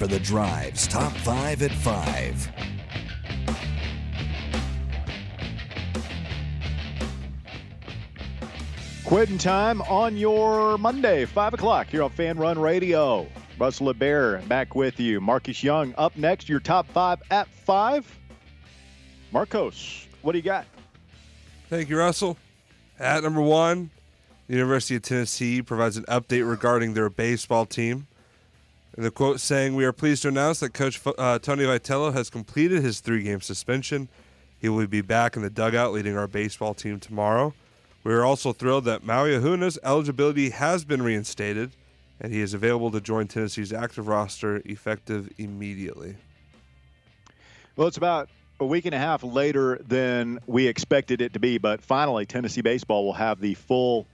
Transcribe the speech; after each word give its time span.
for 0.00 0.06
the 0.06 0.18
Drive's 0.20 0.86
Top 0.88 1.12
5 1.12 1.60
at 1.60 1.70
5. 1.70 2.48
Quitting 9.04 9.36
time 9.36 9.82
on 9.82 10.16
your 10.16 10.78
Monday, 10.78 11.26
5 11.26 11.52
o'clock 11.52 11.88
here 11.88 12.02
on 12.02 12.08
Fan 12.08 12.38
Run 12.38 12.58
Radio. 12.58 13.26
Russell 13.58 13.92
LeBear 13.92 14.48
back 14.48 14.74
with 14.74 14.98
you. 14.98 15.20
Marcus 15.20 15.62
Young 15.62 15.94
up 15.98 16.16
next, 16.16 16.48
your 16.48 16.60
top 16.60 16.86
five 16.86 17.22
at 17.30 17.46
5. 17.48 18.18
Marcus, 19.32 20.06
what 20.22 20.32
do 20.32 20.38
you 20.38 20.44
got? 20.44 20.64
Thank 21.68 21.90
you, 21.90 21.98
Russell. 21.98 22.38
At 22.98 23.22
number 23.22 23.42
one, 23.42 23.90
the 24.46 24.54
University 24.54 24.96
of 24.96 25.02
Tennessee 25.02 25.60
provides 25.60 25.98
an 25.98 26.04
update 26.04 26.48
regarding 26.48 26.94
their 26.94 27.10
baseball 27.10 27.66
team. 27.66 28.06
And 29.00 29.06
the 29.06 29.10
quote 29.10 29.40
saying, 29.40 29.74
We 29.74 29.86
are 29.86 29.94
pleased 29.94 30.20
to 30.24 30.28
announce 30.28 30.60
that 30.60 30.74
Coach 30.74 31.00
uh, 31.06 31.38
Tony 31.38 31.64
Vitello 31.64 32.12
has 32.12 32.28
completed 32.28 32.82
his 32.82 33.00
three 33.00 33.22
game 33.22 33.40
suspension. 33.40 34.10
He 34.58 34.68
will 34.68 34.86
be 34.86 35.00
back 35.00 35.36
in 35.36 35.42
the 35.42 35.48
dugout 35.48 35.94
leading 35.94 36.18
our 36.18 36.26
baseball 36.26 36.74
team 36.74 37.00
tomorrow. 37.00 37.54
We 38.04 38.12
are 38.12 38.26
also 38.26 38.52
thrilled 38.52 38.84
that 38.84 39.02
Maui 39.02 39.30
Ahuna's 39.30 39.78
eligibility 39.82 40.50
has 40.50 40.84
been 40.84 41.00
reinstated 41.00 41.74
and 42.20 42.30
he 42.30 42.42
is 42.42 42.52
available 42.52 42.90
to 42.90 43.00
join 43.00 43.26
Tennessee's 43.26 43.72
active 43.72 44.06
roster 44.06 44.60
effective 44.66 45.32
immediately. 45.38 46.16
Well, 47.76 47.88
it's 47.88 47.96
about 47.96 48.28
a 48.60 48.66
week 48.66 48.84
and 48.84 48.94
a 48.94 48.98
half 48.98 49.22
later 49.22 49.80
than 49.82 50.40
we 50.46 50.66
expected 50.66 51.22
it 51.22 51.32
to 51.32 51.38
be, 51.38 51.56
but 51.56 51.80
finally, 51.80 52.26
Tennessee 52.26 52.60
baseball 52.60 53.06
will 53.06 53.14
have 53.14 53.40
the 53.40 53.54
full 53.54 54.06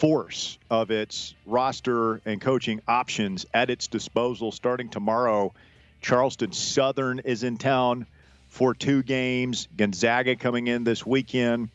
force 0.00 0.58
of 0.70 0.90
its 0.90 1.34
roster 1.44 2.22
and 2.24 2.40
coaching 2.40 2.80
options 2.88 3.44
at 3.52 3.68
its 3.68 3.86
disposal 3.86 4.50
starting 4.50 4.88
tomorrow. 4.88 5.52
Charleston 6.00 6.52
Southern 6.52 7.18
is 7.18 7.42
in 7.44 7.58
town 7.58 8.06
for 8.48 8.72
two 8.72 9.02
games. 9.02 9.68
Gonzaga 9.76 10.36
coming 10.36 10.68
in 10.68 10.84
this 10.84 11.04
weekend. 11.04 11.68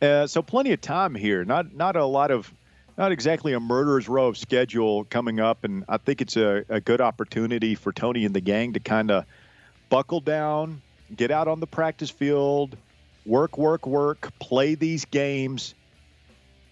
Uh, 0.00 0.26
so 0.26 0.40
plenty 0.40 0.72
of 0.72 0.80
time 0.80 1.14
here. 1.14 1.44
Not 1.44 1.74
not 1.74 1.96
a 1.96 2.04
lot 2.06 2.30
of 2.30 2.50
not 2.96 3.12
exactly 3.12 3.52
a 3.52 3.60
murderer's 3.60 4.08
row 4.08 4.28
of 4.28 4.38
schedule 4.38 5.04
coming 5.04 5.38
up, 5.38 5.64
and 5.64 5.84
I 5.86 5.98
think 5.98 6.22
it's 6.22 6.38
a, 6.38 6.64
a 6.70 6.80
good 6.80 7.02
opportunity 7.02 7.74
for 7.74 7.92
Tony 7.92 8.24
and 8.24 8.34
the 8.34 8.40
gang 8.40 8.72
to 8.72 8.80
kind 8.80 9.10
of 9.10 9.26
buckle 9.90 10.20
down, 10.20 10.80
get 11.14 11.30
out 11.30 11.46
on 11.46 11.60
the 11.60 11.66
practice 11.66 12.10
field, 12.10 12.74
work, 13.26 13.58
work, 13.58 13.86
work, 13.86 14.30
play 14.38 14.76
these 14.76 15.04
games, 15.04 15.74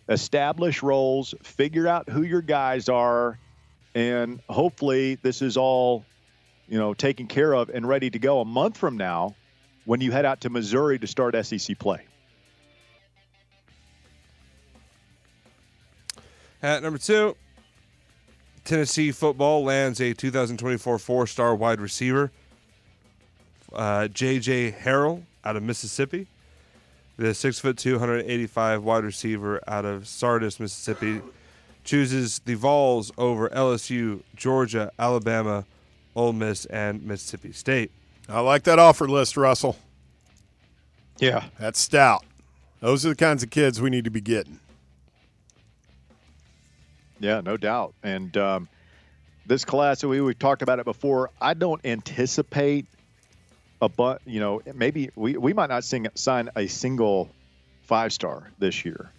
establish 0.08 0.82
roles, 0.82 1.34
figure 1.42 1.86
out 1.86 2.08
who 2.08 2.22
your 2.22 2.42
guys 2.42 2.88
are, 2.88 3.38
and 3.94 4.40
hopefully 4.48 5.16
this 5.16 5.42
is 5.42 5.56
all, 5.56 6.04
you 6.68 6.78
know, 6.78 6.94
taken 6.94 7.26
care 7.26 7.54
of 7.54 7.68
and 7.68 7.86
ready 7.86 8.10
to 8.10 8.18
go 8.18 8.40
a 8.40 8.44
month 8.44 8.76
from 8.76 8.96
now 8.96 9.34
when 9.84 10.00
you 10.00 10.10
head 10.10 10.24
out 10.24 10.40
to 10.42 10.50
Missouri 10.50 10.98
to 10.98 11.06
start 11.06 11.34
SEC 11.44 11.78
play. 11.78 12.00
At 16.62 16.82
number 16.82 16.98
two, 16.98 17.36
Tennessee 18.64 19.12
football 19.12 19.64
lands 19.64 20.00
a 20.00 20.12
2024 20.12 20.98
four-star 20.98 21.54
wide 21.54 21.80
receiver, 21.80 22.32
uh, 23.72 24.08
J.J. 24.08 24.72
Harrell 24.72 25.22
out 25.44 25.56
of 25.56 25.62
Mississippi. 25.62 26.26
The 27.18 27.34
six 27.34 27.58
foot 27.58 27.76
two, 27.76 27.94
185 27.94 28.84
wide 28.84 29.02
receiver 29.02 29.60
out 29.66 29.84
of 29.84 30.06
Sardis, 30.06 30.60
Mississippi, 30.60 31.20
chooses 31.82 32.38
the 32.44 32.54
Vols 32.54 33.10
over 33.18 33.48
LSU, 33.48 34.22
Georgia, 34.36 34.92
Alabama, 35.00 35.64
Ole 36.14 36.32
Miss, 36.32 36.64
and 36.66 37.04
Mississippi 37.04 37.50
State. 37.50 37.90
I 38.28 38.38
like 38.38 38.62
that 38.64 38.78
offer 38.78 39.08
list, 39.08 39.36
Russell. 39.36 39.76
Yeah, 41.18 41.46
that's 41.58 41.80
stout. 41.80 42.24
Those 42.80 43.04
are 43.04 43.08
the 43.08 43.16
kinds 43.16 43.42
of 43.42 43.50
kids 43.50 43.80
we 43.80 43.90
need 43.90 44.04
to 44.04 44.10
be 44.10 44.20
getting. 44.20 44.60
Yeah, 47.18 47.40
no 47.40 47.56
doubt. 47.56 47.94
And 48.04 48.36
um, 48.36 48.68
this 49.44 49.64
class, 49.64 50.04
we 50.04 50.20
we 50.20 50.34
talked 50.34 50.62
about 50.62 50.78
it 50.78 50.84
before. 50.84 51.30
I 51.40 51.54
don't 51.54 51.84
anticipate 51.84 52.86
a 53.80 53.88
but 53.88 54.20
you 54.24 54.40
know 54.40 54.60
maybe 54.74 55.10
we, 55.14 55.36
we 55.36 55.52
might 55.52 55.68
not 55.68 55.84
sing, 55.84 56.08
sign 56.14 56.50
a 56.56 56.66
single 56.66 57.30
five 57.82 58.12
star 58.12 58.50
this 58.58 58.84
year, 58.84 59.10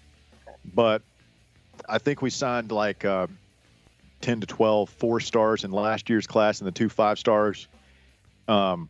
but 0.74 1.02
I 1.88 1.98
think 1.98 2.22
we 2.22 2.30
signed 2.30 2.72
like 2.72 3.06
uh, 3.06 3.28
ten 4.22 4.42
to 4.42 4.48
12 4.48 4.90
four 4.90 5.20
stars 5.20 5.64
in 5.64 5.72
last 5.72 6.10
year's 6.10 6.28
class 6.28 6.60
and 6.60 6.68
the 6.68 6.72
two 6.72 6.90
five 6.90 7.20
stars. 7.20 7.68
Um, 8.48 8.90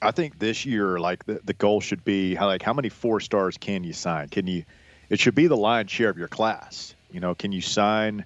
I 0.00 0.10
think 0.10 0.38
this 0.38 0.66
year, 0.66 0.98
like 0.98 1.24
the, 1.26 1.40
the 1.44 1.52
goal 1.52 1.80
should 1.80 2.04
be 2.04 2.34
how 2.34 2.46
like 2.46 2.62
how 2.62 2.72
many 2.72 2.88
four 2.88 3.20
stars 3.20 3.56
can 3.58 3.84
you 3.84 3.92
sign? 3.92 4.28
Can 4.28 4.46
you? 4.46 4.64
It 5.08 5.20
should 5.20 5.34
be 5.34 5.46
the 5.46 5.56
lion's 5.56 5.90
share 5.90 6.08
of 6.08 6.18
your 6.18 6.28
class. 6.28 6.94
You 7.10 7.20
know, 7.20 7.34
can 7.34 7.52
you 7.52 7.60
sign 7.60 8.24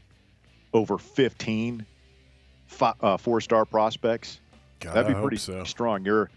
over 0.72 0.98
15 0.98 1.84
five, 2.66 2.94
uh, 3.00 3.16
four-star 3.16 3.64
prospects? 3.64 4.40
God, 4.80 4.94
That'd 4.94 5.14
be 5.14 5.20
pretty 5.20 5.38
so. 5.38 5.64
strong. 5.64 6.04
You're 6.04 6.30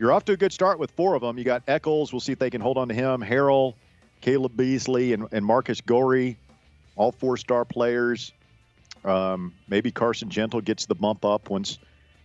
you're 0.00 0.12
off 0.12 0.24
to 0.24 0.32
a 0.32 0.36
good 0.36 0.52
start 0.52 0.78
with 0.78 0.90
four 0.92 1.14
of 1.14 1.20
them. 1.20 1.36
You 1.36 1.44
got 1.44 1.62
Eccles. 1.68 2.10
We'll 2.10 2.20
see 2.20 2.32
if 2.32 2.38
they 2.38 2.48
can 2.48 2.62
hold 2.62 2.78
on 2.78 2.88
to 2.88 2.94
him. 2.94 3.20
Harrell, 3.20 3.74
Caleb 4.22 4.56
Beasley, 4.56 5.12
and, 5.12 5.28
and 5.30 5.44
Marcus 5.44 5.82
Gorey, 5.82 6.38
all 6.96 7.12
four-star 7.12 7.66
players. 7.66 8.32
Um, 9.04 9.52
maybe 9.68 9.90
Carson 9.90 10.30
Gentle 10.30 10.62
gets 10.62 10.86
the 10.86 10.94
bump 10.94 11.26
up 11.26 11.50
once 11.50 11.78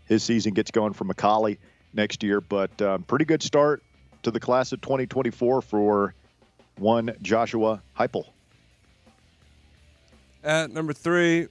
his 0.05 0.23
season 0.23 0.53
gets 0.53 0.71
going 0.71 0.93
for 0.93 1.03
McCallie 1.03 1.57
next 1.93 2.23
year. 2.23 2.39
But 2.39 2.81
um, 2.81 3.03
pretty 3.03 3.25
good 3.25 3.43
start 3.43 3.83
to 4.23 4.31
the 4.31 4.39
class 4.39 4.71
of 4.71 4.79
2024 4.79 5.61
for 5.61 6.15
one 6.77 7.13
Joshua 7.21 7.81
Heupel. 7.99 8.23
At 10.45 10.71
number 10.71 10.93
three, 10.93 11.49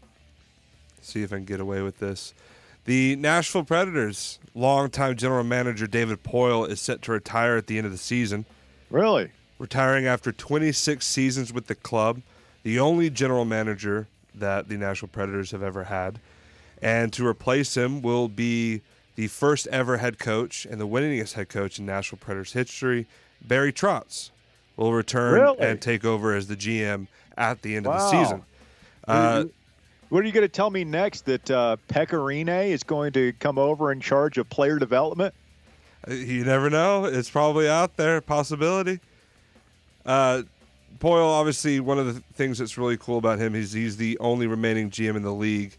see 1.02 1.22
if 1.22 1.34
I 1.34 1.36
can 1.36 1.44
get 1.44 1.60
away 1.60 1.82
with 1.82 1.98
this. 1.98 2.32
The 2.84 3.16
Nashville 3.16 3.64
Predators 3.64 4.38
longtime 4.54 5.16
general 5.16 5.44
manager 5.44 5.86
David 5.86 6.22
Poile 6.22 6.68
is 6.68 6.80
set 6.80 7.02
to 7.02 7.12
retire 7.12 7.56
at 7.56 7.66
the 7.66 7.78
end 7.78 7.86
of 7.86 7.92
the 7.92 7.98
season. 7.98 8.44
Really? 8.90 9.30
Retiring 9.58 10.06
after 10.06 10.32
26 10.32 11.04
seasons 11.06 11.52
with 11.52 11.66
the 11.66 11.74
club, 11.74 12.20
the 12.62 12.78
only 12.78 13.08
general 13.10 13.44
manager 13.44 14.06
that 14.34 14.68
the 14.68 14.76
Nashville 14.76 15.08
Predators 15.08 15.50
have 15.52 15.62
ever 15.62 15.84
had. 15.84 16.20
And 16.82 17.12
to 17.14 17.26
replace 17.26 17.76
him 17.76 18.02
will 18.02 18.28
be 18.28 18.82
the 19.14 19.28
first 19.28 19.66
ever 19.68 19.96
head 19.98 20.18
coach 20.18 20.66
and 20.66 20.80
the 20.80 20.86
winningest 20.86 21.34
head 21.34 21.48
coach 21.48 21.78
in 21.78 21.86
Nashville 21.86 22.18
Predators 22.20 22.52
history, 22.52 23.06
Barry 23.40 23.72
Trotz, 23.72 24.30
will 24.76 24.92
return 24.92 25.34
Really? 25.34 25.58
and 25.60 25.80
take 25.80 26.04
over 26.04 26.34
as 26.34 26.48
the 26.48 26.56
GM 26.56 27.06
at 27.38 27.62
the 27.62 27.76
end 27.76 27.86
of 27.86 27.94
the 27.94 28.10
season. 28.10 28.42
Uh, 29.06 29.44
What 30.14 30.22
are 30.22 30.26
you 30.28 30.32
going 30.32 30.47
to 30.47 30.48
tell 30.48 30.70
me 30.70 30.84
next? 30.84 31.25
That 31.25 31.50
uh, 31.50 31.76
Pekka 31.88 32.10
Rinne 32.10 32.69
is 32.69 32.84
going 32.84 33.12
to 33.14 33.32
come 33.32 33.58
over 33.58 33.91
in 33.91 34.00
charge 34.00 34.38
of 34.38 34.48
player 34.48 34.78
development? 34.78 35.34
You 36.08 36.44
never 36.44 36.70
know. 36.70 37.04
It's 37.04 37.28
probably 37.28 37.69
out 37.69 37.97
there, 37.97 38.20
possibility. 38.20 39.00
Uh, 40.06 40.42
Poile, 41.00 41.26
obviously, 41.26 41.80
one 41.80 41.98
of 41.98 42.06
the 42.06 42.20
things 42.34 42.58
that's 42.58 42.78
really 42.78 42.97
cool 42.97 43.19
about 43.19 43.41
him 43.41 43.56
is 43.56 43.72
he's 43.72 43.97
the 43.97 44.16
only 44.20 44.47
remaining 44.47 44.88
GM 44.88 45.16
in 45.16 45.22
the 45.22 45.34
league, 45.34 45.76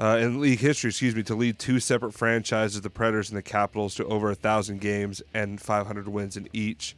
uh, 0.00 0.18
in 0.20 0.40
league 0.40 0.60
history, 0.60 0.90
excuse 0.90 1.16
me, 1.16 1.24
to 1.24 1.34
lead 1.34 1.58
two 1.58 1.80
separate 1.80 2.12
franchises, 2.12 2.80
the 2.80 2.90
Predators 2.90 3.28
and 3.28 3.36
the 3.36 3.42
Capitals, 3.42 3.96
to 3.96 4.06
over 4.06 4.30
a 4.30 4.36
thousand 4.36 4.82
games 4.82 5.20
and 5.34 5.60
500 5.60 6.06
wins 6.06 6.36
in 6.36 6.48
each. 6.52 6.94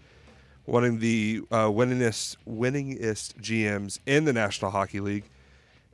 One 0.66 0.84
of 0.84 1.00
the 1.00 1.40
uh, 1.50 1.68
winningest, 1.68 2.36
winningest 2.46 3.40
GMs 3.40 3.98
in 4.04 4.26
the 4.26 4.34
National 4.34 4.72
Hockey 4.72 5.00
League, 5.00 5.24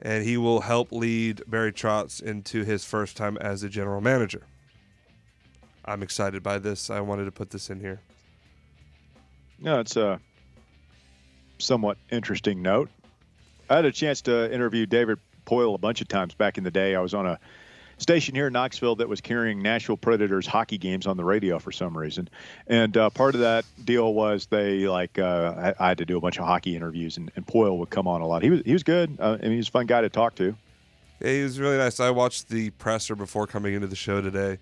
and 0.02 0.24
he 0.24 0.36
will 0.36 0.60
help 0.60 0.90
lead 0.90 1.42
Barry 1.46 1.72
Trotz 1.72 2.20
into 2.20 2.64
his 2.64 2.84
first 2.84 3.16
time 3.16 3.38
as 3.38 3.62
a 3.62 3.68
general 3.68 4.00
manager. 4.00 4.42
I'm 5.84 6.02
excited 6.02 6.42
by 6.42 6.58
this. 6.58 6.90
I 6.90 7.00
wanted 7.00 7.24
to 7.24 7.32
put 7.32 7.50
this 7.50 7.70
in 7.70 7.80
here. 7.80 8.00
No, 9.60 9.78
it's 9.80 9.96
a 9.96 10.20
somewhat 11.58 11.98
interesting 12.10 12.62
note. 12.62 12.90
I 13.70 13.76
had 13.76 13.84
a 13.84 13.92
chance 13.92 14.20
to 14.22 14.52
interview 14.52 14.86
David 14.86 15.18
Poile 15.46 15.74
a 15.74 15.78
bunch 15.78 16.00
of 16.00 16.08
times 16.08 16.34
back 16.34 16.58
in 16.58 16.64
the 16.64 16.70
day. 16.70 16.94
I 16.96 17.00
was 17.00 17.14
on 17.14 17.26
a 17.26 17.38
station 18.02 18.34
here 18.34 18.48
in 18.48 18.52
Knoxville 18.52 18.96
that 18.96 19.08
was 19.08 19.20
carrying 19.20 19.62
Nashville 19.62 19.96
Predators 19.96 20.46
hockey 20.46 20.78
games 20.78 21.06
on 21.06 21.16
the 21.16 21.24
radio 21.24 21.58
for 21.58 21.72
some 21.72 21.96
reason, 21.96 22.28
and 22.66 22.96
uh, 22.96 23.10
part 23.10 23.34
of 23.34 23.40
that 23.40 23.64
deal 23.84 24.12
was 24.14 24.46
they 24.46 24.86
like 24.88 25.18
uh, 25.18 25.72
I, 25.78 25.84
I 25.84 25.88
had 25.88 25.98
to 25.98 26.04
do 26.04 26.16
a 26.16 26.20
bunch 26.20 26.38
of 26.38 26.44
hockey 26.44 26.76
interviews, 26.76 27.16
and, 27.16 27.30
and 27.36 27.46
Poile 27.46 27.78
would 27.78 27.90
come 27.90 28.06
on 28.06 28.20
a 28.20 28.26
lot. 28.26 28.42
He 28.42 28.50
was 28.50 28.62
he 28.64 28.72
was 28.72 28.82
good. 28.82 29.16
Uh, 29.20 29.38
I 29.38 29.42
mean, 29.42 29.52
he 29.52 29.56
was 29.58 29.68
a 29.68 29.72
fun 29.72 29.86
guy 29.86 30.00
to 30.02 30.08
talk 30.08 30.34
to. 30.36 30.54
Yeah, 31.20 31.30
he 31.32 31.42
was 31.42 31.60
really 31.60 31.78
nice. 31.78 32.00
I 32.00 32.10
watched 32.10 32.48
the 32.48 32.70
presser 32.70 33.14
before 33.14 33.46
coming 33.46 33.74
into 33.74 33.86
the 33.86 33.96
show 33.96 34.20
today. 34.20 34.58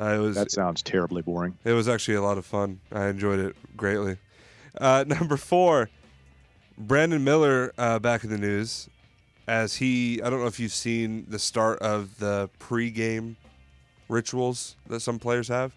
Uh, 0.00 0.14
it 0.14 0.18
was 0.18 0.36
That 0.36 0.52
sounds 0.52 0.80
terribly 0.80 1.22
boring. 1.22 1.58
it 1.64 1.72
was 1.72 1.88
actually 1.88 2.14
a 2.14 2.22
lot 2.22 2.38
of 2.38 2.46
fun. 2.46 2.78
I 2.92 3.08
enjoyed 3.08 3.40
it 3.40 3.56
greatly. 3.76 4.16
Uh, 4.80 5.04
number 5.08 5.36
four, 5.36 5.90
Brandon 6.78 7.24
Miller 7.24 7.72
uh, 7.76 7.98
back 7.98 8.22
in 8.22 8.30
the 8.30 8.38
news 8.38 8.88
as 9.48 9.76
he. 9.76 10.20
I 10.22 10.30
don't 10.30 10.40
know 10.40 10.46
if 10.46 10.60
you've 10.60 10.72
seen 10.72 11.26
the 11.28 11.38
start 11.38 11.80
of 11.80 12.18
the 12.18 12.48
pregame 12.60 13.36
rituals 14.08 14.76
that 14.86 15.00
some 15.00 15.18
players 15.18 15.48
have. 15.48 15.72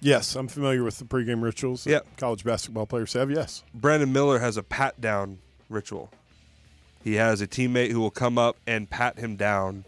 Yes, 0.00 0.36
I'm 0.36 0.46
familiar 0.46 0.84
with 0.84 0.98
the 0.98 1.04
pregame 1.04 1.42
rituals. 1.42 1.84
that 1.84 1.90
Yep. 1.90 2.06
college 2.18 2.44
basketball 2.44 2.86
players 2.86 3.14
have. 3.14 3.30
Yes. 3.30 3.62
Brandon 3.74 4.12
Miller 4.12 4.38
has 4.38 4.56
a 4.56 4.62
pat 4.62 5.00
down 5.00 5.38
ritual. 5.70 6.10
He 7.02 7.14
has 7.14 7.40
a 7.40 7.46
teammate 7.46 7.90
who 7.90 8.00
will 8.00 8.10
come 8.10 8.36
up 8.36 8.56
and 8.66 8.90
pat 8.90 9.18
him 9.18 9.36
down. 9.36 9.84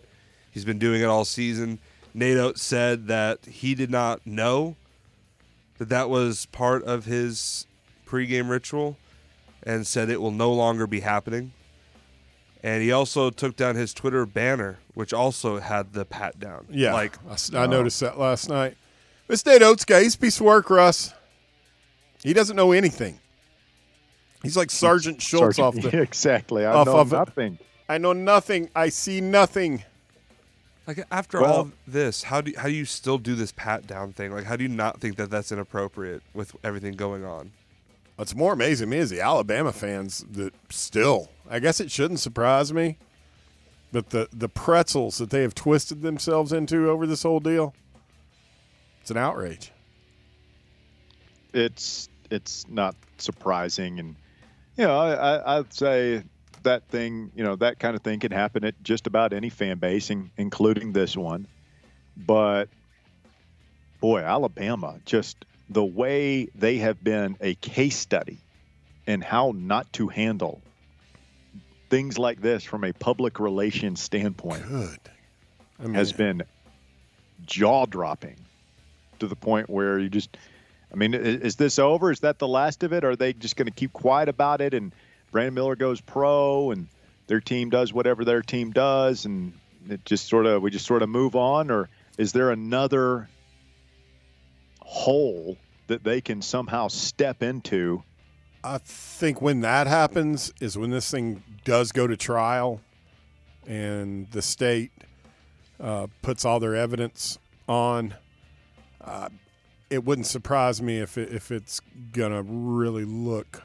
He's 0.50 0.64
been 0.64 0.78
doing 0.78 1.02
it 1.02 1.06
all 1.06 1.24
season. 1.24 1.78
Nate 2.14 2.38
Oats 2.38 2.62
said 2.62 3.06
that 3.08 3.44
he 3.44 3.74
did 3.74 3.90
not 3.90 4.26
know 4.26 4.76
that 5.76 5.88
that 5.90 6.08
was 6.08 6.46
part 6.46 6.82
of 6.84 7.04
his 7.04 7.66
pregame 8.06 8.48
ritual 8.48 8.96
and 9.62 9.86
said 9.86 10.08
it 10.08 10.20
will 10.22 10.30
no 10.30 10.52
longer 10.52 10.86
be 10.86 11.00
happening. 11.00 11.52
And 12.62 12.82
he 12.82 12.90
also 12.90 13.30
took 13.30 13.54
down 13.56 13.76
his 13.76 13.94
Twitter 13.94 14.26
banner, 14.26 14.78
which 14.94 15.12
also 15.12 15.58
had 15.60 15.92
the 15.92 16.04
pat 16.04 16.40
down. 16.40 16.66
Yeah. 16.70 16.92
Like, 16.92 17.16
I, 17.28 17.32
s- 17.34 17.54
I 17.54 17.66
noticed 17.66 18.00
that 18.00 18.18
last 18.18 18.48
night. 18.48 18.76
This 19.28 19.44
Nate 19.46 19.62
Oats 19.62 19.84
guy, 19.84 20.02
he's 20.02 20.14
a 20.16 20.18
piece 20.18 20.40
of 20.40 20.46
work, 20.46 20.68
Russ. 20.70 21.12
He 22.22 22.32
doesn't 22.32 22.56
know 22.56 22.72
anything. 22.72 23.20
He's 24.42 24.56
like 24.56 24.70
Sergeant 24.70 25.22
Schultz 25.22 25.56
Sergeant- 25.56 25.84
off 25.86 25.92
the. 25.92 26.00
exactly. 26.02 26.64
I 26.66 26.72
off 26.72 26.86
know 26.86 26.98
of 26.98 27.12
it. 27.12 27.16
nothing. 27.16 27.58
I 27.88 27.98
know 27.98 28.12
nothing. 28.12 28.70
I 28.74 28.88
see 28.88 29.20
nothing. 29.20 29.84
like 30.86 31.04
after 31.10 31.40
Well- 31.40 31.52
all 31.54 31.70
this, 31.86 32.24
how 32.24 32.40
do 32.40 32.52
how 32.56 32.64
do 32.68 32.72
you 32.74 32.84
still 32.84 33.18
do 33.18 33.34
this 33.34 33.52
pat 33.52 33.86
down 33.86 34.12
thing? 34.12 34.32
Like, 34.32 34.44
how 34.44 34.56
do 34.56 34.62
you 34.64 34.68
not 34.68 35.00
think 35.00 35.16
that 35.16 35.30
that's 35.30 35.52
inappropriate 35.52 36.22
with 36.34 36.56
everything 36.64 36.94
going 36.94 37.24
on? 37.24 37.52
What's 38.18 38.34
more 38.34 38.52
amazing 38.52 38.88
to 38.88 38.90
me 38.90 38.96
is 38.96 39.10
the 39.10 39.20
Alabama 39.20 39.70
fans 39.70 40.24
that 40.32 40.52
still, 40.70 41.28
I 41.48 41.60
guess 41.60 41.78
it 41.78 41.88
shouldn't 41.88 42.18
surprise 42.18 42.72
me, 42.72 42.98
but 43.92 44.10
the, 44.10 44.26
the 44.32 44.48
pretzels 44.48 45.18
that 45.18 45.30
they 45.30 45.42
have 45.42 45.54
twisted 45.54 46.02
themselves 46.02 46.52
into 46.52 46.90
over 46.90 47.06
this 47.06 47.22
whole 47.22 47.38
deal, 47.38 47.76
it's 49.00 49.12
an 49.12 49.18
outrage. 49.18 49.70
It's 51.54 52.08
it's 52.28 52.66
not 52.68 52.96
surprising, 53.18 54.00
and 54.00 54.16
you 54.76 54.84
know, 54.84 54.98
I, 54.98 55.58
I'd 55.58 55.72
say 55.72 56.24
that 56.64 56.88
thing, 56.88 57.30
you 57.36 57.44
know, 57.44 57.54
that 57.54 57.78
kind 57.78 57.94
of 57.94 58.02
thing 58.02 58.18
can 58.18 58.32
happen 58.32 58.64
at 58.64 58.74
just 58.82 59.06
about 59.06 59.32
any 59.32 59.48
fan 59.48 59.78
base, 59.78 60.10
in, 60.10 60.28
including 60.36 60.92
this 60.92 61.16
one. 61.16 61.46
But 62.16 62.68
boy, 64.00 64.22
Alabama, 64.22 64.98
just 65.04 65.44
the 65.70 65.84
way 65.84 66.48
they 66.54 66.78
have 66.78 67.02
been 67.02 67.36
a 67.40 67.54
case 67.56 67.96
study 67.96 68.38
in 69.06 69.20
how 69.20 69.52
not 69.54 69.92
to 69.94 70.08
handle 70.08 70.60
things 71.90 72.18
like 72.18 72.40
this 72.40 72.64
from 72.64 72.84
a 72.84 72.92
public 72.92 73.40
relations 73.40 74.00
standpoint 74.00 74.66
Good. 74.68 74.98
I 75.78 75.84
mean, 75.84 75.94
has 75.94 76.12
been 76.12 76.42
jaw 77.46 77.86
dropping 77.86 78.36
to 79.20 79.26
the 79.26 79.36
point 79.36 79.70
where 79.70 79.98
you 79.98 80.08
just 80.08 80.36
I 80.92 80.96
mean, 80.96 81.14
i- 81.14 81.18
is 81.18 81.56
this 81.56 81.78
over? 81.78 82.10
Is 82.10 82.20
that 82.20 82.38
the 82.38 82.48
last 82.48 82.82
of 82.82 82.92
it? 82.92 83.04
Are 83.04 83.14
they 83.16 83.32
just 83.34 83.56
going 83.56 83.66
to 83.66 83.72
keep 83.72 83.92
quiet 83.92 84.28
about 84.28 84.60
it 84.60 84.74
and 84.74 84.92
Brandon 85.32 85.54
Miller 85.54 85.76
goes 85.76 86.00
pro 86.00 86.70
and 86.70 86.88
their 87.26 87.40
team 87.40 87.68
does 87.70 87.92
whatever 87.92 88.24
their 88.24 88.40
team 88.42 88.70
does 88.72 89.24
and 89.26 89.52
it 89.88 90.04
just 90.04 90.26
sort 90.28 90.46
of 90.46 90.62
we 90.62 90.70
just 90.70 90.86
sort 90.86 91.02
of 91.02 91.08
move 91.08 91.36
on 91.36 91.70
or 91.70 91.88
is 92.18 92.32
there 92.32 92.50
another 92.50 93.28
hole 94.88 95.58
that 95.86 96.02
they 96.02 96.20
can 96.20 96.40
somehow 96.40 96.88
step 96.88 97.42
into? 97.42 98.02
I 98.64 98.78
think 98.78 99.42
when 99.42 99.60
that 99.60 99.86
happens 99.86 100.52
is 100.60 100.78
when 100.78 100.90
this 100.90 101.10
thing 101.10 101.42
does 101.64 101.92
go 101.92 102.06
to 102.06 102.16
trial 102.16 102.80
and 103.66 104.30
the 104.30 104.40
state 104.40 104.90
uh, 105.78 106.06
puts 106.22 106.44
all 106.44 106.58
their 106.58 106.74
evidence 106.74 107.38
on. 107.68 108.14
Uh, 109.00 109.28
it 109.90 110.04
wouldn't 110.04 110.26
surprise 110.26 110.82
me 110.82 110.98
if 110.98 111.16
it, 111.16 111.32
if 111.32 111.50
it's 111.50 111.80
gonna 112.12 112.42
really 112.42 113.04
look 113.04 113.62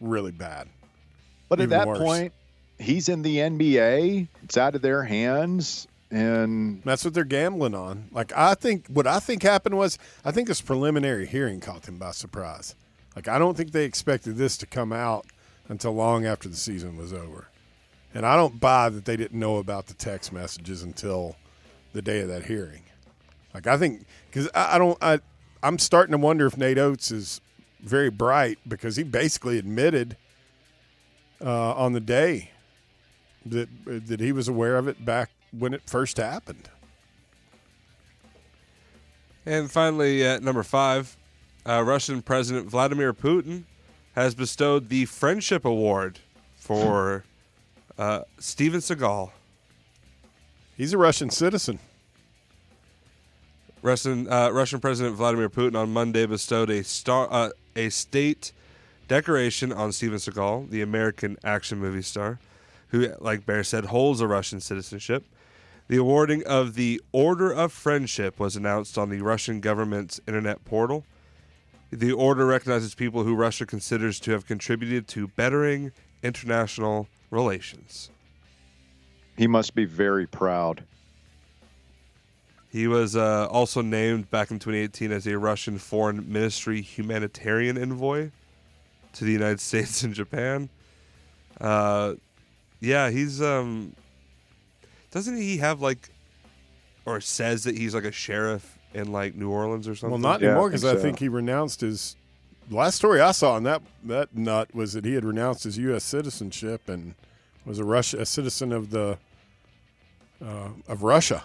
really 0.00 0.32
bad. 0.32 0.68
But 1.48 1.60
at 1.60 1.70
that 1.70 1.86
worse. 1.86 1.98
point, 1.98 2.32
he's 2.78 3.08
in 3.08 3.22
the 3.22 3.38
NBA. 3.38 4.28
It's 4.42 4.56
out 4.56 4.74
of 4.74 4.82
their 4.82 5.02
hands 5.04 5.88
and 6.10 6.82
That's 6.84 7.04
what 7.04 7.14
they're 7.14 7.24
gambling 7.24 7.74
on. 7.74 8.08
Like 8.12 8.32
I 8.36 8.54
think 8.54 8.86
what 8.88 9.06
I 9.06 9.20
think 9.20 9.42
happened 9.42 9.76
was 9.76 9.98
I 10.24 10.30
think 10.30 10.48
this 10.48 10.60
preliminary 10.60 11.26
hearing 11.26 11.60
caught 11.60 11.82
them 11.82 11.98
by 11.98 12.12
surprise. 12.12 12.74
Like 13.14 13.28
I 13.28 13.38
don't 13.38 13.56
think 13.56 13.72
they 13.72 13.84
expected 13.84 14.36
this 14.36 14.56
to 14.58 14.66
come 14.66 14.92
out 14.92 15.26
until 15.68 15.92
long 15.92 16.24
after 16.24 16.48
the 16.48 16.56
season 16.56 16.96
was 16.96 17.12
over. 17.12 17.48
And 18.14 18.24
I 18.24 18.36
don't 18.36 18.58
buy 18.58 18.88
that 18.88 19.04
they 19.04 19.16
didn't 19.16 19.38
know 19.38 19.58
about 19.58 19.86
the 19.86 19.94
text 19.94 20.32
messages 20.32 20.82
until 20.82 21.36
the 21.92 22.00
day 22.00 22.20
of 22.20 22.28
that 22.28 22.46
hearing. 22.46 22.84
Like 23.52 23.66
I 23.66 23.76
think 23.76 24.06
because 24.30 24.48
I, 24.54 24.76
I 24.76 24.78
don't 24.78 24.98
I 25.02 25.20
I'm 25.62 25.78
starting 25.78 26.12
to 26.12 26.18
wonder 26.18 26.46
if 26.46 26.56
Nate 26.56 26.78
Oats 26.78 27.10
is 27.10 27.40
very 27.80 28.10
bright 28.10 28.58
because 28.66 28.96
he 28.96 29.02
basically 29.02 29.58
admitted 29.58 30.16
uh, 31.44 31.74
on 31.74 31.92
the 31.92 32.00
day 32.00 32.50
that 33.44 33.68
that 33.84 34.20
he 34.20 34.32
was 34.32 34.48
aware 34.48 34.76
of 34.76 34.88
it 34.88 35.04
back 35.04 35.30
when 35.52 35.74
it 35.74 35.82
first 35.86 36.16
happened. 36.16 36.68
And 39.46 39.70
finally, 39.70 40.24
at 40.24 40.42
number 40.42 40.62
five, 40.62 41.16
uh, 41.66 41.82
Russian 41.82 42.22
President 42.22 42.66
Vladimir 42.68 43.14
Putin 43.14 43.64
has 44.14 44.34
bestowed 44.34 44.88
the 44.88 45.06
Friendship 45.06 45.64
Award 45.64 46.18
for 46.56 47.24
uh, 47.98 48.22
Steven 48.38 48.80
Seagal. 48.80 49.30
He's 50.76 50.92
a 50.92 50.98
Russian 50.98 51.30
citizen. 51.30 51.78
Russian 53.82 54.30
uh, 54.30 54.50
Russian 54.50 54.80
President 54.80 55.16
Vladimir 55.16 55.48
Putin 55.48 55.76
on 55.76 55.92
Monday 55.92 56.26
bestowed 56.26 56.68
a 56.68 56.82
star 56.82 57.28
uh, 57.30 57.50
a 57.76 57.90
state 57.90 58.52
decoration 59.06 59.72
on 59.72 59.92
Steven 59.92 60.18
Seagal, 60.18 60.70
the 60.70 60.82
American 60.82 61.38
action 61.42 61.78
movie 61.78 62.02
star, 62.02 62.38
who, 62.88 63.08
like 63.20 63.46
Bear 63.46 63.64
said, 63.64 63.86
holds 63.86 64.20
a 64.20 64.26
Russian 64.26 64.60
citizenship. 64.60 65.24
The 65.88 65.96
awarding 65.96 66.46
of 66.46 66.74
the 66.74 67.00
Order 67.12 67.50
of 67.50 67.72
Friendship 67.72 68.38
was 68.38 68.56
announced 68.56 68.98
on 68.98 69.08
the 69.08 69.22
Russian 69.22 69.60
government's 69.60 70.20
internet 70.28 70.62
portal. 70.66 71.04
The 71.90 72.12
order 72.12 72.44
recognizes 72.44 72.94
people 72.94 73.24
who 73.24 73.34
Russia 73.34 73.64
considers 73.64 74.20
to 74.20 74.32
have 74.32 74.46
contributed 74.46 75.08
to 75.08 75.28
bettering 75.28 75.92
international 76.22 77.08
relations. 77.30 78.10
he 79.36 79.46
must 79.46 79.74
be 79.74 79.86
very 79.86 80.26
proud. 80.26 80.84
He 82.70 82.86
was 82.86 83.16
uh, 83.16 83.46
also 83.50 83.80
named 83.80 84.30
back 84.30 84.50
in 84.50 84.58
2018 84.58 85.10
as 85.10 85.26
a 85.26 85.38
Russian 85.38 85.78
Foreign 85.78 86.30
Ministry 86.30 86.82
humanitarian 86.82 87.78
envoy 87.78 88.30
to 89.14 89.24
the 89.24 89.32
United 89.32 89.60
States 89.68 90.02
and 90.02 90.12
Japan. 90.12 90.68
Uh, 91.58 92.14
yeah, 92.80 93.08
he's 93.08 93.40
um, 93.40 93.94
doesn't 95.10 95.36
he 95.36 95.58
have 95.58 95.80
like, 95.80 96.10
or 97.06 97.20
says 97.20 97.64
that 97.64 97.76
he's 97.76 97.94
like 97.94 98.04
a 98.04 98.12
sheriff 98.12 98.78
in 98.94 99.12
like 99.12 99.34
New 99.34 99.50
Orleans 99.50 99.88
or 99.88 99.94
something? 99.94 100.10
Well, 100.10 100.32
not 100.32 100.40
Yeah, 100.40 100.48
I 100.48 100.50
anymore 100.52 100.68
because 100.68 100.82
think 100.82 100.92
I 100.92 100.96
so. 100.96 101.02
think 101.02 101.18
he 101.18 101.28
renounced 101.28 101.80
his. 101.80 102.16
Last 102.70 102.96
story 102.96 103.20
I 103.20 103.32
saw 103.32 103.54
on 103.54 103.62
that 103.62 103.80
that 104.04 104.36
nut 104.36 104.74
was 104.74 104.92
that 104.92 105.04
he 105.06 105.14
had 105.14 105.24
renounced 105.24 105.64
his 105.64 105.78
U.S. 105.78 106.04
citizenship 106.04 106.88
and 106.88 107.14
was 107.64 107.78
a 107.78 107.84
Russia 107.84 108.18
a 108.18 108.26
citizen 108.26 108.72
of 108.72 108.90
the 108.90 109.18
uh, 110.44 110.68
of 110.86 111.02
Russia, 111.02 111.44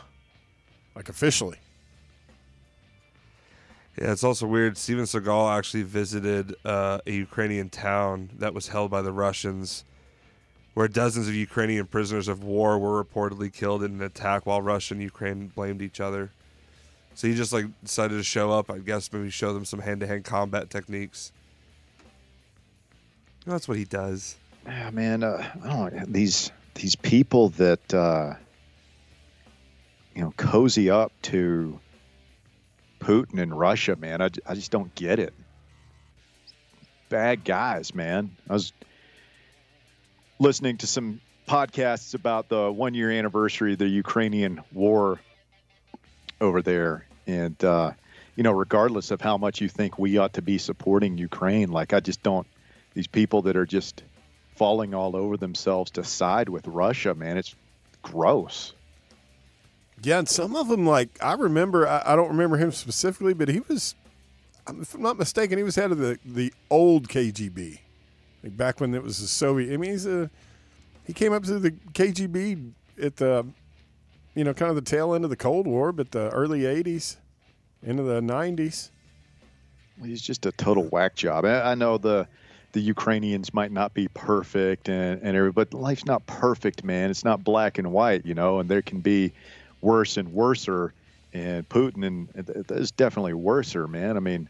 like 0.95 1.07
officially. 1.09 1.57
Yeah, 3.99 4.11
it's 4.11 4.23
also 4.23 4.47
weird. 4.47 4.77
Steven 4.77 5.05
Seagal 5.05 5.55
actually 5.55 5.83
visited 5.83 6.55
uh, 6.65 6.99
a 7.05 7.11
Ukrainian 7.11 7.69
town 7.69 8.31
that 8.39 8.53
was 8.53 8.67
held 8.69 8.89
by 8.89 9.01
the 9.03 9.11
Russians, 9.11 9.83
where 10.73 10.87
dozens 10.87 11.27
of 11.27 11.35
Ukrainian 11.35 11.85
prisoners 11.85 12.27
of 12.27 12.43
war 12.43 12.79
were 12.79 13.03
reportedly 13.03 13.51
killed 13.53 13.83
in 13.83 13.93
an 13.93 14.01
attack 14.01 14.45
while 14.45 14.61
Russia 14.61 14.93
and 14.93 15.03
Ukraine 15.03 15.47
blamed 15.47 15.81
each 15.81 15.99
other. 15.99 16.31
So 17.15 17.27
he 17.27 17.35
just 17.35 17.53
like 17.53 17.65
decided 17.83 18.15
to 18.15 18.23
show 18.23 18.51
up. 18.51 18.71
I 18.71 18.79
guess 18.79 19.11
maybe 19.13 19.29
show 19.29 19.53
them 19.53 19.65
some 19.65 19.79
hand-to-hand 19.79 20.23
combat 20.23 20.69
techniques. 20.69 21.31
That's 23.45 23.67
what 23.67 23.77
he 23.77 23.85
does. 23.85 24.35
Yeah, 24.65 24.89
man. 24.91 25.23
Uh, 25.23 25.45
I 25.63 25.67
don't 25.67 26.13
these 26.13 26.51
these 26.75 26.95
people 26.95 27.49
that 27.49 27.93
uh, 27.93 28.35
you 30.15 30.21
know 30.21 30.33
cozy 30.37 30.89
up 30.89 31.11
to 31.23 31.79
Putin 32.99 33.39
and 33.41 33.57
Russia, 33.57 33.95
man. 33.95 34.21
I, 34.21 34.29
I 34.47 34.55
just 34.55 34.71
don't 34.71 34.93
get 34.95 35.19
it. 35.19 35.33
Bad 37.09 37.43
guys, 37.43 37.93
man. 37.93 38.35
I 38.49 38.53
was 38.53 38.73
listening 40.43 40.75
to 40.75 40.87
some 40.87 41.21
podcasts 41.47 42.13
about 42.13 42.49
the 42.49 42.69
one 42.69 42.93
year 42.93 43.09
anniversary 43.09 43.73
of 43.73 43.79
the 43.79 43.87
Ukrainian 43.87 44.61
war 44.73 45.19
over 46.41 46.61
there, 46.61 47.07
and 47.25 47.61
uh, 47.63 47.91
you 48.35 48.43
know, 48.43 48.51
regardless 48.51 49.11
of 49.11 49.21
how 49.21 49.37
much 49.37 49.61
you 49.61 49.69
think 49.69 49.97
we 49.97 50.17
ought 50.17 50.33
to 50.33 50.41
be 50.41 50.57
supporting 50.57 51.17
Ukraine, 51.17 51.71
like 51.71 51.93
I 51.93 52.01
just 52.01 52.21
don't. 52.23 52.45
These 52.93 53.07
people 53.07 53.43
that 53.43 53.55
are 53.55 53.65
just 53.65 54.03
falling 54.55 54.93
all 54.93 55.15
over 55.15 55.37
themselves 55.37 55.91
to 55.91 56.03
side 56.03 56.49
with 56.49 56.67
Russia, 56.67 57.15
man. 57.15 57.37
It's 57.37 57.55
gross. 58.01 58.73
Yeah, 60.03 60.19
and 60.19 60.27
some 60.27 60.57
of 60.57 60.67
them, 60.67 60.85
like 60.85 61.09
I 61.23 61.33
remember, 61.33 61.87
I, 61.87 62.03
I 62.05 62.15
don't 62.17 62.27
remember 62.27 62.57
him 62.57 62.73
specifically, 62.73 63.33
but 63.33 63.47
he 63.47 63.61
was, 63.61 63.95
if 64.67 64.93
I'm 64.93 65.01
not 65.01 65.17
mistaken, 65.17 65.57
he 65.57 65.63
was 65.63 65.75
head 65.77 65.91
of 65.93 65.99
the 65.99 66.19
the 66.25 66.53
old 66.69 67.07
KGB, 67.07 67.79
like 68.43 68.57
back 68.57 68.79
when 68.81 68.93
it 68.93 69.01
was 69.01 69.19
the 69.19 69.27
Soviet. 69.27 69.73
I 69.73 69.77
mean, 69.77 69.91
he's 69.91 70.05
a 70.05 70.29
he 71.05 71.13
came 71.13 71.33
up 71.33 71.43
to 71.43 71.59
the 71.59 71.71
KGB 71.71 72.71
at 73.01 73.17
the, 73.17 73.45
you 74.35 74.43
know, 74.43 74.53
kind 74.53 74.69
of 74.69 74.75
the 74.75 74.81
tail 74.81 75.13
end 75.13 75.23
of 75.23 75.29
the 75.29 75.35
Cold 75.35 75.67
War, 75.67 75.91
but 75.91 76.11
the 76.11 76.29
early 76.29 76.61
'80s, 76.61 77.17
into 77.81 78.03
the 78.03 78.21
'90s. 78.21 78.89
He's 80.03 80.21
just 80.21 80.45
a 80.45 80.51
total 80.51 80.83
whack 80.83 81.15
job. 81.15 81.45
I, 81.45 81.75
know 81.75 81.97
the 81.97 82.27
the 82.71 82.81
Ukrainians 82.81 83.53
might 83.53 83.71
not 83.71 83.93
be 83.93 84.07
perfect 84.07 84.89
and 84.89 85.21
and 85.21 85.53
but 85.53 85.73
life's 85.73 86.05
not 86.05 86.25
perfect, 86.25 86.83
man. 86.83 87.11
It's 87.11 87.23
not 87.23 87.43
black 87.43 87.77
and 87.77 87.91
white, 87.91 88.25
you 88.25 88.33
know, 88.33 88.59
and 88.59 88.67
there 88.69 88.81
can 88.81 88.99
be 89.01 89.31
worse 89.81 90.17
and 90.17 90.33
worser. 90.33 90.93
And 91.31 91.67
Putin 91.67 92.05
and 92.35 92.49
is 92.69 92.91
definitely 92.91 93.33
worser, 93.33 93.87
man. 93.87 94.17
I 94.17 94.19
mean, 94.19 94.47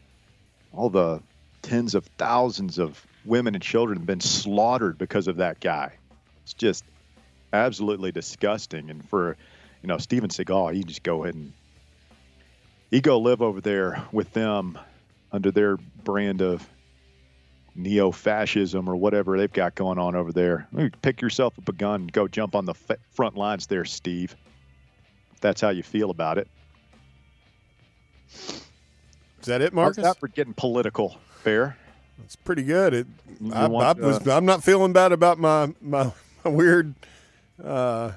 all 0.72 0.90
the 0.90 1.22
tens 1.62 1.94
of 1.94 2.04
thousands 2.18 2.78
of 2.78 3.06
women 3.24 3.54
and 3.54 3.62
children 3.62 3.98
have 3.98 4.06
been 4.06 4.20
slaughtered 4.20 4.98
because 4.98 5.28
of 5.28 5.36
that 5.36 5.60
guy. 5.60 5.92
It's 6.42 6.54
just 6.54 6.84
absolutely 7.52 8.12
disgusting. 8.12 8.90
And 8.90 9.06
for 9.08 9.36
you 9.82 9.88
know 9.88 9.98
Steven 9.98 10.30
Seagal, 10.30 10.76
you 10.76 10.82
just 10.82 11.02
go 11.02 11.24
ahead 11.24 11.34
and 11.34 11.52
you 12.90 13.00
go 13.00 13.18
live 13.18 13.42
over 13.42 13.60
there 13.60 14.02
with 14.12 14.32
them 14.32 14.78
under 15.32 15.50
their 15.50 15.76
brand 16.04 16.42
of 16.42 16.68
neo-fascism 17.76 18.88
or 18.88 18.94
whatever 18.94 19.36
they've 19.36 19.52
got 19.52 19.74
going 19.74 19.98
on 19.98 20.14
over 20.14 20.32
there. 20.32 20.68
Pick 21.02 21.20
yourself 21.20 21.58
up 21.58 21.68
a 21.68 21.72
gun 21.72 22.02
and 22.02 22.12
go 22.12 22.28
jump 22.28 22.54
on 22.54 22.66
the 22.66 22.74
f- 22.88 22.98
front 23.10 23.36
lines 23.36 23.66
there, 23.66 23.84
Steve. 23.84 24.36
If 25.34 25.40
that's 25.40 25.60
how 25.60 25.70
you 25.70 25.82
feel 25.82 26.10
about 26.10 26.38
it. 26.38 26.46
Is 28.32 29.46
that 29.46 29.60
it, 29.60 29.72
How's 29.72 29.74
Marcus? 29.74 30.04
that 30.04 30.20
for 30.20 30.28
getting 30.28 30.54
political, 30.54 31.18
Bear? 31.42 31.76
It's 32.22 32.36
pretty 32.36 32.62
good. 32.62 32.94
It, 32.94 33.06
I, 33.52 33.66
want, 33.66 34.00
I 34.00 34.06
was, 34.06 34.26
uh, 34.26 34.36
I'm 34.36 34.44
not 34.46 34.62
feeling 34.62 34.92
bad 34.92 35.12
about 35.12 35.38
my 35.38 35.72
my, 35.80 36.12
my 36.44 36.50
weird 36.50 36.94
uh, 37.62 38.12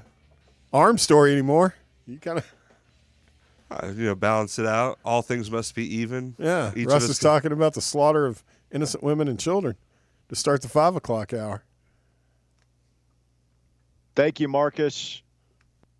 arm 0.71 0.97
story 0.97 1.31
anymore. 1.33 1.75
You 2.05 2.17
kind 2.19 2.37
of 2.37 2.53
Uh, 3.69 3.87
you 3.95 4.05
know, 4.05 4.15
balance 4.15 4.59
it 4.59 4.65
out. 4.65 4.97
All 5.03 5.21
things 5.21 5.51
must 5.51 5.75
be 5.75 5.83
even. 5.97 6.35
yeah. 6.37 6.71
Each 6.75 6.87
Russ 6.87 7.03
of 7.03 7.09
us 7.09 7.09
is 7.09 7.19
can- 7.19 7.27
talking 7.29 7.51
about 7.51 7.73
the 7.73 7.81
slaughter 7.81 8.25
of 8.25 8.43
innocent 8.71 9.03
women 9.03 9.27
and 9.27 9.37
children 9.39 9.75
to 10.29 10.35
start 10.35 10.61
the 10.61 10.69
five 10.69 10.95
o'clock 10.95 11.33
hour. 11.33 11.63
Thank 14.15 14.39
you, 14.39 14.47
Marcus. 14.47 15.21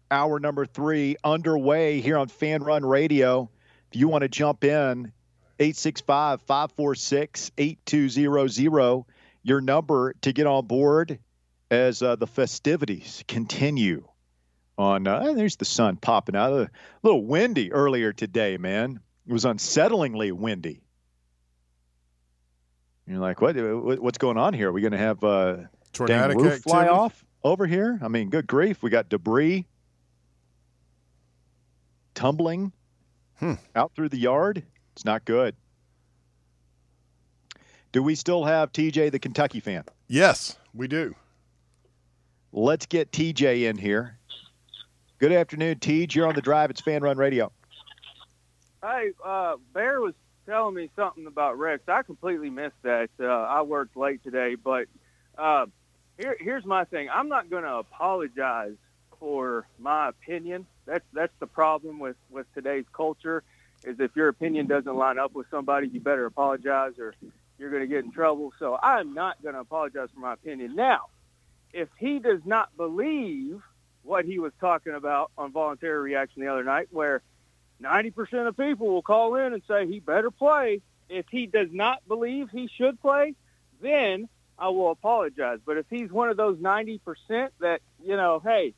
Hour 0.10 0.40
number 0.40 0.66
three 0.66 1.18
underway 1.24 2.00
here 2.00 2.18
on 2.18 2.30
Fan 2.30 2.64
Run 2.64 2.86
Radio. 2.86 3.50
If 3.92 4.00
you 4.00 4.08
want 4.08 4.22
to 4.22 4.30
jump 4.30 4.64
in, 4.64 5.12
865 5.60 6.42
546 6.42 7.52
8200, 7.58 9.04
your 9.44 9.62
number 9.62 10.14
to 10.22 10.34
get 10.34 10.46
on 10.48 10.66
board 10.68 11.20
as 11.72 12.02
uh, 12.02 12.16
the 12.16 12.28
festivities 12.28 13.24
continue. 13.28 14.08
On 14.78 15.08
uh, 15.08 15.34
there's 15.34 15.56
the 15.56 15.66
sun 15.66 15.96
popping 15.98 16.36
out. 16.36 16.54
A 16.54 16.70
little 17.02 17.26
windy 17.26 17.72
earlier 17.72 18.14
today, 18.14 18.58
man. 18.58 19.00
It 19.26 19.34
was 19.34 19.44
unsettlingly 19.44 20.32
windy. 20.32 20.82
You're 23.08 23.18
like, 23.20 23.42
what? 23.42 23.56
what- 23.56 24.00
What's 24.00 24.18
going 24.20 24.38
on 24.38 24.54
here? 24.54 24.70
Are 24.70 24.72
we 24.72 24.82
going 24.82 24.92
to 24.92 24.98
have 25.00 25.24
uh, 25.24 25.56
dang 25.56 25.68
Tornadic 25.94 26.38
roof 26.38 26.62
fly 26.62 26.88
off 26.88 27.26
over 27.44 27.66
here? 27.66 27.98
I 28.04 28.08
mean, 28.08 28.30
good 28.30 28.46
grief, 28.46 28.84
we 28.84 28.90
got 28.92 29.10
debris 29.10 29.66
tumbling 32.14 32.72
Hmm. 33.40 33.54
out 33.76 33.94
through 33.96 34.10
the 34.10 34.18
yard. 34.18 34.64
It's 34.98 35.06
not 35.06 35.26
good. 35.26 35.56
Do 37.92 38.02
we 38.02 38.16
still 38.16 38.46
have 38.46 38.72
TJ, 38.72 39.12
the 39.12 39.20
Kentucky 39.20 39.60
fan? 39.60 39.84
Yes, 40.08 40.58
we 40.74 40.88
do. 40.88 41.14
Let's 42.52 42.88
get 42.88 43.12
TJ 43.12 43.70
in 43.70 43.78
here. 43.78 44.18
Good 45.20 45.32
afternoon, 45.32 45.76
TJ. 45.76 46.16
You're 46.16 46.26
on 46.26 46.34
the 46.34 46.42
drive. 46.42 46.72
It's 46.72 46.82
Fan 46.82 47.04
Run 47.04 47.16
Radio. 47.16 47.52
Hey, 48.82 49.12
uh, 49.24 49.58
Bear 49.72 50.02
was 50.02 50.16
telling 50.48 50.74
me 50.74 50.90
something 50.96 51.28
about 51.28 51.60
Rex. 51.60 51.84
I 51.88 52.02
completely 52.02 52.50
missed 52.50 52.82
that. 52.82 53.12
Uh, 53.20 53.26
I 53.28 53.62
worked 53.62 53.96
late 53.96 54.24
today, 54.24 54.56
but 54.56 54.88
uh, 55.38 55.68
here, 56.18 56.36
here's 56.40 56.66
my 56.66 56.86
thing. 56.86 57.08
I'm 57.14 57.30
not 57.30 57.52
going 57.52 57.66
to 57.66 57.76
apologize 57.76 58.78
for 59.20 59.68
my 59.78 60.10
opinion. 60.10 60.66
That's 60.88 61.06
that's 61.14 61.34
the 61.40 61.46
problem 61.46 62.00
with 62.00 62.16
with 62.32 62.52
today's 62.56 62.86
culture. 62.92 63.44
Is 63.88 64.00
if 64.00 64.16
your 64.16 64.28
opinion 64.28 64.68
doesn't 64.68 64.96
line 64.96 65.18
up 65.18 65.34
with 65.34 65.48
somebody, 65.50 65.88
you 65.88 66.02
better 66.02 66.26
apologize, 66.26 66.94
or 67.00 67.16
you're 67.58 67.70
going 67.70 67.82
to 67.82 67.88
get 67.88 68.04
in 68.04 68.12
trouble. 68.12 68.52
So 68.60 68.78
I'm 68.82 69.14
not 69.14 69.42
going 69.42 69.56
to 69.56 69.62
apologize 69.62 70.10
for 70.14 70.20
my 70.20 70.34
opinion. 70.34 70.76
Now, 70.76 71.06
if 71.74 71.88
he 71.98 72.20
does 72.20 72.42
not 72.46 72.76
believe 72.76 73.62
what 74.04 74.26
he 74.26 74.40
was 74.40 74.54
talking 74.60 74.94
about 74.94 75.32
on 75.38 75.52
voluntary 75.52 76.00
reaction 76.00 76.42
the 76.42 76.52
other 76.52 76.64
night, 76.64 76.88
where 76.92 77.22
90% 77.82 78.48
of 78.48 78.58
people 78.58 78.88
will 78.88 79.02
call 79.02 79.36
in 79.36 79.54
and 79.54 79.62
say 79.68 79.86
he 79.86 80.00
better 80.00 80.32
play. 80.32 80.82
If 81.10 81.26
he 81.30 81.46
does 81.46 81.70
not 81.72 82.06
believe 82.08 82.50
he 82.50 82.68
should 82.68 83.00
play, 83.02 83.36
then 83.82 84.28
I 84.58 84.70
will 84.70 84.92
apologize. 84.92 85.60
But 85.66 85.78
if 85.78 85.86
he's 85.90 86.12
one 86.12 86.30
of 86.30 86.38
those 86.38 86.58
90% 86.58 87.00
that, 87.60 87.82
you 88.04 88.18
know, 88.18 88.42
hey, 88.44 88.74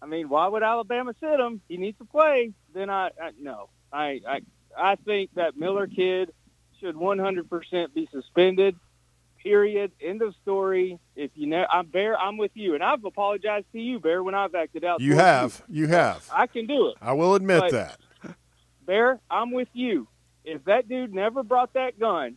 I 0.00 0.06
mean, 0.06 0.28
why 0.28 0.46
would 0.46 0.62
Alabama 0.62 1.14
sit 1.18 1.40
him? 1.40 1.60
He 1.68 1.76
needs 1.76 1.98
to 1.98 2.04
play. 2.04 2.52
Then 2.74 2.90
I, 2.90 3.08
I 3.20 3.30
no, 3.40 3.70
I, 3.92 4.20
I, 4.28 4.40
I 4.76 4.94
think 4.96 5.30
that 5.34 5.56
Miller 5.56 5.86
kid 5.86 6.32
should 6.80 6.94
100% 6.94 7.94
be 7.94 8.08
suspended. 8.12 8.76
Period. 9.42 9.92
End 10.00 10.20
of 10.22 10.34
story. 10.42 10.98
If 11.16 11.30
you 11.34 11.46
know, 11.46 11.64
I'm 11.72 11.86
Bear. 11.86 12.18
I'm 12.18 12.36
with 12.38 12.50
you, 12.54 12.74
and 12.74 12.82
I've 12.82 13.04
apologized 13.04 13.66
to 13.72 13.80
you, 13.80 14.00
Bear, 14.00 14.22
when 14.22 14.34
I've 14.34 14.54
acted 14.54 14.84
out. 14.84 15.00
You 15.00 15.14
have. 15.14 15.62
You 15.68 15.86
have. 15.86 16.28
I 16.32 16.46
can 16.48 16.66
do 16.66 16.88
it. 16.88 16.96
I 17.00 17.12
will 17.12 17.34
admit 17.34 17.60
But- 17.60 17.70
that. 17.72 17.98
Bear, 18.84 19.20
I'm 19.30 19.50
with 19.52 19.68
you. 19.74 20.08
If 20.44 20.64
that 20.64 20.88
dude 20.88 21.12
never 21.14 21.42
brought 21.42 21.74
that 21.74 22.00
gun 22.00 22.36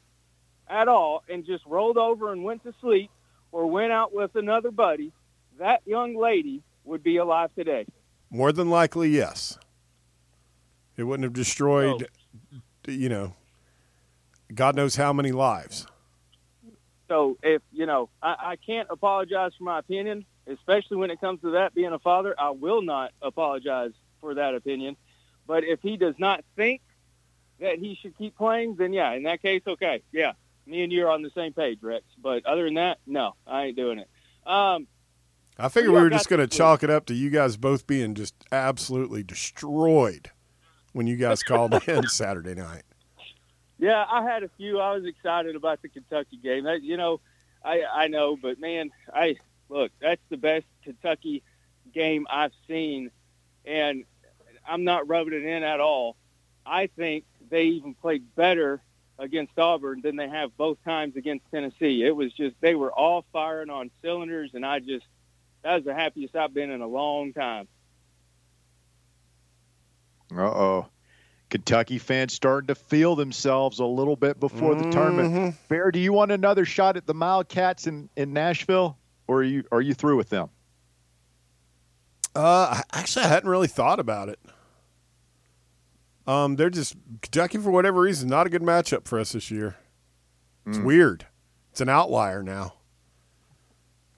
at 0.68 0.90
all 0.90 1.24
and 1.30 1.46
just 1.46 1.66
rolled 1.66 1.98
over 1.98 2.32
and 2.34 2.44
went 2.44 2.64
to 2.64 2.74
sleep 2.82 3.10
or 3.54 3.68
went 3.68 3.94
out 3.94 4.14
with 4.14 4.36
another 4.36 4.70
buddy, 4.70 5.14
that 5.60 5.82
young 5.86 6.16
lady 6.16 6.62
would 6.84 7.04
be 7.04 7.18
alive 7.18 7.52
today. 7.56 7.86
More 8.30 8.52
than 8.52 8.70
likely, 8.70 9.10
yes. 9.10 9.58
It 11.02 11.06
wouldn't 11.06 11.24
have 11.24 11.34
destroyed, 11.34 12.08
you 12.88 13.10
know, 13.10 13.34
God 14.54 14.76
knows 14.76 14.96
how 14.96 15.12
many 15.12 15.32
lives. 15.32 15.88
So 17.08 17.40
if, 17.42 17.64
you 17.72 17.88
know, 17.88 18.10
I, 18.22 18.36
I 18.40 18.56
can't 18.56 18.88
apologize 18.92 19.54
for 19.58 19.64
my 19.64 19.80
opinion, 19.80 20.26
especially 20.46 20.98
when 20.98 21.10
it 21.10 21.20
comes 21.20 21.42
to 21.42 21.52
that 21.54 21.74
being 21.74 21.92
a 21.92 21.98
father. 21.98 22.36
I 22.38 22.52
will 22.52 22.84
not 22.84 23.14
apologize 23.20 23.94
for 24.20 24.36
that 24.36 24.54
opinion. 24.54 24.96
But 25.48 25.64
if 25.64 25.82
he 25.82 25.98
does 25.98 26.14
not 26.20 26.46
think 26.56 26.82
that 27.60 27.80
he 27.80 27.98
should 28.00 28.16
keep 28.16 28.38
playing, 28.38 28.76
then 28.76 28.94
yeah, 28.94 29.14
in 29.14 29.24
that 29.24 29.42
case, 29.42 29.64
okay. 29.66 30.04
Yeah. 30.12 30.34
Me 30.68 30.84
and 30.84 30.92
you 30.94 31.08
are 31.08 31.10
on 31.10 31.24
the 31.24 31.32
same 31.32 31.54
page, 31.54 31.80
Rex. 31.82 32.06
But 32.22 32.46
other 32.46 32.66
than 32.66 32.76
that, 32.76 33.00
no, 33.08 33.34
I 33.48 33.64
ain't 33.64 33.76
doing 33.76 33.98
it. 33.98 34.08
Um, 34.46 34.86
I 35.58 35.68
figured 35.68 35.94
We 35.94 35.98
we 35.98 36.04
were 36.04 36.10
just 36.12 36.30
going 36.30 36.48
to 36.48 36.58
chalk 36.58 36.84
it 36.84 36.92
up 36.92 37.08
to 37.08 37.16
you 37.16 37.32
guys 37.32 37.58
both 37.58 37.88
being 37.88 38.14
just 38.14 38.36
absolutely 38.52 39.24
destroyed 39.24 40.30
when 40.94 41.08
you 41.08 41.16
guys 41.16 41.44
called 41.44 41.74
in 41.88 42.08
Saturday 42.08 42.56
night. 42.56 42.84
Yeah, 43.78 44.06
I 44.08 44.24
had 44.24 44.44
a 44.44 44.50
few. 44.58 44.80
I 44.80 44.94
was 44.94 45.06
excited 45.06 45.56
about 45.56 45.82
the 45.82 45.90
Kentucky 45.90 46.38
game. 46.38 46.66
That, 46.66 46.84
you 46.84 46.98
know, 46.98 47.20
I 47.64 47.84
I 47.92 48.08
know, 48.08 48.38
but 48.38 48.60
man, 48.60 48.92
I 49.14 49.38
look. 49.70 49.92
That's 50.00 50.22
the 50.30 50.38
best 50.38 50.66
Kentucky 50.84 51.44
game 51.94 52.28
I've 52.30 52.54
seen, 52.68 53.10
and 53.66 54.06
I'm 54.68 54.84
not 54.84 55.08
rubbing 55.08 55.34
it 55.34 55.44
in 55.44 55.64
at 55.64 55.80
all. 55.80 56.16
I 56.66 56.88
think 56.88 57.26
they 57.50 57.64
even 57.64 57.96
played 57.96 58.36
better 58.36 58.82
against 59.18 59.58
Auburn 59.58 60.02
than 60.02 60.16
they 60.16 60.28
have 60.30 60.56
both 60.58 60.78
times 60.84 61.16
against 61.16 61.46
Tennessee. 61.52 62.04
It 62.04 62.16
was 62.16 62.34
just 62.34 62.56
they 62.62 62.76
were 62.76 62.92
all 62.92 63.26
firing 63.32 63.70
on 63.70 63.92
cylinders, 64.02 64.52
and 64.54 64.66
I 64.66 64.80
just 64.80 65.06
that 65.64 65.76
was 65.76 65.86
the 65.86 65.94
happiest 65.94 66.36
I've 66.36 66.54
been 66.54 66.72
in 66.72 66.82
a 66.82 66.88
long 66.88 67.34
time. 67.34 67.68
Uh 70.36 70.42
oh. 70.42 70.86
Kentucky 71.50 71.98
fans 71.98 72.32
starting 72.34 72.68
to 72.68 72.76
feel 72.76 73.16
themselves 73.16 73.80
a 73.80 73.86
little 73.86 74.16
bit 74.16 74.40
before 74.40 74.74
the 74.76 74.90
tournament. 74.90 75.34
Mhm. 75.34 75.68
Bear, 75.68 75.92
do 75.92 76.00
you 76.00 76.14
want 76.14 76.32
another 76.32 76.64
shot 76.64 76.96
at 76.96 77.06
the 77.06 77.14
Wildcats 77.14 77.88
in, 77.88 78.10
in 78.16 78.32
Nashville, 78.32 78.98
or 79.28 79.40
are 79.40 79.44
you 79.44 79.64
are 79.72 79.82
you 79.82 79.94
through 79.94 80.16
with 80.16 80.30
them? 80.30 80.50
Uh, 82.34 82.82
actually, 82.94 83.26
I 83.26 83.28
hadn't 83.28 83.50
really 83.50 83.68
thought 83.68 84.00
about 84.00 84.30
it. 84.30 84.40
Um, 86.26 86.56
they're 86.56 86.70
just 86.70 86.96
Kentucky 87.22 87.58
for 87.58 87.72
whatever 87.72 88.00
reason 88.00 88.30
not 88.30 88.48
a 88.48 88.50
good 88.50 88.62
matchup 88.62 89.06
for 89.06 89.20
us 89.20 89.34
this 89.34 89.52
year. 89.52 89.76
It's 90.66 90.78
Mm. 90.78 90.86
weird. 90.86 91.26
It's 91.72 91.82
an 91.82 91.90
outlier 91.90 92.42
now. 92.44 92.76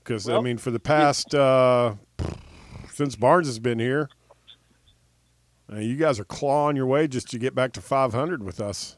Because 0.04 0.28
I 0.30 0.42
mean, 0.42 0.58
for 0.58 0.70
the 0.70 0.80
past 0.82 1.34
uh, 1.34 1.96
since 2.92 3.16
Barnes 3.16 3.48
has 3.48 3.58
been 3.60 3.80
here, 3.80 4.10
Uh, 5.74 5.80
you 5.80 5.96
guys 5.96 6.20
are 6.20 6.26
clawing 6.26 6.76
your 6.76 6.86
way 6.86 7.08
just 7.08 7.30
to 7.32 7.40
get 7.40 7.56
back 7.56 7.72
to 7.74 7.82
500 7.82 8.44
with 8.44 8.60
us. 8.60 8.98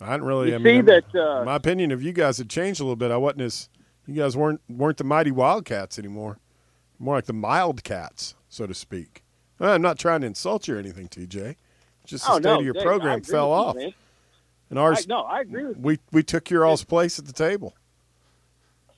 I 0.00 0.12
didn't 0.12 0.24
really. 0.24 0.50
You 0.50 0.54
I 0.56 0.58
see 0.58 0.64
mean, 0.64 0.84
that, 0.86 1.14
uh, 1.14 1.44
my 1.44 1.56
opinion 1.56 1.90
of 1.90 2.02
you 2.02 2.12
guys 2.12 2.38
had 2.38 2.50
changed 2.50 2.80
a 2.80 2.84
little 2.84 2.96
bit. 2.96 3.10
I 3.10 3.16
wasn't 3.16 3.42
as 3.42 3.68
you 4.06 4.14
guys 4.14 4.36
weren't 4.36 4.60
weren't 4.68 4.98
the 4.98 5.04
mighty 5.04 5.30
Wildcats 5.30 5.98
anymore. 5.98 6.38
More 6.98 7.16
like 7.16 7.26
the 7.26 7.32
mild 7.32 7.82
cats, 7.82 8.34
so 8.48 8.66
to 8.66 8.74
speak. 8.74 9.22
Uh, 9.60 9.72
I'm 9.72 9.82
not 9.82 9.98
trying 9.98 10.20
to 10.20 10.26
insult 10.26 10.68
you 10.68 10.76
or 10.76 10.78
anything, 10.78 11.08
TJ. 11.08 11.56
Just 12.04 12.26
the 12.26 12.32
oh 12.32 12.34
state 12.34 12.44
no, 12.44 12.58
of 12.58 12.64
your 12.64 12.74
Dave, 12.74 12.82
program 12.82 13.22
fell 13.22 13.48
you, 13.48 13.52
off, 13.52 13.76
man. 13.76 13.94
and 14.70 14.78
I, 14.78 14.82
ours. 14.82 15.08
no, 15.08 15.22
I 15.22 15.40
agree 15.40 15.64
with 15.64 15.76
you. 15.76 15.82
we 15.82 15.98
we 16.12 16.22
took 16.22 16.50
your 16.50 16.64
all's 16.66 16.84
place 16.84 17.18
at 17.18 17.24
the 17.26 17.32
table. 17.32 17.74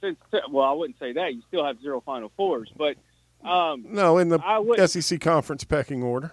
Since, 0.00 0.18
well, 0.50 0.64
I 0.64 0.72
wouldn't 0.72 0.98
say 0.98 1.12
that. 1.12 1.34
You 1.34 1.42
still 1.48 1.64
have 1.64 1.80
zero 1.80 2.00
Final 2.00 2.30
Fours, 2.36 2.70
but 2.76 2.96
um, 3.45 3.85
No, 3.88 4.18
in 4.18 4.28
the. 4.28 4.87
SEC 4.87 5.21
conference 5.21 5.64
pecking 5.64 6.02
order. 6.02 6.33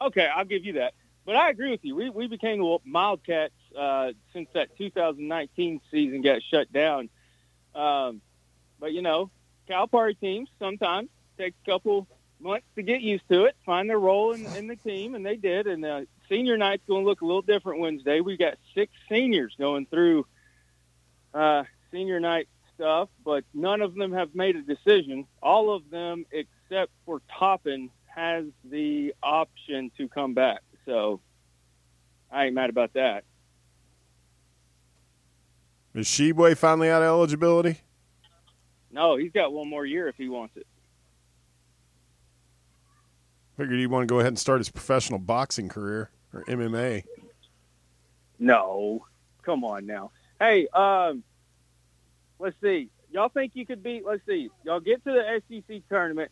Okay, 0.00 0.26
I'll 0.34 0.44
give 0.44 0.64
you 0.64 0.74
that. 0.74 0.94
But 1.24 1.36
I 1.36 1.50
agree 1.50 1.70
with 1.70 1.80
you. 1.82 1.96
We 1.96 2.10
we 2.10 2.28
became 2.28 2.58
the 2.58 2.78
Wildcats 2.86 3.52
uh, 3.76 4.12
since 4.32 4.48
that 4.54 4.76
2019 4.78 5.80
season 5.90 6.22
got 6.22 6.40
shut 6.42 6.72
down. 6.72 7.08
Um, 7.74 8.20
but 8.78 8.92
you 8.92 9.02
know, 9.02 9.30
Calipari 9.68 10.18
teams 10.18 10.48
sometimes 10.60 11.08
take 11.36 11.54
a 11.66 11.70
couple 11.70 12.06
months 12.40 12.66
to 12.76 12.82
get 12.82 13.00
used 13.00 13.28
to 13.30 13.44
it, 13.44 13.56
find 13.64 13.90
their 13.90 13.98
role 13.98 14.32
in, 14.32 14.46
in 14.56 14.66
the 14.68 14.76
team, 14.76 15.14
and 15.14 15.26
they 15.26 15.36
did. 15.36 15.66
And 15.66 15.84
uh, 15.84 16.02
senior 16.28 16.56
night's 16.56 16.84
going 16.86 17.02
to 17.02 17.08
look 17.08 17.22
a 17.22 17.26
little 17.26 17.42
different 17.42 17.80
Wednesday. 17.80 18.20
We 18.20 18.36
got 18.36 18.54
six 18.74 18.92
seniors 19.08 19.54
going 19.58 19.86
through 19.86 20.26
uh, 21.34 21.64
senior 21.90 22.20
night 22.20 22.48
stuff, 22.76 23.08
but 23.24 23.44
none 23.52 23.82
of 23.82 23.94
them 23.94 24.12
have 24.12 24.34
made 24.34 24.56
a 24.56 24.62
decision. 24.62 25.26
All 25.42 25.74
of 25.74 25.90
them, 25.90 26.24
except 26.30 26.92
for 27.04 27.20
Toppin, 27.38 27.90
has 28.06 28.44
the 28.64 29.14
option 29.22 29.90
to 29.98 30.08
come 30.08 30.34
back. 30.34 30.60
So 30.84 31.20
I 32.30 32.46
ain't 32.46 32.54
mad 32.54 32.70
about 32.70 32.94
that. 32.94 33.24
Is 35.94 36.06
Tshiebwe 36.06 36.56
finally 36.56 36.90
out 36.90 37.02
of 37.02 37.08
eligibility? 37.08 37.80
No, 38.90 39.16
he's 39.16 39.32
got 39.32 39.52
one 39.52 39.68
more 39.68 39.84
year 39.84 40.08
if 40.08 40.16
he 40.16 40.28
wants 40.28 40.56
it. 40.56 40.66
Figured 43.56 43.78
he'd 43.78 43.86
want 43.86 44.02
to 44.02 44.06
go 44.06 44.20
ahead 44.20 44.28
and 44.28 44.38
start 44.38 44.60
his 44.60 44.68
professional 44.68 45.18
boxing 45.18 45.68
career 45.68 46.10
or 46.32 46.44
MMA. 46.44 47.04
No, 48.38 49.06
come 49.42 49.64
on 49.64 49.86
now. 49.86 50.10
Hey, 50.38 50.68
um, 50.68 51.24
let's 52.38 52.56
see. 52.62 52.90
Y'all 53.10 53.28
think 53.28 53.52
you 53.54 53.66
could 53.66 53.82
beat? 53.82 54.04
Let's 54.04 54.24
see. 54.26 54.50
Y'all 54.64 54.80
get 54.80 55.04
to 55.04 55.12
the 55.12 55.42
SEC 55.48 55.82
tournament. 55.88 56.30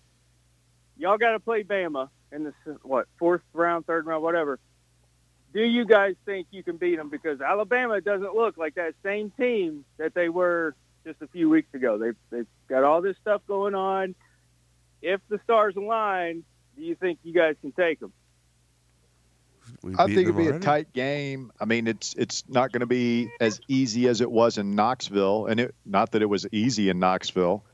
Y'all 0.96 1.18
got 1.18 1.32
to 1.32 1.40
play 1.40 1.64
Bama 1.64 2.08
in 2.32 2.44
the 2.44 2.52
what 2.82 3.06
fourth 3.18 3.42
round, 3.52 3.86
third 3.86 4.06
round, 4.06 4.22
whatever. 4.22 4.58
Do 5.52 5.60
you 5.62 5.84
guys 5.84 6.16
think 6.26 6.48
you 6.50 6.62
can 6.64 6.76
beat 6.76 6.96
them? 6.96 7.08
Because 7.10 7.40
Alabama 7.40 8.00
doesn't 8.00 8.34
look 8.34 8.56
like 8.56 8.74
that 8.74 8.94
same 9.04 9.30
team 9.38 9.84
that 9.98 10.14
they 10.14 10.28
were 10.28 10.74
just 11.04 11.22
a 11.22 11.28
few 11.28 11.48
weeks 11.48 11.72
ago. 11.74 11.98
They've 11.98 12.16
they've 12.30 12.46
got 12.68 12.84
all 12.84 13.02
this 13.02 13.16
stuff 13.22 13.42
going 13.46 13.74
on. 13.74 14.14
If 15.02 15.20
the 15.28 15.38
stars 15.44 15.76
align, 15.76 16.44
do 16.76 16.82
you 16.82 16.96
think 16.96 17.20
you 17.22 17.32
guys 17.32 17.56
can 17.60 17.72
take 17.72 18.00
them? 18.00 18.12
We 19.82 19.94
I 19.94 20.06
think 20.06 20.20
it'd 20.20 20.36
be 20.36 20.48
a 20.48 20.58
tight 20.58 20.92
game. 20.92 21.52
I 21.60 21.64
mean, 21.64 21.86
it's 21.86 22.14
it's 22.14 22.44
not 22.48 22.72
going 22.72 22.80
to 22.80 22.86
be 22.86 23.30
as 23.40 23.60
easy 23.68 24.08
as 24.08 24.20
it 24.20 24.30
was 24.30 24.58
in 24.58 24.74
Knoxville, 24.74 25.46
and 25.46 25.60
it 25.60 25.74
not 25.84 26.12
that 26.12 26.22
it 26.22 26.26
was 26.26 26.46
easy 26.52 26.88
in 26.88 26.98
Knoxville, 26.98 27.64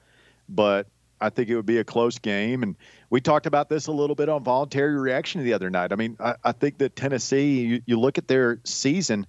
but 0.48 0.86
I 1.20 1.30
think 1.30 1.48
it 1.48 1.56
would 1.56 1.66
be 1.66 1.78
a 1.78 1.84
close 1.84 2.18
game. 2.18 2.62
And 2.62 2.76
we 3.10 3.20
talked 3.20 3.46
about 3.46 3.68
this 3.68 3.86
a 3.86 3.92
little 3.92 4.16
bit 4.16 4.28
on 4.28 4.42
voluntary 4.42 4.96
reaction 4.96 5.42
the 5.44 5.52
other 5.52 5.70
night. 5.70 5.92
I 5.92 5.96
mean, 5.96 6.16
I, 6.18 6.34
I 6.42 6.52
think 6.52 6.78
that 6.78 6.96
Tennessee, 6.96 7.60
you, 7.60 7.82
you 7.86 8.00
look 8.00 8.18
at 8.18 8.26
their 8.26 8.60
season, 8.64 9.26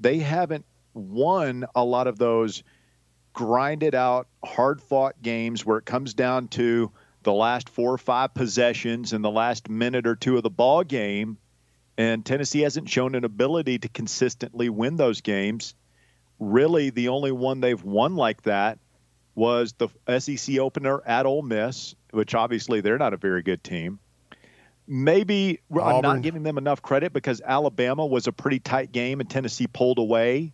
they 0.00 0.18
haven't 0.18 0.64
won 0.94 1.66
a 1.74 1.84
lot 1.84 2.06
of 2.06 2.18
those 2.18 2.62
grinded 3.32 3.94
out, 3.94 4.28
hard 4.44 4.80
fought 4.80 5.20
games 5.20 5.66
where 5.66 5.78
it 5.78 5.84
comes 5.84 6.14
down 6.14 6.48
to 6.48 6.92
the 7.24 7.32
last 7.32 7.68
four 7.68 7.92
or 7.92 7.98
five 7.98 8.32
possessions 8.32 9.12
and 9.12 9.24
the 9.24 9.30
last 9.30 9.68
minute 9.68 10.06
or 10.06 10.14
two 10.14 10.36
of 10.36 10.42
the 10.42 10.50
ball 10.50 10.84
game 10.84 11.36
and 11.96 12.24
Tennessee 12.24 12.60
hasn't 12.60 12.88
shown 12.88 13.14
an 13.14 13.24
ability 13.24 13.78
to 13.80 13.88
consistently 13.88 14.68
win 14.68 14.96
those 14.96 15.20
games. 15.20 15.74
Really, 16.38 16.90
the 16.90 17.08
only 17.08 17.32
one 17.32 17.60
they've 17.60 17.82
won 17.82 18.16
like 18.16 18.42
that 18.42 18.78
was 19.34 19.74
the 19.74 19.88
SEC 20.18 20.58
opener 20.58 21.02
at 21.06 21.26
Ole 21.26 21.42
Miss, 21.42 21.94
which 22.10 22.34
obviously 22.34 22.80
they're 22.80 22.98
not 22.98 23.14
a 23.14 23.16
very 23.16 23.42
good 23.42 23.62
team. 23.62 23.98
Maybe 24.86 25.60
I'm 25.72 26.02
not 26.02 26.22
giving 26.22 26.42
them 26.42 26.58
enough 26.58 26.82
credit 26.82 27.12
because 27.12 27.40
Alabama 27.40 28.04
was 28.04 28.26
a 28.26 28.32
pretty 28.32 28.58
tight 28.58 28.92
game 28.92 29.20
and 29.20 29.30
Tennessee 29.30 29.66
pulled 29.66 29.98
away 29.98 30.52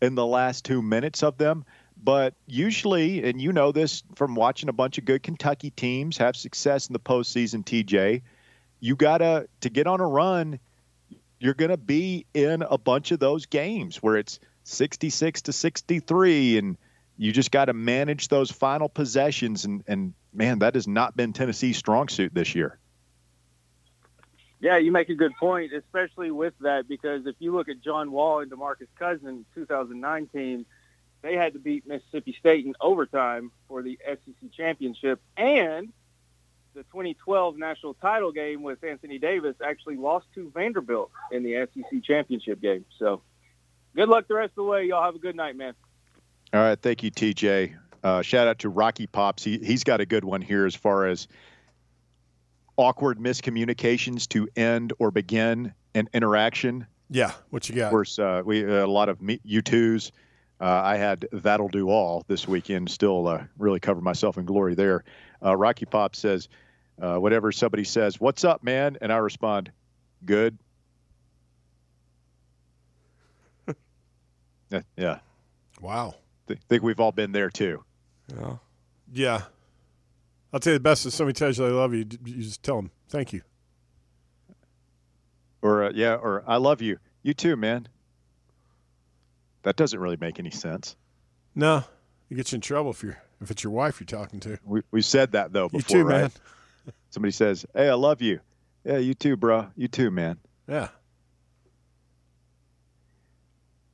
in 0.00 0.14
the 0.14 0.24
last 0.24 0.64
two 0.64 0.80
minutes 0.80 1.22
of 1.22 1.36
them. 1.36 1.64
But 2.02 2.34
usually, 2.46 3.24
and 3.24 3.40
you 3.40 3.52
know 3.52 3.72
this 3.72 4.02
from 4.14 4.34
watching 4.34 4.68
a 4.68 4.72
bunch 4.72 4.98
of 4.98 5.04
good 5.04 5.22
Kentucky 5.22 5.70
teams 5.70 6.16
have 6.18 6.36
success 6.36 6.88
in 6.88 6.92
the 6.92 7.00
postseason, 7.00 7.64
TJ, 7.64 8.22
you 8.80 8.96
gotta 8.96 9.48
to 9.60 9.70
get 9.70 9.86
on 9.86 10.00
a 10.00 10.06
run 10.06 10.58
you're 11.38 11.54
going 11.54 11.70
to 11.70 11.76
be 11.76 12.26
in 12.34 12.62
a 12.62 12.78
bunch 12.78 13.12
of 13.12 13.18
those 13.18 13.46
games 13.46 14.02
where 14.02 14.16
it's 14.16 14.40
66 14.64 15.42
to 15.42 15.52
63 15.52 16.58
and 16.58 16.76
you 17.16 17.32
just 17.32 17.50
got 17.50 17.66
to 17.66 17.72
manage 17.72 18.28
those 18.28 18.50
final 18.50 18.88
possessions 18.88 19.64
and 19.64 19.82
and 19.86 20.12
man 20.32 20.58
that 20.58 20.74
has 20.74 20.86
not 20.86 21.16
been 21.16 21.32
Tennessee's 21.32 21.76
strong 21.76 22.08
suit 22.08 22.34
this 22.34 22.54
year. 22.54 22.78
Yeah, 24.60 24.78
you 24.78 24.90
make 24.90 25.10
a 25.10 25.14
good 25.14 25.32
point, 25.38 25.72
especially 25.72 26.30
with 26.30 26.54
that 26.60 26.88
because 26.88 27.26
if 27.26 27.36
you 27.38 27.54
look 27.54 27.68
at 27.68 27.80
John 27.82 28.10
Wall 28.10 28.40
and 28.40 28.50
DeMarcus 28.50 28.88
Cousins 28.98 29.44
2009 29.54 30.26
team, 30.28 30.66
they 31.22 31.34
had 31.34 31.52
to 31.52 31.58
beat 31.58 31.86
Mississippi 31.86 32.34
State 32.38 32.64
in 32.64 32.74
overtime 32.80 33.52
for 33.68 33.82
the 33.82 33.98
SEC 34.06 34.52
championship 34.52 35.20
and 35.36 35.92
the 36.76 36.82
2012 36.82 37.56
national 37.56 37.94
title 37.94 38.30
game 38.30 38.62
with 38.62 38.84
Anthony 38.84 39.18
Davis 39.18 39.56
actually 39.64 39.96
lost 39.96 40.26
to 40.34 40.50
Vanderbilt 40.54 41.10
in 41.32 41.42
the 41.42 41.66
SEC 41.72 42.04
championship 42.04 42.60
game. 42.60 42.84
So, 42.98 43.22
good 43.96 44.10
luck 44.10 44.28
the 44.28 44.34
rest 44.34 44.50
of 44.50 44.56
the 44.56 44.64
way. 44.64 44.84
Y'all 44.84 45.02
have 45.02 45.14
a 45.14 45.18
good 45.18 45.34
night, 45.34 45.56
man. 45.56 45.72
All 46.52 46.60
right, 46.60 46.80
thank 46.80 47.02
you 47.02 47.10
TJ. 47.10 47.74
Uh, 48.04 48.20
shout 48.20 48.46
out 48.46 48.58
to 48.58 48.68
Rocky 48.68 49.06
Pops. 49.06 49.42
He 49.42 49.56
he's 49.58 49.84
got 49.84 50.02
a 50.02 50.06
good 50.06 50.22
one 50.22 50.42
here 50.42 50.66
as 50.66 50.74
far 50.74 51.06
as 51.06 51.26
awkward 52.76 53.18
miscommunications 53.18 54.28
to 54.28 54.46
end 54.54 54.92
or 54.98 55.10
begin 55.10 55.72
an 55.94 56.10
interaction. 56.12 56.86
Yeah, 57.08 57.32
what 57.48 57.70
you 57.70 57.74
got? 57.74 57.86
Of 57.86 57.90
course, 57.90 58.18
uh, 58.18 58.42
we 58.44 58.64
uh, 58.64 58.84
a 58.84 58.86
lot 58.86 59.08
of 59.08 59.22
me, 59.22 59.40
U2s. 59.46 60.12
Uh, 60.60 60.64
I 60.64 60.96
had 60.96 61.26
That'll 61.32 61.68
Do 61.68 61.88
All 61.88 62.22
this 62.28 62.46
weekend. 62.46 62.90
Still 62.90 63.28
uh, 63.28 63.44
really 63.58 63.80
cover 63.80 64.02
myself 64.02 64.36
in 64.36 64.44
glory 64.44 64.74
there. 64.74 65.04
Uh, 65.44 65.56
Rocky 65.56 65.84
Pop 65.84 66.16
says, 66.16 66.48
uh, 67.00 67.16
whatever 67.18 67.52
somebody 67.52 67.84
says, 67.84 68.20
what's 68.20 68.44
up, 68.44 68.62
man? 68.62 68.96
And 69.00 69.12
I 69.12 69.16
respond, 69.18 69.70
good. 70.24 70.58
yeah, 74.70 74.80
yeah. 74.96 75.18
Wow. 75.80 76.14
Th- 76.48 76.58
think 76.68 76.82
we've 76.82 77.00
all 77.00 77.12
been 77.12 77.32
there 77.32 77.50
too. 77.50 77.84
Yeah. 78.34 78.56
Yeah. 79.12 79.42
I'll 80.52 80.60
tell 80.60 80.72
you 80.72 80.78
the 80.78 80.82
best 80.82 81.04
is 81.06 81.14
somebody 81.14 81.34
tells 81.34 81.58
you 81.58 81.66
they 81.66 81.72
love 81.72 81.92
you, 81.92 82.06
you 82.24 82.42
just 82.42 82.62
tell 82.62 82.76
them 82.76 82.90
thank 83.08 83.32
you. 83.32 83.42
Or, 85.62 85.84
uh, 85.84 85.90
yeah, 85.94 86.14
or 86.14 86.44
I 86.46 86.56
love 86.56 86.80
you. 86.80 86.98
You 87.22 87.34
too, 87.34 87.56
man. 87.56 87.88
That 89.62 89.76
doesn't 89.76 89.98
really 89.98 90.16
make 90.20 90.38
any 90.38 90.50
sense. 90.50 90.94
No, 91.54 91.82
it 92.30 92.36
gets 92.36 92.52
you 92.52 92.56
in 92.56 92.60
trouble 92.60 92.92
if 92.92 93.02
you're 93.02 93.20
if 93.40 93.50
it's 93.50 93.64
your 93.64 93.72
wife 93.72 93.98
you're 94.00 94.06
talking 94.06 94.38
to. 94.40 94.58
We, 94.64 94.82
we 94.92 95.02
said 95.02 95.32
that, 95.32 95.52
though, 95.52 95.64
You 95.64 95.80
before, 95.80 95.96
too, 95.96 96.04
right? 96.04 96.20
man. 96.20 96.30
Somebody 97.10 97.32
says, 97.32 97.66
hey, 97.74 97.88
I 97.88 97.94
love 97.94 98.22
you. 98.22 98.40
Yeah, 98.84 98.98
you 98.98 99.14
too, 99.14 99.36
bro. 99.36 99.68
You 99.76 99.88
too, 99.88 100.10
man. 100.10 100.38
Yeah. 100.68 100.88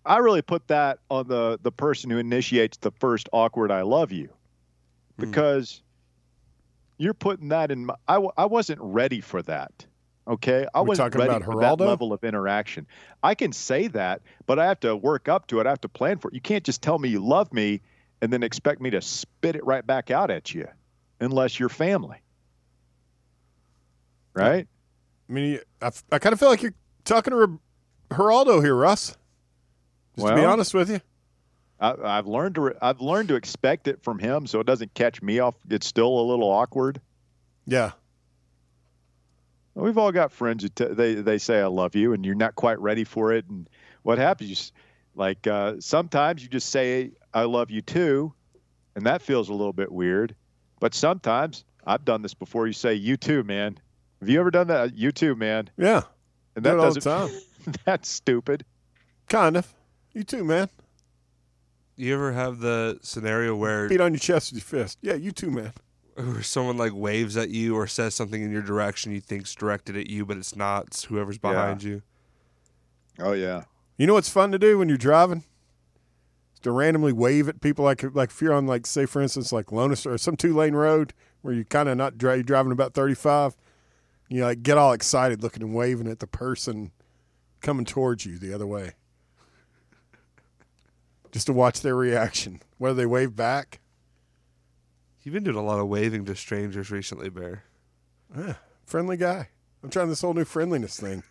I 0.05 0.19
really 0.19 0.43
put 0.43 0.67
that 0.69 0.99
on 1.11 1.29
the 1.29 1.59
the 1.63 1.71
person 1.71 2.11
who 2.11 2.19
initiates 2.19 2.77
the 2.79 2.91
first 2.91 3.29
awkward 3.33 3.71
"I 3.71 3.83
love 3.83 4.11
you," 4.11 4.29
mm-hmm. 4.29 5.31
because 5.31 5.81
you're 6.99 7.15
putting 7.15 7.51
that 7.51 7.71
in. 7.71 7.87
My, 7.87 7.95
I 8.09 8.47
wasn't 8.47 8.81
ready 8.83 9.21
for 9.21 9.43
that. 9.43 9.87
Okay, 10.27 10.67
I 10.73 10.81
We're 10.81 10.89
wasn't 10.89 11.13
talking 11.13 11.27
ready 11.27 11.37
about 11.37 11.53
for 11.53 11.61
that 11.61 11.81
level 11.81 12.13
of 12.13 12.23
interaction. 12.23 12.87
I 13.23 13.35
can 13.35 13.53
say 13.53 13.89
that, 13.89 14.23
but 14.47 14.59
I 14.59 14.67
have 14.67 14.81
to 14.81 14.95
work 14.95 15.29
up 15.29 15.49
to 15.49 15.61
it. 15.61 15.67
I 15.67 15.71
have 15.71 15.81
to 15.81 15.89
plan 15.89 16.19
for 16.19 16.29
it. 16.29 16.35
You 16.35 16.41
can't 16.41 16.63
just 16.63 16.81
tell 16.81 16.99
me 16.99 17.09
you 17.09 17.25
love 17.25 17.53
me 17.53 17.81
and 18.21 18.33
then 18.33 18.45
expect 18.45 18.81
me 18.81 18.91
to 18.91 19.01
spit 19.01 19.57
it 19.57 19.65
right 19.65 19.85
back 19.85 20.13
out 20.13 20.31
at 20.31 20.55
you, 20.55 20.69
unless 21.21 21.59
you're 21.59 21.69
family. 21.69 22.19
Right? 24.35 24.67
I 25.29 25.33
mean, 25.33 25.61
I, 25.81 25.91
I 26.11 26.19
kind 26.19 26.33
of 26.33 26.39
feel 26.41 26.49
like 26.49 26.63
you're 26.63 26.75
talking 27.05 27.33
to 27.33 27.47
Ger- 27.47 28.17
Geraldo 28.17 28.63
here, 28.63 28.75
Russ. 28.75 29.17
Just 30.17 30.27
to 30.29 30.35
be 30.35 30.45
honest 30.45 30.75
with 30.75 30.91
you. 30.91 31.01
I, 31.81 31.95
I've 32.19 32.27
learned 32.27 32.55
to 32.57 32.61
re- 32.61 32.75
I've 32.81 33.01
learned 33.01 33.29
to 33.29 33.35
expect 33.35 33.89
it 33.89 34.03
from 34.03 34.19
him, 34.19 34.47
so 34.47 34.61
it 34.61 34.67
doesn't 34.67 34.95
catch 34.95 35.21
me 35.23 35.39
off. 35.39 35.55
It's 35.69 35.87
still 35.87 36.21
a 36.21 36.23
little 36.23 36.49
awkward. 36.51 37.01
Yeah. 37.67 37.93
We've 39.75 39.97
all 39.97 40.13
got 40.13 40.33
friends 40.33 40.69
t- 40.75 40.85
they 40.85 41.15
they 41.15 41.39
say 41.39 41.61
I 41.61 41.67
love 41.67 41.95
you, 41.95 42.13
and 42.13 42.25
you're 42.27 42.35
not 42.35 42.55
quite 42.55 42.79
ready 42.79 43.05
for 43.05 43.33
it. 43.33 43.47
And 43.49 43.69
what 44.03 44.19
happens? 44.19 44.73
Like 45.15 45.47
uh, 45.47 45.77
sometimes 45.81 46.43
you 46.43 46.49
just 46.49 46.69
say 46.69 47.13
I 47.33 47.45
love 47.45 47.71
you 47.71 47.81
too, 47.81 48.33
and 48.95 49.07
that 49.07 49.23
feels 49.23 49.49
a 49.49 49.55
little 49.55 49.73
bit 49.73 49.91
weird. 49.91 50.35
But 50.79 50.95
sometimes 50.95 51.65
I've 51.87 52.05
done 52.05 52.23
this 52.23 52.35
before. 52.35 52.67
You 52.67 52.73
say 52.75 52.95
you 52.95 53.17
too, 53.17 53.45
man. 53.45 53.79
Have 54.23 54.29
you 54.29 54.39
ever 54.39 54.53
done 54.53 54.69
that? 54.69 54.95
You 54.95 55.11
too, 55.11 55.35
man. 55.35 55.69
Yeah, 55.77 56.03
And 56.55 56.63
do 56.63 56.71
that 56.71 56.77
it 56.77 56.79
all 56.81 56.95
the 56.95 57.01
doesn't. 57.01 57.33
time. 57.65 57.75
that's 57.85 58.09
stupid. 58.09 58.65
kind 59.29 59.57
of. 59.57 59.75
You 60.13 60.23
too, 60.23 60.45
man. 60.45 60.69
You 61.97 62.15
ever 62.15 62.33
have 62.33 62.61
the 62.61 63.01
scenario 63.03 63.57
where, 63.57 63.89
Beat 63.89 64.01
on 64.01 64.13
your 64.13 64.21
chest 64.21 64.53
with 64.53 64.63
your 64.63 64.81
fist. 64.85 64.99
Yeah, 65.03 65.15
you 65.15 65.33
too, 65.33 65.51
man. 65.51 65.73
where 66.15 66.41
someone 66.45 66.77
like 66.77 66.93
waves 66.95 67.37
at 67.37 67.51
you 67.51 67.75
or 67.75 67.89
says 67.89 68.15
something 68.15 68.41
in 68.41 68.53
your 68.53 68.63
direction 68.63 69.11
you 69.11 69.21
think's 69.21 69.57
directed 69.57 69.97
at 69.97 70.07
you, 70.09 70.25
but 70.25 70.37
it's 70.37 70.55
not. 70.55 70.87
It's 70.87 71.03
whoever's 71.05 71.39
behind 71.39 71.83
you. 71.83 72.03
Oh 73.19 73.33
yeah. 73.33 73.65
You 73.97 74.07
know 74.07 74.15
what's 74.15 74.29
fun 74.29 74.53
to 74.53 74.59
do 74.59 74.79
when 74.79 74.89
you're 74.89 74.97
driving? 74.99 75.43
Is 76.55 76.61
to 76.61 76.71
randomly 76.71 77.13
wave 77.13 77.49
at 77.49 77.61
people 77.61 77.85
like 77.85 78.05
like 78.15 78.31
if 78.31 78.41
you're 78.41 78.55
on 78.55 78.69
like 78.69 78.87
say 78.87 79.05
for 79.05 79.21
instance 79.21 79.53
like 79.53 79.67
Lonas 79.67 80.07
or 80.07 80.17
some 80.19 80.37
two 80.37 80.55
lane 80.55 80.75
road 80.75 81.13
where 81.41 81.53
you're 81.55 81.65
kind 81.65 81.89
of 81.89 81.97
not 81.97 82.19
dri- 82.19 82.35
you're 82.37 82.43
driving 82.45 82.71
about 82.73 82.95
35. 82.95 83.57
You 84.33 84.41
know, 84.41 84.47
like 84.47 84.63
get 84.63 84.79
all 84.79 84.95
excited 84.95 85.43
looking 85.43 85.63
and 85.63 85.75
waving 85.75 86.09
at 86.09 86.19
the 86.19 86.27
person 86.27 86.91
coming 87.61 87.85
towards 87.85 88.25
you 88.25 88.39
the 88.39 88.55
other 88.55 88.67
way. 88.67 88.93
Just 91.33 91.49
to 91.49 91.53
watch 91.53 91.83
their 91.83 91.95
reaction, 91.95 92.63
whether 92.79 92.95
they 92.95 93.05
wave 93.05 93.37
back. 93.37 93.81
You've 95.23 95.35
been 95.35 95.45
doing 95.45 95.59
a 95.59 95.63
lot 95.63 95.81
of 95.81 95.89
waving 95.89 96.25
to 96.25 96.35
strangers 96.35 96.91
recently, 96.91 97.29
Bear. 97.29 97.65
Yeah, 98.35 98.55
friendly 98.87 99.19
guy. 99.19 99.51
I'm 99.83 99.91
trying 99.91 100.09
this 100.09 100.23
whole 100.23 100.33
new 100.33 100.47
friendliness 100.47 100.99
thing. 100.99 101.23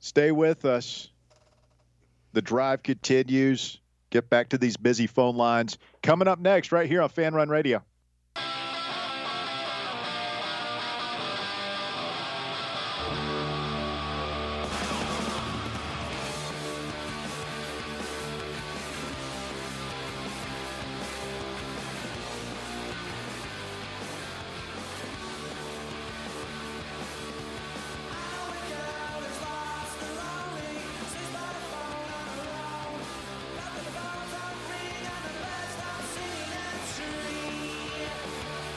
Stay 0.00 0.32
with 0.32 0.66
us. 0.66 1.08
The 2.34 2.42
drive 2.42 2.82
continues. 2.82 3.80
Get 4.10 4.28
back 4.28 4.50
to 4.50 4.58
these 4.58 4.76
busy 4.76 5.06
phone 5.06 5.38
lines. 5.38 5.78
Coming 6.02 6.28
up 6.28 6.40
next, 6.40 6.72
right 6.72 6.86
here 6.86 7.00
on 7.00 7.08
Fan 7.08 7.32
Run 7.32 7.48
Radio. 7.48 7.82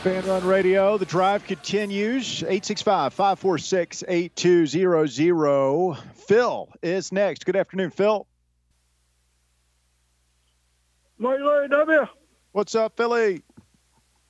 Fan 0.02 0.26
Run 0.26 0.44
Radio, 0.48 0.98
the 0.98 1.06
drive 1.06 1.46
continues. 1.46 2.42
865 2.42 3.14
546 3.14 4.04
8200. 4.08 5.96
Phil 6.16 6.70
is 6.82 7.12
next. 7.12 7.46
Good 7.46 7.56
afternoon, 7.56 7.92
Phil. 7.92 8.26
Larry, 11.20 11.44
Larry 11.44 11.68
W. 11.68 12.08
What's 12.52 12.74
up, 12.74 12.98
Philly? 12.98 13.44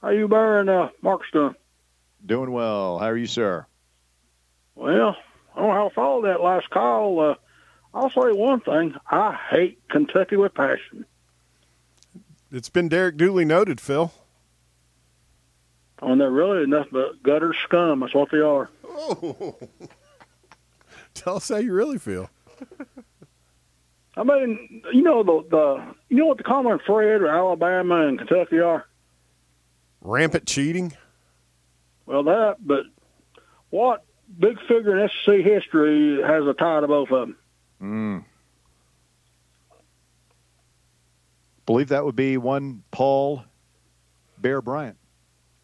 How 0.01 0.09
you 0.09 0.27
Bear 0.27 0.59
and 0.59 0.69
uh, 0.69 0.89
Mark's 1.01 1.31
doing? 1.31 1.55
Doing 2.25 2.51
well. 2.51 2.99
How 2.99 3.05
are 3.05 3.15
you, 3.15 3.25
sir? 3.25 3.65
Well, 4.75 5.15
I 5.55 5.59
don't 5.59 5.69
know 5.69 5.73
how 5.73 5.87
to 5.87 5.95
follow 5.95 6.21
that 6.23 6.41
last 6.41 6.69
call. 6.69 7.17
Uh, 7.21 7.35
I'll 7.93 8.09
say 8.09 8.33
one 8.33 8.59
thing. 8.59 8.95
I 9.09 9.39
hate 9.49 9.79
Kentucky 9.87 10.35
with 10.35 10.53
passion. 10.53 11.05
It's 12.51 12.67
been 12.67 12.89
Derek 12.89 13.15
Dooley 13.15 13.45
noted, 13.45 13.79
Phil. 13.79 14.11
And 16.01 16.19
they're 16.19 16.31
really 16.31 16.65
nothing 16.65 16.91
but 16.93 17.21
gutter 17.21 17.53
scum. 17.53 17.99
That's 17.99 18.13
what 18.13 18.31
they 18.31 18.39
are. 18.39 18.69
Oh. 18.87 19.57
Tell 21.13 21.37
us 21.37 21.49
how 21.49 21.57
you 21.57 21.73
really 21.73 21.99
feel. 21.99 22.29
I 24.17 24.23
mean, 24.23 24.83
you 24.91 25.03
know 25.03 25.23
the 25.23 25.47
the 25.49 25.95
you 26.09 26.17
know 26.17 26.25
what 26.25 26.37
the 26.37 26.43
common 26.43 26.79
thread 26.85 27.21
of 27.21 27.29
Alabama 27.29 28.07
and 28.07 28.17
Kentucky 28.17 28.59
are. 28.59 28.85
Rampant 30.01 30.47
cheating. 30.47 30.93
Well, 32.05 32.23
that. 32.23 32.57
But 32.59 32.85
what 33.69 34.03
big 34.37 34.57
figure 34.67 34.97
in 34.97 35.09
SEC 35.25 35.41
history 35.41 36.21
has 36.21 36.45
a 36.45 36.53
tie 36.53 36.81
to 36.81 36.87
both 36.87 37.09
of 37.11 37.19
them? 37.21 37.37
Mm. 37.81 38.25
Believe 41.65 41.89
that 41.89 42.03
would 42.03 42.15
be 42.15 42.37
one 42.37 42.83
Paul 42.91 43.45
Bear 44.37 44.61
Bryant. 44.61 44.97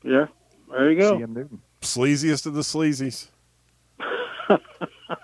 Yeah, 0.08 0.28
there 0.72 0.92
you 0.92 1.00
go. 1.00 1.18
CM 1.18 1.30
Newton. 1.36 1.62
Sleaziest 1.82 2.46
of 2.46 2.54
the 2.54 2.62
sleazies. 2.62 3.28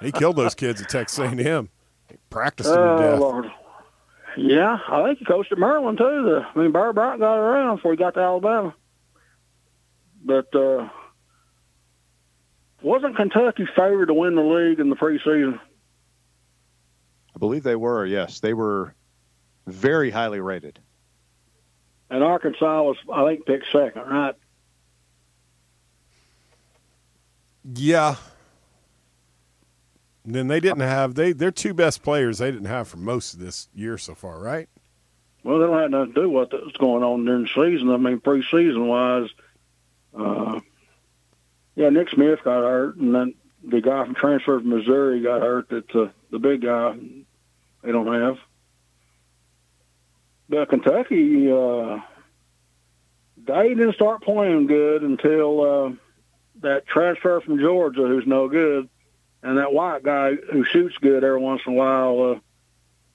he 0.01 0.11
killed 0.11 0.35
those 0.35 0.55
kids 0.55 0.81
at 0.81 0.89
Texas 0.89 1.19
A&M. 1.19 1.69
He 2.09 2.17
practiced 2.29 2.69
them 2.69 2.77
to 2.77 2.83
Oh 2.83 2.97
death. 2.97 3.19
Lord. 3.19 3.45
Yeah, 4.35 4.79
I 4.89 5.03
think 5.05 5.19
he 5.19 5.25
coached 5.25 5.51
at 5.51 5.57
Maryland 5.57 5.97
too. 5.97 6.03
The, 6.23 6.45
I 6.53 6.59
mean, 6.59 6.71
Barry 6.71 6.91
Bryant 6.91 7.19
got 7.19 7.35
around 7.37 7.77
before 7.77 7.91
he 7.91 7.97
got 7.97 8.15
to 8.15 8.19
Alabama. 8.19 8.75
But 10.25 10.53
uh, 10.55 10.89
wasn't 12.81 13.15
Kentucky 13.15 13.67
favored 13.75 14.07
to 14.07 14.13
win 14.13 14.35
the 14.35 14.41
league 14.41 14.79
in 14.79 14.89
the 14.89 14.95
preseason? 14.95 15.59
I 17.35 17.39
believe 17.39 17.63
they 17.63 17.75
were, 17.75 18.05
yes. 18.05 18.39
They 18.39 18.53
were 18.53 18.95
very 19.67 20.09
highly 20.11 20.39
rated. 20.39 20.79
And 22.09 22.23
Arkansas 22.23 22.83
was, 22.83 22.97
I 23.11 23.25
think, 23.25 23.45
picked 23.45 23.65
second, 23.71 24.03
right? 24.03 24.35
Yeah. 27.63 28.15
Then 30.25 30.47
they 30.47 30.59
didn't 30.59 30.81
have 30.81 31.15
they 31.15 31.33
their 31.33 31.51
two 31.51 31.73
best 31.73 32.01
players 32.01 32.37
they 32.37 32.51
didn't 32.51 32.67
have 32.67 32.87
for 32.87 32.97
most 32.97 33.33
of 33.33 33.39
this 33.39 33.67
year 33.73 33.97
so 33.97 34.15
far, 34.15 34.39
right? 34.39 34.69
Well, 35.43 35.59
they 35.59 35.65
don't 35.65 35.81
have 35.81 35.91
nothing 35.91 36.13
to 36.13 36.21
do 36.21 36.29
with 36.29 36.53
what's 36.53 36.77
going 36.77 37.03
on 37.03 37.25
during 37.25 37.43
the 37.43 37.49
season. 37.49 37.89
I 37.89 37.97
mean, 37.97 38.21
preseason 38.21 38.87
wise, 38.87 39.29
uh, 40.17 40.61
yeah, 41.75 41.89
Nick 41.89 42.09
Smith 42.09 42.39
got 42.43 42.61
hurt, 42.61 42.95
and 42.95 43.13
then 43.13 43.33
the 43.61 43.81
guy 43.81 44.05
from 44.05 44.15
transfer 44.15 44.59
from 44.59 44.69
Missouri 44.69 45.21
got 45.21 45.41
hurt. 45.41 45.69
That 45.69 45.93
uh, 45.93 46.09
the 46.31 46.39
big 46.39 46.61
guy 46.61 46.95
they 47.81 47.91
don't 47.91 48.13
have. 48.13 48.37
But 50.47 50.69
Kentucky, 50.69 51.51
uh, 51.51 51.99
they 53.37 53.69
didn't 53.69 53.95
start 53.95 54.21
playing 54.21 54.67
good 54.67 55.01
until 55.01 55.61
uh, 55.61 55.91
that 56.63 56.87
transfer 56.87 57.39
from 57.41 57.59
Georgia, 57.59 58.07
who's 58.07 58.25
no 58.25 58.47
good, 58.47 58.89
and 59.43 59.57
that 59.57 59.71
white 59.71 60.03
guy 60.03 60.33
who 60.35 60.65
shoots 60.65 60.97
good 60.97 61.23
every 61.23 61.39
once 61.39 61.61
in 61.65 61.73
a 61.73 61.75
while. 61.75 62.31
Uh, 62.31 62.39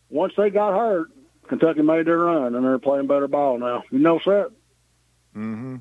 once 0.08 0.34
they 0.36 0.50
got 0.50 0.78
hurt, 0.78 1.10
Kentucky 1.48 1.82
made 1.82 2.06
their 2.06 2.18
run, 2.18 2.54
and 2.54 2.64
they're 2.64 2.78
playing 2.78 3.06
better 3.06 3.28
ball 3.28 3.58
now. 3.58 3.82
You 3.90 3.98
know 3.98 4.20
that? 4.24 4.50
Mm-hmm. 5.36 5.76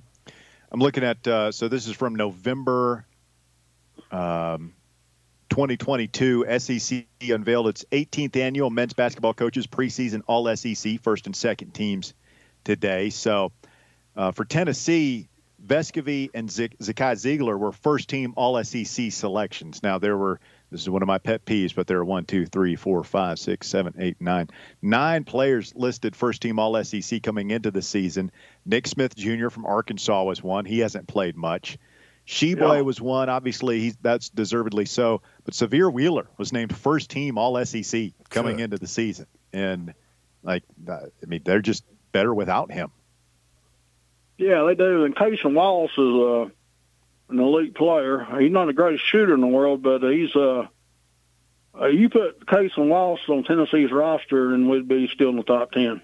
I'm 0.71 0.79
looking 0.79 1.03
at, 1.03 1.25
uh, 1.27 1.51
so 1.51 1.67
this 1.67 1.87
is 1.87 1.95
from 1.95 2.15
November 2.15 3.05
um, 4.11 4.73
2022. 5.49 6.45
SEC 6.59 7.05
unveiled 7.21 7.67
its 7.67 7.85
18th 7.91 8.35
annual 8.35 8.69
men's 8.69 8.93
basketball 8.93 9.33
coaches 9.33 9.67
preseason 9.67 10.21
All 10.27 10.53
SEC 10.55 11.01
first 11.01 11.25
and 11.25 11.35
second 11.35 11.73
teams 11.73 12.13
today. 12.63 13.09
So 13.09 13.51
uh, 14.15 14.31
for 14.31 14.45
Tennessee, 14.45 15.29
Vescovi 15.67 16.29
and 16.33 16.49
Z- 16.49 16.69
Zakai 16.81 17.13
Zeigler 17.15 17.57
were 17.59 17.71
first 17.71 18.09
team 18.09 18.33
All 18.37 18.63
SEC 18.63 19.11
selections. 19.11 19.83
Now, 19.83 19.97
there 19.97 20.17
were, 20.17 20.39
this 20.71 20.81
is 20.81 20.89
one 20.89 21.01
of 21.01 21.07
my 21.07 21.17
pet 21.17 21.45
peeves, 21.45 21.75
but 21.75 21.87
there 21.87 21.97
are 21.99 22.05
one, 22.05 22.25
two, 22.25 22.45
three, 22.45 22.75
four, 22.75 23.03
five, 23.03 23.37
six, 23.39 23.67
seven, 23.67 23.93
eight, 23.99 24.17
nine, 24.21 24.47
nine 24.81 25.23
players 25.25 25.73
listed 25.75 26.15
first 26.15 26.41
team 26.41 26.57
All 26.59 26.81
SEC 26.83 27.21
coming 27.21 27.51
into 27.51 27.71
the 27.71 27.81
season. 27.81 28.31
Nick 28.65 28.87
Smith 28.87 29.15
Jr. 29.15 29.49
from 29.49 29.65
Arkansas 29.65 30.23
was 30.23 30.41
one. 30.41 30.65
He 30.65 30.79
hasn't 30.79 31.07
played 31.07 31.35
much. 31.35 31.77
Tshiebwe 32.27 32.75
Yeah. 32.75 32.81
was 32.81 32.99
one. 33.01 33.29
Obviously, 33.29 33.79
he's, 33.79 33.97
that's 34.01 34.29
deservedly 34.29 34.85
so. 34.85 35.21
But 35.45 35.53
Sahvir 35.53 35.91
Wheeler 35.91 36.27
was 36.37 36.51
named 36.53 36.75
first 36.75 37.09
team 37.09 37.37
All 37.37 37.63
SEC 37.65 38.11
coming 38.29 38.57
Good. 38.57 38.63
into 38.63 38.77
the 38.77 38.87
season. 38.87 39.27
And, 39.53 39.93
like, 40.43 40.63
I 40.89 40.99
mean, 41.25 41.41
they're 41.45 41.61
just 41.61 41.83
better 42.11 42.33
without 42.33 42.71
him. 42.71 42.91
Yeah, 44.37 44.63
they 44.63 44.75
do. 44.75 45.05
And 45.05 45.15
Cason 45.15 45.53
Wallace 45.53 45.91
is 45.91 45.97
uh, 45.97 46.49
an 47.29 47.39
elite 47.39 47.75
player. 47.75 48.25
He's 48.39 48.51
not 48.51 48.65
the 48.65 48.73
greatest 48.73 49.05
shooter 49.05 49.33
in 49.33 49.41
the 49.41 49.47
world, 49.47 49.81
but 49.81 50.01
he's 50.03 50.35
uh, 50.35 50.67
uh 51.79 51.85
you 51.87 52.09
put 52.09 52.45
Cason 52.45 52.87
Wallace 52.87 53.21
on 53.27 53.43
Tennessee's 53.43 53.91
roster, 53.91 54.53
and 54.53 54.69
we'd 54.69 54.87
be 54.87 55.07
still 55.07 55.29
in 55.29 55.37
the 55.37 55.43
top 55.43 55.71
ten. 55.71 56.01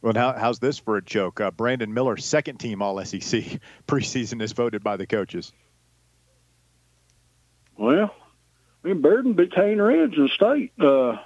Well, 0.00 0.14
how, 0.14 0.32
how's 0.32 0.60
this 0.60 0.78
for 0.78 0.96
a 0.96 1.02
joke? 1.02 1.40
Uh, 1.40 1.50
Brandon 1.50 1.92
Miller, 1.92 2.16
second 2.16 2.58
team 2.58 2.82
All 2.82 3.04
SEC 3.04 3.20
preseason, 3.88 4.40
is 4.40 4.52
voted 4.52 4.82
by 4.84 4.96
the 4.96 5.06
coaches. 5.06 5.52
Well, 7.76 8.14
I 8.84 8.88
mean, 8.88 9.02
Bearden 9.02 9.36
beat 9.36 9.52
Cane 9.52 9.78
Ridge 9.80 10.16
in 10.16 10.28
state 10.28 10.72
uh, 10.80 11.16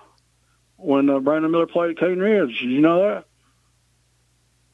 when 0.76 1.08
uh, 1.08 1.18
Brandon 1.20 1.50
Miller 1.50 1.66
played 1.66 1.90
at 1.92 1.98
Cane 1.98 2.18
Ridge. 2.18 2.60
Did 2.60 2.70
you 2.70 2.80
know 2.80 2.98
that? 3.02 3.24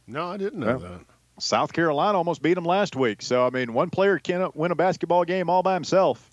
No, 0.07 0.27
I 0.29 0.37
didn't 0.37 0.61
know 0.61 0.67
Well, 0.67 0.79
that. 0.79 1.01
South 1.39 1.73
Carolina 1.73 2.19
almost 2.19 2.43
beat 2.43 2.55
them 2.55 2.65
last 2.65 2.97
week. 2.97 3.23
So, 3.23 3.47
I 3.47 3.51
mean, 3.51 3.73
one 3.73 3.91
player 3.91 4.19
can't 4.19 4.55
win 4.57 4.71
a 4.71 4.75
basketball 4.75 5.25
game 5.25 5.49
all 5.49 5.63
by 5.63 5.75
himself. 5.75 6.31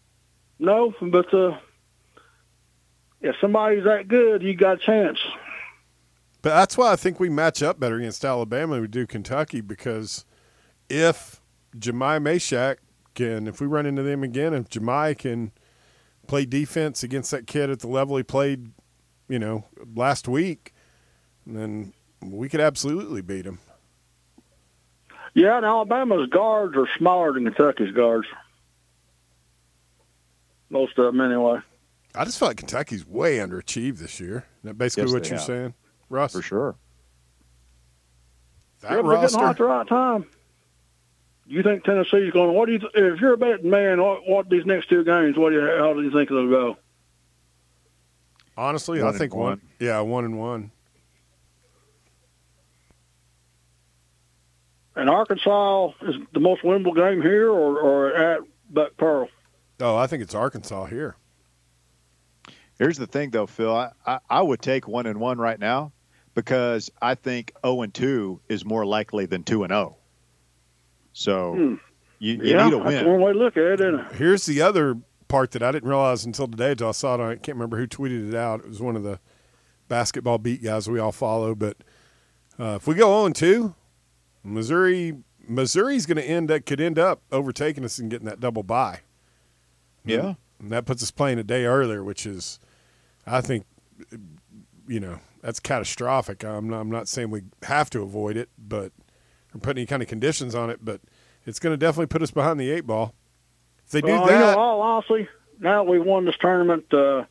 No, 0.59 0.93
but 1.01 1.33
uh, 1.33 1.57
if 3.21 3.35
somebody's 3.41 3.83
that 3.83 4.07
good, 4.07 4.41
you 4.41 4.55
got 4.55 4.75
a 4.75 4.85
chance. 4.85 5.19
But 6.41 6.49
that's 6.49 6.77
why 6.77 6.91
I 6.91 6.95
think 6.95 7.19
we 7.19 7.29
match 7.29 7.63
up 7.63 7.79
better 7.79 7.97
against 7.97 8.23
Alabama 8.23 8.75
than 8.75 8.81
we 8.81 8.87
do 8.87 9.07
Kentucky 9.07 9.61
because 9.61 10.25
if 10.89 11.41
Jahmai 11.77 12.19
Mashack 12.19 12.77
can, 13.15 13.47
if 13.47 13.59
we 13.59 13.67
run 13.67 13.85
into 13.85 14.03
them 14.03 14.23
again, 14.23 14.53
if 14.53 14.69
Jahmai 14.69 15.17
can 15.17 15.51
play 16.27 16.45
defense 16.45 17.03
against 17.03 17.31
that 17.31 17.47
kid 17.47 17.69
at 17.69 17.79
the 17.79 17.87
level 17.87 18.17
he 18.17 18.23
played, 18.23 18.71
you 19.27 19.39
know, 19.39 19.65
last 19.95 20.27
week, 20.27 20.73
then 21.47 21.93
we 22.21 22.47
could 22.47 22.61
absolutely 22.61 23.21
beat 23.21 23.45
him. 23.45 23.59
Yeah, 25.35 25.57
and 25.57 25.65
Alabama's 25.65 26.27
guards 26.29 26.75
are 26.77 26.87
smaller 26.97 27.33
than 27.33 27.43
Kentucky's 27.43 27.91
guards. 27.93 28.25
Most 30.69 30.97
of 30.97 31.05
them, 31.13 31.21
anyway. 31.21 31.59
I 32.15 32.23
just 32.25 32.39
feel 32.39 32.47
like 32.47 32.57
Kentucky's 32.57 33.05
way 33.05 33.37
underachieved 33.37 33.99
this 33.99 34.19
year. 34.19 34.45
Isn't 34.59 34.63
that 34.63 34.77
basically 34.77 35.03
Yes, 35.03 35.13
what 35.13 35.29
you're 35.29 35.37
have. 35.37 35.45
saying, 35.45 35.73
Russ? 36.09 36.31
For 36.31 36.41
sure. 36.41 36.75
That 38.81 38.91
yeah, 38.91 39.01
but 39.01 39.09
they're 39.09 39.21
getting 39.21 39.39
hot 39.39 39.49
at 39.51 39.57
the 39.57 39.63
right 39.65 39.87
time. 39.87 40.25
You 41.47 41.61
think 41.61 41.83
Tennessee's 41.83 42.31
going? 42.31 42.55
What 42.55 42.65
do 42.67 42.71
you? 42.73 42.79
Th- 42.79 42.91
if 42.95 43.19
you're 43.19 43.33
a 43.33 43.37
betting 43.37 43.69
man, 43.69 44.01
what, 44.01 44.27
what 44.27 44.49
these 44.49 44.65
next 44.65 44.89
two 44.89 45.03
games? 45.03 45.37
What 45.37 45.49
do 45.51 45.57
you? 45.57 45.61
How 45.77 45.93
do 45.93 46.01
you 46.01 46.11
think 46.11 46.29
they'll 46.29 46.49
go? 46.49 46.77
honestly, 48.57 49.03
One 49.03 49.13
I 49.13 49.17
think 49.17 49.35
one. 49.35 49.43
one. 49.43 49.61
Yeah, 49.79 49.99
one 49.99 50.23
and 50.25 50.39
one. 50.39 50.71
And 54.95 55.09
Arkansas 55.09 55.91
is 56.03 56.15
the 56.33 56.39
most 56.39 56.61
winnable 56.63 56.95
game 56.95 57.21
here, 57.21 57.49
or, 57.49 57.79
or 57.79 58.15
at 58.15 58.39
Buck 58.69 58.95
Pearl. 58.97 59.27
Oh, 59.81 59.97
I 59.97 60.07
think 60.07 60.23
it's 60.23 60.33
Arkansas 60.35 60.85
here. 60.85 61.17
Here's 62.79 62.97
the 62.97 63.07
thing, 63.07 63.31
though, 63.31 63.45
Phil. 63.45 63.75
I, 63.75 63.91
I, 64.05 64.19
I 64.29 64.41
would 64.41 64.61
take 64.61 64.87
one 64.87 65.05
and 65.05 65.19
one 65.19 65.37
right 65.37 65.59
now 65.59 65.91
because 66.33 66.89
I 67.01 67.15
think 67.15 67.51
zero 67.65 67.81
and 67.81 67.93
two 67.93 68.41
is 68.49 68.63
more 68.65 68.85
likely 68.85 69.25
than 69.25 69.43
two 69.43 69.63
and 69.63 69.71
zero. 69.71 69.97
So 71.13 71.53
Hmm. 71.53 71.75
you, 72.19 72.33
you 72.33 72.39
yeah, 72.43 72.65
need 72.65 72.73
a 72.73 72.77
that's 72.83 72.87
win. 73.03 73.05
one 73.11 73.21
way 73.21 73.33
to 73.33 73.39
look 73.39 73.57
at 73.57 73.63
it, 73.63 73.79
isn't 73.81 73.99
it? 73.99 74.11
Here's 74.15 74.45
the 74.45 74.61
other 74.61 74.97
part 75.27 75.51
that 75.51 75.63
I 75.63 75.71
didn't 75.71 75.87
realize 75.89 76.25
until 76.25 76.47
today. 76.47 76.71
Until 76.71 76.89
I 76.89 76.91
saw 76.91 77.15
it. 77.15 77.21
I 77.25 77.35
can't 77.35 77.55
remember 77.57 77.77
who 77.77 77.87
tweeted 77.87 78.29
it 78.29 78.35
out. 78.35 78.61
It 78.61 78.67
was 78.69 78.81
one 78.81 78.95
of 78.95 79.03
the 79.03 79.19
basketball 79.87 80.37
beat 80.37 80.63
guys 80.63 80.89
we 80.89 80.99
all 80.99 81.11
follow. 81.13 81.55
But 81.55 81.77
uh, 82.59 82.75
if 82.75 82.87
we 82.87 82.95
go 82.95 83.23
on 83.23 83.31
two, 83.33 83.75
Missouri, 84.45 85.17
Missouri's 85.47 86.05
going 86.05 86.17
to 86.17 86.23
end 86.23 86.51
up 86.51 86.65
could 86.65 86.79
end 86.79 86.99
up 86.99 87.21
overtaking 87.31 87.83
us 87.83 87.99
and 87.99 88.09
getting 88.09 88.27
that 88.27 88.39
double 88.39 88.63
bye. 88.63 89.01
Yeah. 90.05 90.35
and 90.59 90.71
that 90.71 90.85
puts 90.85 91.01
us 91.01 91.11
playing 91.11 91.39
a 91.39 91.43
day 91.43 91.65
earlier, 91.65 92.03
which 92.03 92.25
is, 92.25 92.59
I 93.25 93.41
think, 93.41 93.65
you 94.87 94.99
know, 94.99 95.19
that's 95.41 95.59
catastrophic. 95.59 96.43
I'm 96.43 96.69
not, 96.69 96.79
I'm 96.79 96.91
not 96.91 97.07
saying 97.07 97.31
we 97.31 97.41
have 97.63 97.89
to 97.91 98.01
avoid 98.01 98.37
it, 98.37 98.49
but 98.57 98.91
or 99.53 99.59
put 99.59 99.77
any 99.77 99.85
kind 99.85 100.03
of 100.03 100.07
conditions 100.07 100.53
on 100.53 100.69
it, 100.69 100.79
but 100.83 101.01
it's 101.45 101.59
going 101.59 101.73
to 101.73 101.77
definitely 101.77 102.07
put 102.07 102.21
us 102.21 102.31
behind 102.31 102.59
the 102.59 102.69
eight 102.69 102.85
ball. 102.85 103.15
If 103.85 103.91
they 103.91 104.01
do 104.01 104.07
that, 104.07 104.25
you 104.25 104.31
know, 104.31 104.57
all 104.57 104.81
honestly, 104.81 105.27
now 105.59 105.83
that 105.83 105.89
we 105.89 105.99
won 105.99 106.25
this 106.25 106.37
tournament, 106.39 106.85
uh, 106.93 107.25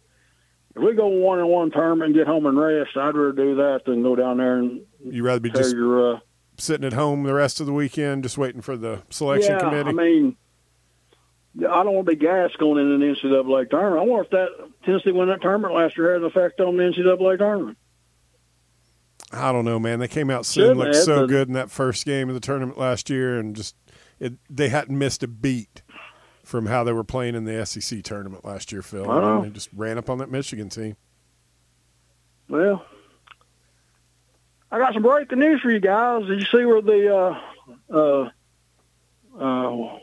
if 0.74 0.82
we 0.82 0.94
go 0.94 1.06
one 1.06 1.38
and 1.38 1.48
one 1.48 1.70
tournament 1.70 2.06
and 2.06 2.14
get 2.14 2.26
home 2.26 2.46
and 2.46 2.58
rest, 2.58 2.96
I'd 2.96 3.14
rather 3.14 3.32
do 3.32 3.56
that 3.56 3.82
than 3.84 4.02
go 4.02 4.16
down 4.16 4.38
there 4.38 4.58
and 4.58 4.82
you'd 5.04 5.24
rather 5.24 5.40
be 5.40 5.50
tear 5.50 5.62
just 5.62 5.74
your. 5.74 6.14
Uh, 6.14 6.20
sitting 6.56 6.86
at 6.86 6.92
home 6.92 7.24
the 7.24 7.34
rest 7.34 7.60
of 7.60 7.66
the 7.66 7.72
weekend, 7.72 8.22
just 8.22 8.38
waiting 8.38 8.60
for 8.60 8.76
the 8.76 9.02
selection 9.10 9.52
yeah, 9.52 9.58
committee. 9.60 9.90
I 9.90 9.92
mean, 9.92 10.36
I 11.58 11.82
don't 11.82 11.94
want 11.94 12.06
to 12.06 12.12
be 12.12 12.16
gassed 12.16 12.58
going 12.58 12.78
into 12.78 12.98
the 12.98 13.04
NCAA 13.04 13.70
tournament. 13.70 14.02
I 14.02 14.10
wonder 14.10 14.24
if 14.24 14.30
that 14.30 14.48
Tennessee 14.84 15.12
win 15.12 15.28
that 15.28 15.42
tournament 15.42 15.74
last 15.74 15.96
year 15.96 16.12
had 16.12 16.22
an 16.22 16.26
effect 16.26 16.60
on 16.60 16.76
the 16.76 16.82
NCAA 16.82 17.38
tournament. 17.38 17.78
I 19.32 19.52
don't 19.52 19.64
know, 19.64 19.78
man. 19.78 19.98
They 19.98 20.08
came 20.08 20.30
out 20.30 20.46
soon, 20.46 20.78
looked 20.78 20.96
so 20.96 21.26
good 21.26 21.48
in 21.48 21.54
that 21.54 21.70
first 21.70 22.04
game 22.04 22.28
of 22.28 22.34
the 22.34 22.40
tournament 22.40 22.78
last 22.78 23.10
year, 23.10 23.38
and 23.38 23.56
just 23.56 23.74
it, 24.20 24.34
they 24.48 24.68
hadn't 24.68 24.96
missed 24.96 25.22
a 25.22 25.28
beat 25.28 25.82
from 26.44 26.66
how 26.66 26.84
they 26.84 26.92
were 26.92 27.04
playing 27.04 27.34
in 27.34 27.44
the 27.44 27.64
SEC 27.64 28.02
tournament 28.02 28.44
last 28.44 28.70
year, 28.70 28.82
Phil. 28.82 29.10
I 29.10 29.20
know. 29.20 29.42
They 29.42 29.50
just 29.50 29.70
ran 29.74 29.98
up 29.98 30.10
on 30.10 30.18
that 30.18 30.30
Michigan 30.30 30.68
team. 30.68 30.96
Well, 32.48 32.84
I 34.70 34.78
got 34.78 34.92
some 34.94 35.02
breaking 35.02 35.38
news 35.38 35.60
for 35.60 35.70
you 35.70 35.80
guys. 35.80 36.26
Did 36.26 36.40
you 36.40 36.46
see 36.46 36.64
where 36.64 36.82
the 36.82 37.16
uh, 37.16 37.40
uh, 37.94 38.30
uh, 39.38 39.98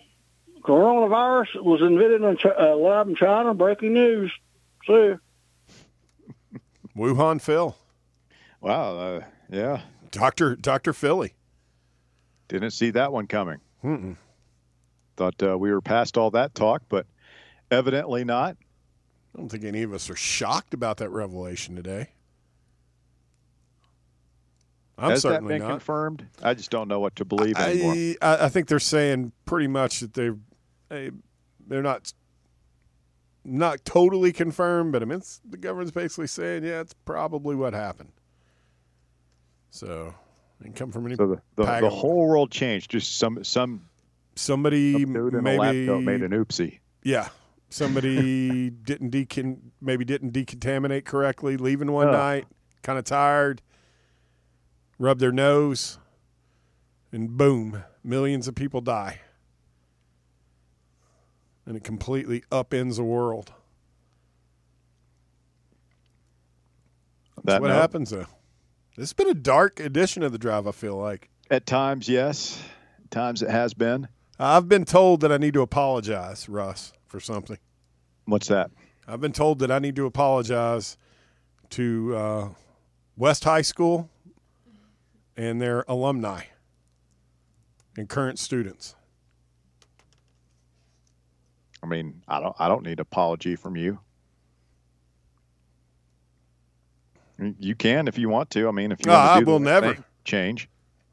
coronavirus 0.61 1.61
was 1.61 1.81
invented 1.81 2.21
in 2.21 2.37
Ch- 2.37 2.45
uh, 2.45 2.75
lab 2.75 3.09
in 3.09 3.15
China? 3.15 3.53
Breaking 3.53 3.93
news. 3.93 4.31
See, 4.87 5.13
Wuhan 6.97 7.41
Phil, 7.41 7.75
Wow. 8.61 8.97
Uh, 8.97 9.21
yeah. 9.49 9.81
Doctor 10.11 10.55
Doctor 10.55 10.93
Philly. 10.93 11.33
Didn't 12.47 12.71
see 12.71 12.91
that 12.91 13.11
one 13.13 13.27
coming. 13.27 13.59
Mm-mm. 13.83 14.17
Thought 15.17 15.41
uh, 15.41 15.57
we 15.57 15.71
were 15.71 15.81
past 15.81 16.17
all 16.17 16.31
that 16.31 16.53
talk, 16.53 16.83
but 16.89 17.05
evidently 17.69 18.23
not. 18.25 18.57
I 19.33 19.37
don't 19.37 19.49
think 19.49 19.63
any 19.63 19.83
of 19.83 19.93
us 19.93 20.09
are 20.09 20.15
shocked 20.15 20.73
about 20.73 20.97
that 20.97 21.09
revelation 21.09 21.75
today. 21.75 22.09
I'm 25.01 25.09
Has 25.11 25.23
that 25.23 25.45
been 25.45 25.61
not. 25.61 25.69
confirmed? 25.69 26.27
I 26.43 26.53
just 26.53 26.69
don't 26.69 26.87
know 26.87 26.99
what 26.99 27.15
to 27.17 27.25
believe 27.25 27.57
anymore. 27.57 28.15
I, 28.21 28.27
I 28.27 28.45
I 28.45 28.49
think 28.49 28.67
they're 28.67 28.79
saying 28.79 29.31
pretty 29.45 29.67
much 29.67 29.99
that 29.99 30.13
they're 30.13 30.37
they, 30.89 31.11
they're 31.67 31.81
not 31.81 32.13
not 33.43 33.83
totally 33.83 34.31
confirmed, 34.31 34.91
but 34.91 35.01
I 35.01 35.05
mean 35.05 35.17
it's, 35.19 35.41
the 35.49 35.57
government's 35.57 35.91
basically 35.91 36.27
saying 36.27 36.63
yeah, 36.63 36.81
it's 36.81 36.93
probably 36.93 37.55
what 37.55 37.73
happened. 37.73 38.11
So 39.71 40.13
it 40.59 40.65
can 40.65 40.73
come 40.73 40.91
from 40.91 41.07
any 41.07 41.15
so 41.15 41.27
the, 41.27 41.63
the, 41.63 41.79
the 41.81 41.89
whole 41.89 42.27
world 42.27 42.51
changed. 42.51 42.91
Just 42.91 43.17
some 43.17 43.43
some, 43.43 43.89
somebody 44.35 44.93
some 45.01 45.13
dude 45.13 45.33
in 45.33 45.39
a 45.39 45.41
maybe 45.41 45.87
made 46.01 46.21
an 46.21 46.31
oopsie. 46.31 46.79
yeah 47.03 47.29
somebody 47.71 48.69
didn't 48.83 49.11
decon 49.11 49.57
maybe 49.81 50.05
didn't 50.05 50.31
decontaminate 50.33 51.05
correctly, 51.05 51.57
leaving 51.57 51.91
one 51.91 52.07
Ugh. 52.09 52.13
night, 52.13 52.47
kind 52.83 52.99
of 52.99 53.05
tired, 53.05 53.61
rub 55.01 55.17
their 55.17 55.31
nose, 55.31 55.97
and 57.11 57.35
boom, 57.35 57.83
millions 58.03 58.47
of 58.47 58.53
people 58.53 58.81
die. 58.81 59.19
And 61.65 61.75
it 61.75 61.83
completely 61.83 62.43
upends 62.51 62.97
the 62.97 63.03
world. 63.03 63.51
That 67.37 67.45
That's 67.45 67.61
what 67.61 67.67
note, 67.69 67.73
happens 67.73 68.11
though. 68.11 68.27
This 68.95 69.09
has 69.09 69.13
been 69.13 69.29
a 69.29 69.33
dark 69.33 69.79
edition 69.79 70.21
of 70.21 70.31
the 70.31 70.37
drive, 70.37 70.67
I 70.67 70.71
feel 70.71 70.95
like. 70.95 71.29
At 71.49 71.65
times, 71.65 72.07
yes. 72.07 72.61
At 73.03 73.09
times 73.09 73.41
it 73.41 73.49
has 73.49 73.73
been. 73.73 74.07
I've 74.37 74.69
been 74.69 74.85
told 74.85 75.21
that 75.21 75.31
I 75.31 75.37
need 75.37 75.55
to 75.55 75.61
apologize, 75.61 76.47
Russ, 76.47 76.93
for 77.07 77.19
something. 77.19 77.57
What's 78.25 78.47
that? 78.49 78.69
I've 79.07 79.21
been 79.21 79.33
told 79.33 79.59
that 79.59 79.71
I 79.71 79.79
need 79.79 79.95
to 79.95 80.05
apologize 80.05 80.95
to 81.71 82.15
uh, 82.15 82.49
West 83.17 83.43
High 83.43 83.63
School 83.63 84.10
and 85.37 85.61
their 85.61 85.83
alumni 85.87 86.43
and 87.97 88.07
current 88.09 88.39
students. 88.39 88.95
I 91.83 91.87
mean, 91.87 92.21
I 92.27 92.39
don't 92.39 92.55
I 92.59 92.67
don't 92.67 92.83
need 92.85 92.99
apology 92.99 93.55
from 93.55 93.75
you. 93.75 93.99
You 97.59 97.73
can 97.75 98.07
if 98.07 98.17
you 98.19 98.29
want 98.29 98.51
to. 98.51 98.67
I 98.67 98.71
mean, 98.71 98.91
if 98.91 98.99
you 99.03 99.07
No, 99.11 99.17
want 99.17 99.27
to 99.27 99.31
I 99.31 99.51
will 99.51 99.59
never. 99.59 99.93
thing, 99.95 100.03
change. 100.25 100.69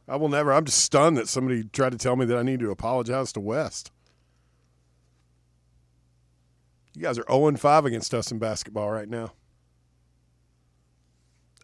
I 0.07 0.17
will 0.17 0.29
never. 0.29 0.53
I'm 0.53 0.65
just 0.65 0.83
stunned 0.85 1.17
that 1.17 1.29
somebody 1.29 1.65
tried 1.65 1.93
to 1.93 1.99
tell 1.99 2.17
me 2.17 2.27
that 2.27 2.37
I 2.37 2.43
need 2.43 2.61
to 2.61 2.71
apologize 2.71 3.33
to 3.33 3.41
West. 3.41 3.91
You 6.95 7.03
guys 7.03 7.19
are 7.19 7.25
0 7.31 7.57
5 7.57 7.85
against 7.87 8.13
us 8.13 8.31
in 8.31 8.39
basketball 8.39 8.91
right 8.91 9.09
now. 9.09 9.33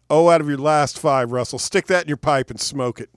Oh, 0.09 0.29
out 0.29 0.39
of 0.39 0.47
your 0.47 0.57
last 0.57 0.99
five, 0.99 1.31
Russell. 1.31 1.59
Stick 1.59 1.87
that 1.87 2.03
in 2.03 2.07
your 2.07 2.17
pipe 2.17 2.51
and 2.51 2.59
smoke 2.59 2.99
it. 2.99 3.09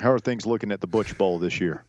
How 0.00 0.10
are 0.10 0.18
things 0.18 0.46
looking 0.46 0.72
at 0.72 0.80
the 0.80 0.86
Butch 0.86 1.16
Bowl 1.18 1.38
this 1.38 1.60
year? 1.60 1.84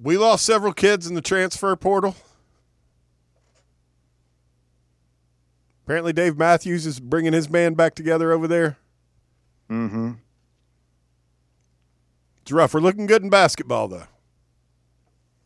We 0.00 0.16
lost 0.16 0.44
several 0.44 0.72
kids 0.72 1.06
in 1.06 1.14
the 1.14 1.20
transfer 1.20 1.74
portal. 1.76 2.16
Apparently, 5.84 6.12
Dave 6.12 6.36
Matthews 6.36 6.86
is 6.86 7.00
bringing 7.00 7.32
his 7.32 7.46
band 7.48 7.76
back 7.76 7.94
together 7.94 8.32
over 8.32 8.46
there. 8.46 8.76
Mm-hmm. 9.70 10.12
It's 12.48 12.52
rough. 12.54 12.72
We're 12.72 12.80
looking 12.80 13.04
good 13.04 13.22
in 13.22 13.28
basketball, 13.28 13.88
though. 13.88 14.06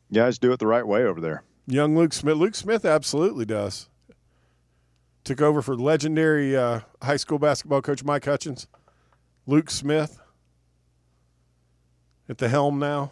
You 0.08 0.20
guys 0.20 0.38
do 0.38 0.52
it 0.52 0.60
the 0.60 0.68
right 0.68 0.86
way 0.86 1.02
over 1.02 1.20
there. 1.20 1.42
Young 1.66 1.96
Luke 1.96 2.12
Smith. 2.12 2.36
Luke 2.36 2.54
Smith 2.54 2.84
absolutely 2.84 3.44
does. 3.44 3.88
Took 5.24 5.42
over 5.42 5.62
for 5.62 5.74
legendary 5.74 6.56
uh, 6.56 6.82
high 7.02 7.16
school 7.16 7.40
basketball 7.40 7.82
coach 7.82 8.04
Mike 8.04 8.24
Hutchins. 8.24 8.68
Luke 9.48 9.68
Smith 9.68 10.20
at 12.28 12.38
the 12.38 12.48
helm 12.48 12.78
now. 12.78 13.10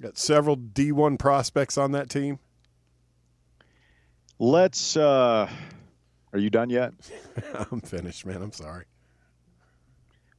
Got 0.00 0.18
several 0.18 0.56
D1 0.56 1.18
prospects 1.18 1.76
on 1.78 1.90
that 1.92 2.08
team. 2.08 2.38
Let's. 4.38 4.96
uh 4.96 5.50
Are 6.32 6.38
you 6.38 6.48
done 6.48 6.70
yet? 6.70 6.92
I'm 7.72 7.80
finished, 7.80 8.24
man. 8.24 8.40
I'm 8.40 8.52
sorry. 8.52 8.84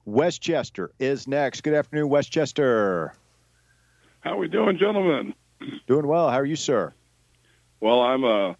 Westchester 0.05 0.91
is 0.99 1.27
next. 1.27 1.61
Good 1.61 1.73
afternoon, 1.73 2.09
Westchester. 2.09 3.13
How 4.21 4.33
are 4.33 4.37
we 4.37 4.47
doing, 4.47 4.77
gentlemen? 4.77 5.33
Doing 5.87 6.07
well. 6.07 6.29
How 6.29 6.39
are 6.39 6.45
you, 6.45 6.55
sir? 6.55 6.93
Well, 7.79 8.01
I'm 8.01 8.23
uh, 8.23 8.53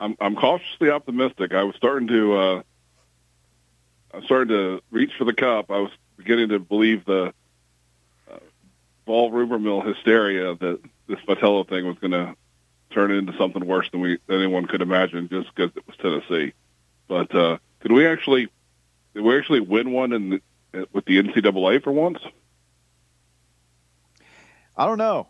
I'm 0.00 0.16
I'm 0.20 0.36
cautiously 0.36 0.90
optimistic. 0.90 1.54
I 1.54 1.64
was 1.64 1.76
starting 1.76 2.08
to 2.08 2.36
uh, 2.36 2.62
I 4.14 4.22
started 4.22 4.48
to 4.48 4.82
reach 4.90 5.12
for 5.18 5.24
the 5.24 5.34
cup. 5.34 5.70
I 5.70 5.78
was 5.78 5.90
beginning 6.16 6.48
to 6.50 6.58
believe 6.58 7.04
the 7.04 7.32
uh, 8.30 8.38
Vol 9.06 9.30
rumor 9.30 9.58
mill 9.58 9.80
hysteria 9.80 10.54
that 10.56 10.80
this 11.06 11.18
Vitello 11.26 11.68
thing 11.68 11.86
was 11.86 11.98
going 11.98 12.12
to 12.12 12.34
turn 12.90 13.10
into 13.10 13.36
something 13.36 13.64
worse 13.66 13.88
than 13.90 14.00
we 14.00 14.18
than 14.26 14.38
anyone 14.38 14.66
could 14.66 14.82
imagine, 14.82 15.28
just 15.28 15.54
because 15.54 15.76
it 15.76 15.86
was 15.86 15.96
Tennessee. 15.96 16.52
But 17.06 17.34
uh, 17.34 17.58
did 17.82 17.92
we 17.92 18.06
actually 18.06 18.48
did 19.14 19.22
we 19.22 19.36
actually 19.36 19.60
win 19.60 19.92
one 19.92 20.12
in 20.12 20.30
the, 20.30 20.42
with 20.92 21.04
the 21.04 21.22
NCAA 21.22 21.82
for 21.82 21.92
once? 21.92 22.18
I 24.76 24.86
don't 24.86 24.98
know. 24.98 25.26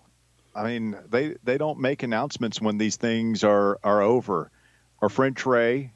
I 0.54 0.64
mean, 0.64 0.96
they 1.08 1.36
they 1.42 1.56
don't 1.56 1.78
make 1.78 2.02
announcements 2.02 2.60
when 2.60 2.78
these 2.78 2.96
things 2.96 3.44
are 3.44 3.78
are 3.82 4.02
over. 4.02 4.50
Our 5.00 5.08
friend 5.08 5.36
Trey 5.36 5.92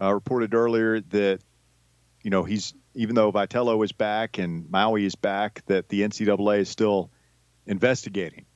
uh, 0.00 0.14
reported 0.14 0.54
earlier 0.54 1.00
that 1.00 1.40
you 2.22 2.30
know 2.30 2.44
he's 2.44 2.74
even 2.94 3.14
though 3.14 3.30
Vitello 3.30 3.84
is 3.84 3.92
back 3.92 4.38
and 4.38 4.68
Maui 4.70 5.04
is 5.04 5.14
back, 5.14 5.62
that 5.66 5.88
the 5.88 6.02
NCAA 6.02 6.60
is 6.60 6.68
still 6.68 7.10
investigating 7.66 8.46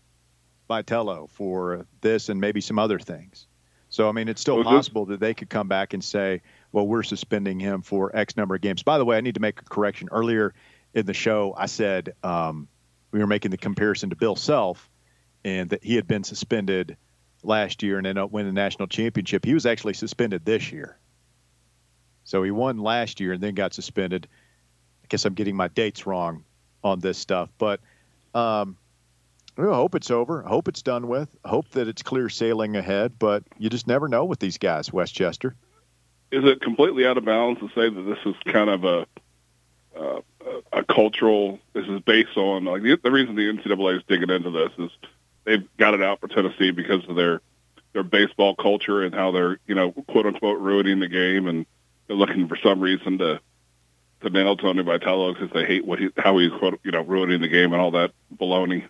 Vitello 0.69 1.29
for 1.31 1.87
this 2.01 2.29
and 2.29 2.41
maybe 2.41 2.61
some 2.61 2.79
other 2.79 2.99
things. 2.99 3.47
So 3.89 4.09
I 4.09 4.13
mean, 4.13 4.29
it's 4.29 4.41
still 4.41 4.63
possible 4.65 5.07
that 5.07 5.21
they 5.21 5.35
could 5.35 5.51
come 5.51 5.69
back 5.69 5.93
and 5.93 6.03
say, 6.03 6.43
"Well, 6.73 6.87
we're 6.87 7.03
suspending 7.03 7.61
him 7.61 7.83
for 7.83 8.15
X 8.15 8.37
number 8.37 8.55
of 8.55 8.61
games." 8.61 8.83
By 8.83 8.99
the 8.99 9.05
way, 9.05 9.17
I 9.17 9.21
need 9.21 9.35
to 9.35 9.41
make 9.41 9.61
a 9.61 9.65
correction. 9.65 10.09
Earlier 10.11 10.55
in 10.95 11.07
the 11.07 11.15
show, 11.15 11.55
I 11.57 11.67
said 11.67 12.15
um, 12.23 12.69
we 13.11 13.21
were 13.21 13.27
making 13.27 13.51
the 13.51 13.59
comparison 13.59 14.11
to 14.11 14.17
Bill 14.17 14.37
Self, 14.37 14.91
and 15.45 15.71
that 15.71 15.85
he 15.85 15.97
had 15.97 16.09
been 16.09 16.25
suspended 16.25 16.97
last 17.43 17.83
year 17.83 17.99
and 17.99 18.07
ended 18.07 18.23
up 18.23 18.31
winning 18.31 18.55
the 18.55 18.61
national 18.61 18.89
championship. 18.89 19.45
He 19.45 19.55
was 19.55 19.67
actually 19.67 19.95
suspended 19.95 20.45
this 20.45 20.73
year. 20.73 20.97
So 22.25 22.43
he 22.43 22.51
won 22.51 22.79
last 22.79 23.21
year 23.21 23.33
and 23.33 23.43
then 23.43 23.55
got 23.55 23.75
suspended. 23.75 24.29
I 25.03 25.07
guess 25.09 25.25
I'm 25.25 25.35
getting 25.35 25.57
my 25.57 25.69
dates 25.69 26.07
wrong 26.07 26.45
on 26.85 27.01
this 27.01 27.19
stuff, 27.19 27.51
but 27.59 27.81
um, 28.35 28.77
I 29.59 29.63
hope 29.63 29.95
it's 29.95 30.11
over. 30.11 30.45
I 30.45 30.49
hope 30.49 30.69
it's 30.69 30.83
done 30.83 31.09
with. 31.09 31.29
I 31.45 31.49
hope 31.49 31.69
that 31.71 31.89
it's 31.89 32.03
clear 32.03 32.29
sailing 32.29 32.77
ahead, 32.77 33.19
but 33.19 33.45
you 33.59 33.69
just 33.69 33.87
never 33.87 34.09
know 34.09 34.25
with 34.25 34.39
these 34.39 34.59
guys, 34.59 34.93
Westchester. 34.93 35.55
Is 36.33 36.45
it 36.45 36.63
completely 36.63 37.07
out 37.07 37.19
of 37.19 37.25
bounds 37.25 37.61
to 37.61 37.69
say 37.69 37.89
that 37.89 38.03
this 38.03 38.19
is 38.25 38.35
kind 38.53 38.71
of 38.71 38.85
a 38.85 39.07
uh, 39.95 40.21
a 40.73 40.83
cultural? 40.85 41.61
This 41.75 41.87
is 41.87 42.01
based 42.01 42.37
on 42.37 42.65
like 42.65 42.83
the, 42.83 42.99
the 43.03 43.11
reason 43.11 43.37
the 43.37 43.53
NCAA 43.53 43.99
is 43.99 44.03
digging 44.09 44.31
into 44.31 44.51
this 44.51 44.71
is 44.79 44.91
they've 45.45 45.69
got 45.77 45.95
it 45.95 46.03
out 46.03 46.21
for 46.21 46.29
Tennessee 46.29 46.71
because 46.71 47.07
of 47.07 47.17
their 47.17 47.43
their 47.93 48.03
baseball 48.03 48.57
culture 48.57 49.03
and 49.03 49.15
how 49.15 49.31
they're 49.31 49.59
you 49.67 49.75
know 49.75 49.93
quote 49.93 50.27
unquote 50.27 50.59
ruining 50.59 51.01
the 51.01 51.09
game 51.09 51.47
and 51.47 51.67
they're 52.07 52.17
looking 52.17 52.49
for 52.49 52.57
some 52.57 52.81
reason 52.81 53.19
to 53.19 53.39
to 54.23 54.31
nail 54.31 54.57
Tony 54.57 54.83
Vitello 54.83 55.35
because 55.35 55.51
they 55.53 55.67
hate 55.67 55.85
what 55.85 55.99
he 55.99 56.09
how 56.17 56.39
he's 56.39 56.53
quote 56.59 56.81
you 56.83 56.93
know 56.93 57.03
ruining 57.03 57.43
the 57.43 57.49
game 57.49 57.75
and 57.75 57.83
all 57.83 57.91
that 57.91 58.13
baloney. 58.35 58.87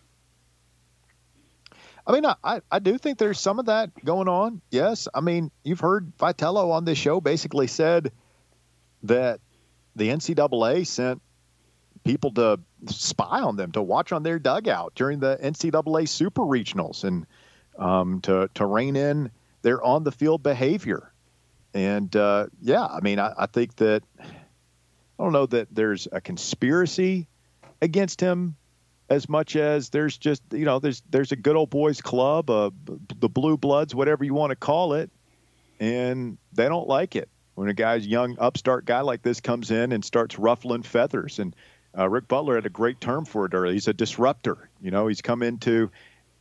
I 2.06 2.12
mean, 2.12 2.24
I- 2.26 2.60
I, 2.70 2.78
do 2.80 2.98
think 2.98 3.18
there's 3.18 3.38
some 3.38 3.58
of 3.58 3.66
that 3.66 3.90
going 4.04 4.28
on. 4.28 4.60
Yes. 4.70 5.06
I 5.14 5.20
mean, 5.20 5.50
you've 5.62 5.80
heard 5.80 6.12
Vitello 6.18 6.72
on 6.72 6.84
this 6.84 6.98
show 6.98 7.20
basically 7.20 7.68
said 7.68 8.10
that 9.04 9.40
the 9.94 10.08
NCAA 10.08 10.86
sent 10.86 11.22
people 12.04 12.32
to 12.32 12.58
spy 12.86 13.40
on 13.40 13.56
them, 13.56 13.72
to 13.72 13.82
watch 13.82 14.10
on 14.12 14.22
their 14.22 14.38
dugout 14.38 14.94
during 14.94 15.20
the 15.20 15.38
NCAA 15.40 16.08
Super 16.08 16.42
Regionals 16.42 17.04
and 17.04 17.26
um, 17.78 18.20
to, 18.22 18.48
to 18.54 18.66
rein 18.66 18.96
in 18.96 19.30
their 19.62 19.82
on 19.82 20.02
the 20.02 20.12
field 20.12 20.42
behavior. 20.42 21.12
And 21.74 22.14
uh, 22.16 22.46
yeah, 22.60 22.84
I 22.84 23.00
mean, 23.00 23.18
I, 23.18 23.32
I 23.38 23.46
think 23.46 23.76
that 23.76 24.02
I 24.18 25.22
don't 25.22 25.32
know 25.32 25.46
that 25.46 25.68
there's 25.70 26.08
a 26.10 26.20
conspiracy 26.20 27.28
against 27.80 28.20
him 28.20 28.56
as 29.08 29.28
much 29.28 29.56
as 29.56 29.90
there's 29.90 30.16
just 30.16 30.42
you 30.52 30.64
know 30.64 30.78
there's 30.78 31.02
there's 31.10 31.32
a 31.32 31.36
good 31.36 31.56
old 31.56 31.70
boys 31.70 32.00
club, 32.00 32.50
uh, 32.50 32.70
the 33.18 33.28
blue 33.28 33.56
bloods, 33.56 33.94
whatever 33.94 34.24
you 34.24 34.34
want 34.34 34.50
to 34.50 34.56
call 34.56 34.94
it, 34.94 35.10
and 35.80 36.38
they 36.52 36.68
don't 36.68 36.88
like 36.88 37.16
it 37.16 37.28
when 37.54 37.68
a 37.68 37.74
guy's 37.74 38.06
young 38.06 38.36
upstart 38.38 38.84
guy 38.84 39.00
like 39.00 39.22
this 39.22 39.40
comes 39.40 39.70
in 39.70 39.92
and 39.92 40.04
starts 40.04 40.38
ruffling 40.38 40.82
feathers. 40.82 41.38
And 41.38 41.54
uh, 41.96 42.08
Rick 42.08 42.28
Butler 42.28 42.54
had 42.54 42.66
a 42.66 42.70
great 42.70 43.00
term 43.00 43.24
for 43.24 43.44
it 43.46 43.54
earlier. 43.54 43.74
He's 43.74 43.88
a 43.88 43.92
disruptor. 43.92 44.70
You 44.80 44.90
know, 44.90 45.08
he's 45.08 45.20
come 45.20 45.42
into 45.42 45.90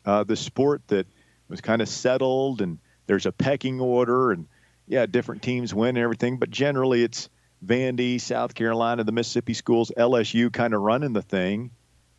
uh, 0.05 0.23
the 0.23 0.37
sport 0.37 0.81
that 0.87 1.07
was 1.49 1.59
kind 1.59 1.81
of 1.81 1.89
settled, 1.89 2.61
and 2.61 2.79
there's 3.07 3.25
a 3.25 3.31
pecking 3.31 3.81
order, 3.81 4.31
and 4.31 4.47
yeah, 4.87 5.05
different 5.05 5.41
teams 5.41 5.73
win 5.73 5.97
and 5.97 6.03
everything, 6.03 6.37
but 6.37 6.49
generally 6.49 7.03
it's 7.03 7.29
Vandy, 7.65 8.19
South 8.19 8.55
Carolina, 8.55 9.03
the 9.03 9.11
Mississippi 9.11 9.53
schools, 9.53 9.91
LSU 9.97 10.51
kind 10.51 10.73
of 10.73 10.81
running 10.81 11.13
the 11.13 11.21
thing 11.21 11.71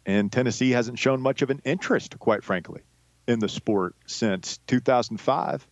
and 0.05 0.31
Tennessee 0.33 0.71
hasn't 0.71 0.99
shown 0.99 1.21
much 1.21 1.43
of 1.43 1.51
an 1.51 1.61
interest, 1.65 2.19
quite 2.19 2.45
frankly, 2.45 2.83
in 3.27 3.39
the 3.39 3.49
sport 3.49 3.95
since 4.07 4.59
2005. 4.67 5.67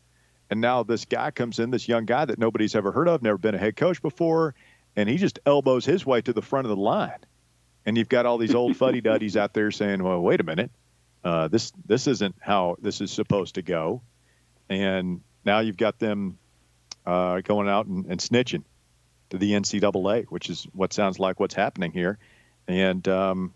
And 0.50 0.60
now 0.60 0.82
this 0.82 1.04
guy 1.04 1.30
comes 1.30 1.58
in, 1.58 1.70
this 1.70 1.88
young 1.88 2.06
guy 2.06 2.24
that 2.24 2.38
nobody's 2.38 2.74
ever 2.74 2.92
heard 2.92 3.08
of, 3.08 3.22
never 3.22 3.38
been 3.38 3.54
a 3.54 3.58
head 3.58 3.76
coach 3.76 4.02
before, 4.02 4.54
and 4.96 5.08
he 5.08 5.16
just 5.16 5.38
elbows 5.46 5.84
his 5.84 6.04
way 6.04 6.20
to 6.22 6.32
the 6.32 6.42
front 6.42 6.66
of 6.66 6.70
the 6.70 6.82
line. 6.82 7.18
And 7.86 7.96
you've 7.96 8.08
got 8.08 8.26
all 8.26 8.38
these 8.38 8.54
old 8.54 8.76
fuddy 8.78 9.00
duddies 9.00 9.36
out 9.36 9.54
there 9.54 9.70
saying, 9.70 10.02
"Well, 10.02 10.20
wait 10.20 10.40
a 10.40 10.44
minute, 10.44 10.70
uh, 11.24 11.48
this 11.48 11.72
this 11.86 12.06
isn't 12.06 12.34
how 12.40 12.76
this 12.80 13.00
is 13.00 13.10
supposed 13.10 13.54
to 13.54 13.62
go." 13.62 14.02
And 14.68 15.20
now 15.44 15.60
you've 15.60 15.76
got 15.76 15.98
them 15.98 16.38
uh, 17.06 17.40
going 17.40 17.68
out 17.68 17.86
and, 17.86 18.06
and 18.06 18.20
snitching 18.20 18.64
to 19.30 19.38
the 19.38 19.52
NCAA, 19.52 20.26
which 20.26 20.50
is 20.50 20.66
what 20.72 20.92
sounds 20.92 21.18
like 21.18 21.40
what's 21.40 21.54
happening 21.54 21.92
here. 21.92 22.18
And 22.68 23.06
um, 23.08 23.54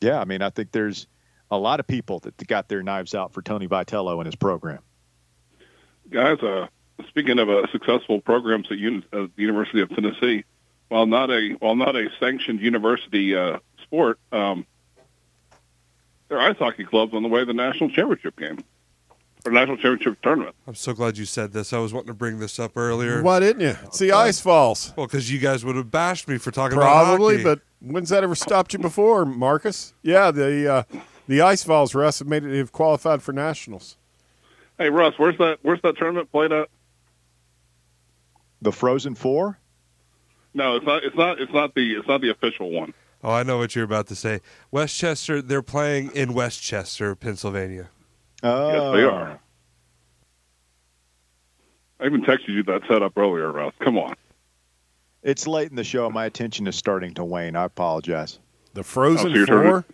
yeah, 0.00 0.20
I 0.20 0.24
mean, 0.24 0.42
I 0.42 0.50
think 0.50 0.72
there's 0.72 1.06
a 1.50 1.58
lot 1.58 1.80
of 1.80 1.86
people 1.86 2.20
that 2.20 2.46
got 2.46 2.68
their 2.68 2.82
knives 2.82 3.14
out 3.14 3.32
for 3.32 3.42
Tony 3.42 3.66
Vitello 3.66 4.18
and 4.18 4.26
his 4.26 4.36
program. 4.36 4.80
guys, 6.10 6.38
uh, 6.40 6.66
speaking 7.08 7.38
of 7.38 7.48
uh, 7.48 7.66
successful 7.72 8.20
programs 8.20 8.70
at 8.70 8.78
uni- 8.78 9.04
uh, 9.12 9.26
the 9.34 9.42
University 9.42 9.80
of 9.80 9.88
Tennessee, 9.90 10.44
while 10.88 11.06
not 11.06 11.30
a 11.30 11.50
while 11.60 11.76
not 11.76 11.96
a 11.96 12.08
sanctioned 12.18 12.60
university 12.60 13.36
uh, 13.36 13.58
sport, 13.82 14.18
um, 14.32 14.66
their 16.28 16.40
ice 16.40 16.56
hockey 16.58 16.84
clubs 16.84 17.14
on 17.14 17.22
the 17.22 17.28
way 17.28 17.40
to 17.40 17.46
the 17.46 17.54
national 17.54 17.90
championship 17.90 18.36
game 18.36 18.58
or 19.48 19.52
national 19.52 19.76
championship 19.76 20.20
tournament. 20.22 20.54
I'm 20.66 20.74
so 20.74 20.92
glad 20.92 21.18
you 21.18 21.24
said 21.24 21.52
this. 21.52 21.72
I 21.72 21.78
was 21.78 21.92
wanting 21.92 22.08
to 22.08 22.14
bring 22.14 22.38
this 22.38 22.58
up 22.58 22.76
earlier. 22.76 23.22
Why 23.22 23.40
didn't 23.40 23.62
you? 23.62 23.76
It's 23.84 23.98
the 23.98 24.12
Ice 24.12 24.40
Vols. 24.40 24.92
Well, 24.96 25.06
because 25.06 25.30
you 25.30 25.38
guys 25.38 25.64
would 25.64 25.76
have 25.76 25.90
bashed 25.90 26.28
me 26.28 26.38
for 26.38 26.50
talking 26.50 26.76
Probably, 26.78 27.40
about 27.40 27.44
hockey. 27.48 27.60
but 27.80 27.92
when's 27.92 28.10
that 28.10 28.22
ever 28.22 28.34
stopped 28.34 28.72
you 28.72 28.78
before, 28.78 29.24
Marcus? 29.24 29.94
Yeah, 30.02 30.30
the 30.30 30.72
uh, 30.72 30.82
the 31.26 31.40
Ice 31.40 31.64
Vols, 31.64 31.94
Russ, 31.94 32.18
have 32.20 32.28
made 32.28 32.44
it 32.44 32.56
have 32.58 32.72
qualified 32.72 33.22
for 33.22 33.32
nationals. 33.32 33.96
Hey 34.78 34.90
Russ, 34.90 35.14
where's 35.16 35.36
that 35.38 35.58
where's 35.62 35.80
that 35.82 35.96
tournament 35.96 36.30
played 36.30 36.52
at? 36.52 36.68
The 38.62 38.72
Frozen 38.72 39.14
Four? 39.14 39.58
No, 40.54 40.76
it's 40.76 40.86
not. 40.86 41.04
It's 41.04 41.16
not. 41.16 41.40
It's 41.40 41.52
not 41.52 41.74
the. 41.74 41.92
It's 41.94 42.08
not 42.08 42.20
the 42.20 42.30
official 42.30 42.70
one. 42.70 42.92
oh, 43.22 43.30
I 43.30 43.42
know 43.42 43.58
what 43.58 43.74
you're 43.74 43.84
about 43.84 44.06
to 44.08 44.14
say. 44.16 44.40
Westchester, 44.70 45.40
they're 45.42 45.62
playing 45.62 46.10
in 46.12 46.32
West 46.34 46.62
Chester, 46.62 47.14
Pennsylvania. 47.14 47.88
Oh, 48.42 48.68
Yes, 48.68 48.96
they 48.96 49.04
oh. 49.04 49.10
are. 49.10 49.40
I 52.00 52.06
even 52.06 52.22
texted 52.22 52.48
you 52.48 52.62
that 52.64 52.82
setup 52.88 53.16
earlier, 53.18 53.50
Russ. 53.50 53.74
Come 53.80 53.98
on. 53.98 54.14
It's 55.24 55.46
late 55.48 55.68
in 55.70 55.76
the 55.76 55.82
show. 55.84 56.08
My 56.10 56.26
attention 56.26 56.66
is 56.68 56.76
starting 56.76 57.12
to 57.14 57.24
wane. 57.24 57.56
I 57.56 57.64
apologize. 57.64 58.38
The 58.74 58.84
Frozen 58.84 59.26
Oh, 59.26 59.30
so 59.30 59.34
you're 59.36 59.46
Four. 59.46 59.84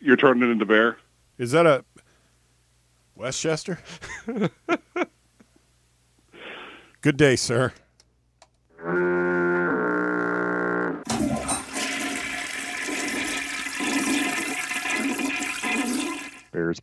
you're 0.00 0.16
turning 0.16 0.42
it 0.48 0.52
into 0.52 0.66
Bear. 0.66 0.96
Is 1.38 1.52
that 1.52 1.64
a 1.66 1.84
Westchester? 3.14 3.78
Good 7.00 7.16
day, 7.16 7.36
sir. 7.36 7.72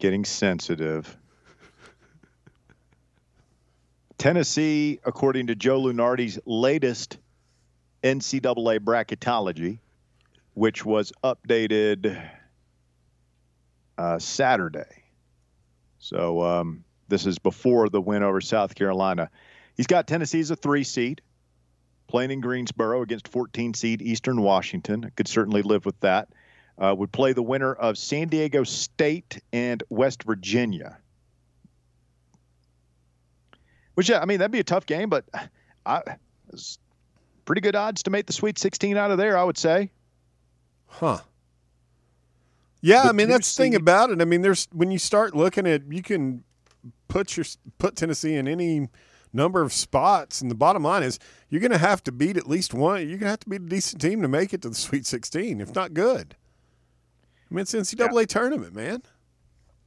Getting 0.02 0.26
sensitive. 0.26 1.16
Tennessee, 4.18 5.00
according 5.06 5.48
to 5.48 5.56
Joe 5.56 5.80
Lunardi's 5.80 6.40
latest 6.46 7.18
NCAA 8.04 8.80
bracketology, 8.80 9.80
which 10.56 10.84
was 10.84 11.14
updated 11.24 12.30
uh, 13.98 14.20
Saturday. 14.20 15.04
So 16.00 16.42
um, 16.42 16.84
this 17.08 17.28
is 17.28 17.38
before 17.40 17.88
the 17.88 18.02
win 18.02 18.24
over 18.24 18.42
South 18.42 18.74
Carolina. 18.74 19.30
He's 19.78 19.88
got 19.88 20.08
Tennessee 20.08 20.40
as 20.40 20.50
a 20.50 20.56
three 20.56 20.84
seed, 20.84 21.22
playing 22.08 22.32
in 22.32 22.42
Greensboro 22.42 23.04
against 23.04 23.28
14 23.28 23.76
seed 23.76 24.02
Eastern 24.02 24.42
Washington. 24.42 25.12
Could 25.16 25.28
certainly 25.28 25.62
live 25.62 25.86
with 25.86 26.00
that. 26.00 26.28
Uh, 26.82 26.96
would 26.98 27.12
play 27.12 27.32
the 27.32 27.44
winner 27.44 27.74
of 27.74 27.96
San 27.96 28.28
Diego 28.28 28.64
State 28.64 29.40
and 29.54 29.84
West 29.90 30.24
Virginia. 30.24 30.98
Which, 33.94 34.10
yeah, 34.10 34.20
I 34.20 34.26
mean, 34.26 34.40
that'd 34.40 34.52
be 34.52 34.60
a 34.60 34.64
tough 34.64 34.88
game, 34.88 35.10
but 35.10 35.26
I, 35.86 36.02
pretty 37.46 37.62
good 37.62 37.76
odds 37.76 38.04
to 38.04 38.10
make 38.10 38.26
the 38.26 38.34
Sweet 38.34 38.58
16 38.58 38.98
out 38.98 39.12
of 39.12 39.18
there, 39.18 39.38
I 39.38 39.44
would 39.44 39.58
say. 39.58 39.92
Huh. 40.88 41.20
Yeah, 42.82 43.04
I 43.04 43.12
mean 43.12 43.30
that's 43.30 43.56
the 43.56 43.64
thing 43.64 43.76
about 43.76 44.10
it. 44.10 44.22
I 44.22 44.26
mean, 44.26 44.42
there's 44.42 44.68
when 44.72 44.90
you 44.90 44.98
start 44.98 45.36
looking 45.36 45.68
at 45.68 45.84
you 45.92 46.02
can 46.02 46.44
put 47.08 47.38
your 47.38 47.46
put 47.78 47.96
Tennessee 47.96 48.34
in 48.34 48.48
any 48.48 48.90
number 49.32 49.62
of 49.62 49.72
spots, 49.72 50.42
and 50.42 50.50
the 50.50 50.56
bottom 50.56 50.84
line 50.84 51.04
is 51.04 51.20
you're 51.50 51.62
going 51.62 51.72
to 51.72 51.78
have 51.78 52.04
to 52.06 52.12
beat 52.12 52.38
at 52.38 52.50
least 52.50 52.74
one. 52.74 53.02
You're 53.02 53.20
going 53.20 53.28
to 53.28 53.28
have 53.28 53.40
to 53.42 53.50
beat 53.50 53.62
a 53.62 53.66
decent 53.66 54.02
team 54.02 54.22
to 54.24 54.28
make 54.28 54.52
it 54.54 54.64
to 54.64 54.70
the 54.70 54.76
Sweet 54.76 55.06
16, 55.06 55.62
if 55.62 55.76
not 55.76 55.94
good. 55.94 56.36
I 57.52 57.54
mean, 57.54 57.64
it's 57.64 57.74
NCAA 57.74 58.28
tournament, 58.28 58.74
man. 58.74 59.04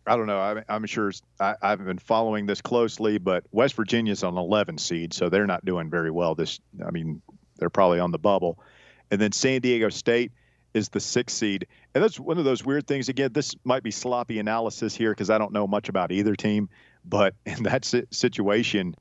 I 0.07 0.17
don't 0.17 0.27
know. 0.27 0.39
I, 0.39 0.63
I'm 0.69 0.85
sure 0.85 1.11
I, 1.41 1.55
I 1.63 1.71
haven't 1.71 1.87
been 1.87 1.99
following 1.99 2.45
this 2.45 2.61
closely, 2.61 3.17
but 3.17 3.45
West 3.53 3.75
Virginia's 3.75 4.23
on 4.23 4.37
11 4.37 4.77
seed, 4.77 5.15
so 5.15 5.31
they're 5.31 5.47
not 5.47 5.65
doing 5.65 5.89
very 5.89 6.11
well. 6.11 6.35
This, 6.35 6.61
I 6.87 6.91
mean, 6.91 7.23
they're 7.57 7.71
probably 7.71 8.01
on 8.01 8.11
the 8.11 8.19
bubble, 8.19 8.59
and 9.11 9.19
then 9.19 9.33
San 9.33 9.63
Diego 9.63 9.89
State 9.89 10.33
is 10.75 10.91
the 10.91 11.01
sixth 11.01 11.37
seed, 11.39 11.67
and 11.95 12.05
that's 12.05 12.21
one 12.21 12.37
of 12.37 12.45
those 12.45 12.65
weird 12.65 12.87
things. 12.87 13.09
Again, 13.09 13.33
this 13.33 13.55
might 13.65 13.83
be 13.83 13.91
sloppy 13.91 14.39
analysis 14.39 14.95
here 14.95 15.13
because 15.13 15.31
I 15.31 15.39
don't 15.39 15.53
know 15.53 15.67
much 15.67 15.89
about 15.89 16.13
either 16.13 16.35
team, 16.35 16.69
but 17.03 17.35
in 17.47 17.63
that 17.63 17.91
situation, 18.11 18.95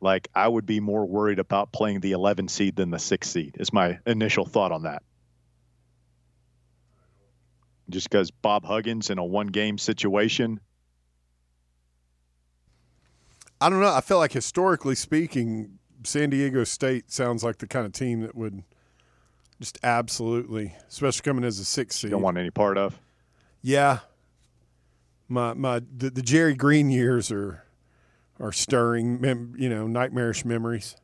like 0.00 0.28
I 0.34 0.48
would 0.48 0.64
be 0.64 0.80
more 0.80 1.04
worried 1.04 1.40
about 1.40 1.72
playing 1.72 2.00
the 2.00 2.12
11 2.12 2.48
seed 2.48 2.76
than 2.76 2.90
the 2.90 2.98
sixth 2.98 3.32
seed. 3.32 3.56
Is 3.58 3.70
my 3.70 3.98
initial 4.06 4.46
thought 4.46 4.72
on 4.72 4.84
that. 4.84 5.02
Just 7.90 8.10
because 8.10 8.30
Bob 8.30 8.64
Huggins 8.64 9.08
in 9.10 9.18
a 9.18 9.24
one 9.24 9.46
game 9.46 9.78
situation, 9.78 10.60
I 13.60 13.70
don't 13.70 13.80
know. 13.80 13.92
I 13.92 14.00
feel 14.00 14.18
like 14.18 14.32
historically 14.32 14.94
speaking, 14.94 15.78
San 16.04 16.30
Diego 16.30 16.64
State 16.64 17.10
sounds 17.10 17.42
like 17.42 17.58
the 17.58 17.66
kind 17.66 17.86
of 17.86 17.92
team 17.92 18.20
that 18.20 18.34
would 18.34 18.62
just 19.60 19.78
absolutely, 19.82 20.74
especially 20.88 21.22
coming 21.22 21.44
as 21.44 21.58
a 21.58 21.64
six 21.64 21.96
seed. 21.96 22.10
don't 22.10 22.22
want 22.22 22.38
any 22.38 22.50
part 22.50 22.78
of. 22.78 23.00
Yeah. 23.62 24.00
My 25.28 25.54
my 25.54 25.80
the, 25.80 26.10
the 26.10 26.22
Jerry 26.22 26.54
Green 26.54 26.90
years 26.90 27.30
are 27.30 27.64
are 28.40 28.52
stirring, 28.52 29.20
mem, 29.20 29.54
you 29.58 29.68
know, 29.68 29.86
nightmarish 29.86 30.44
memories. 30.44 30.96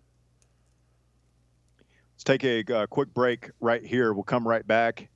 Let's 2.15 2.25
take 2.25 2.45
a 2.45 2.75
uh, 2.75 2.87
quick 2.87 3.13
break 3.13 3.51
right 3.61 3.85
here. 3.85 4.13
We'll 4.13 4.23
come 4.23 4.47
right 4.47 4.67
back. 4.67 5.09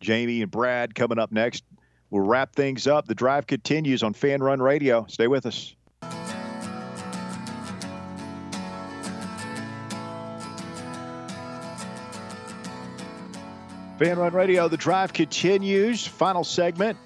Jamie 0.00 0.42
and 0.42 0.50
Brad 0.50 0.94
coming 0.94 1.18
up 1.18 1.32
next. 1.32 1.64
We'll 2.10 2.24
wrap 2.24 2.54
things 2.54 2.86
up. 2.86 3.06
The 3.06 3.14
drive 3.14 3.46
continues 3.46 4.02
on 4.02 4.14
Fan 4.14 4.42
Run 4.42 4.60
Radio. 4.60 5.06
Stay 5.08 5.26
with 5.26 5.46
us. 5.46 5.74
Fan 13.98 14.18
Run 14.18 14.32
Radio, 14.32 14.68
the 14.68 14.76
drive 14.76 15.12
continues. 15.12 16.04
Final 16.04 16.42
segment 16.42 16.98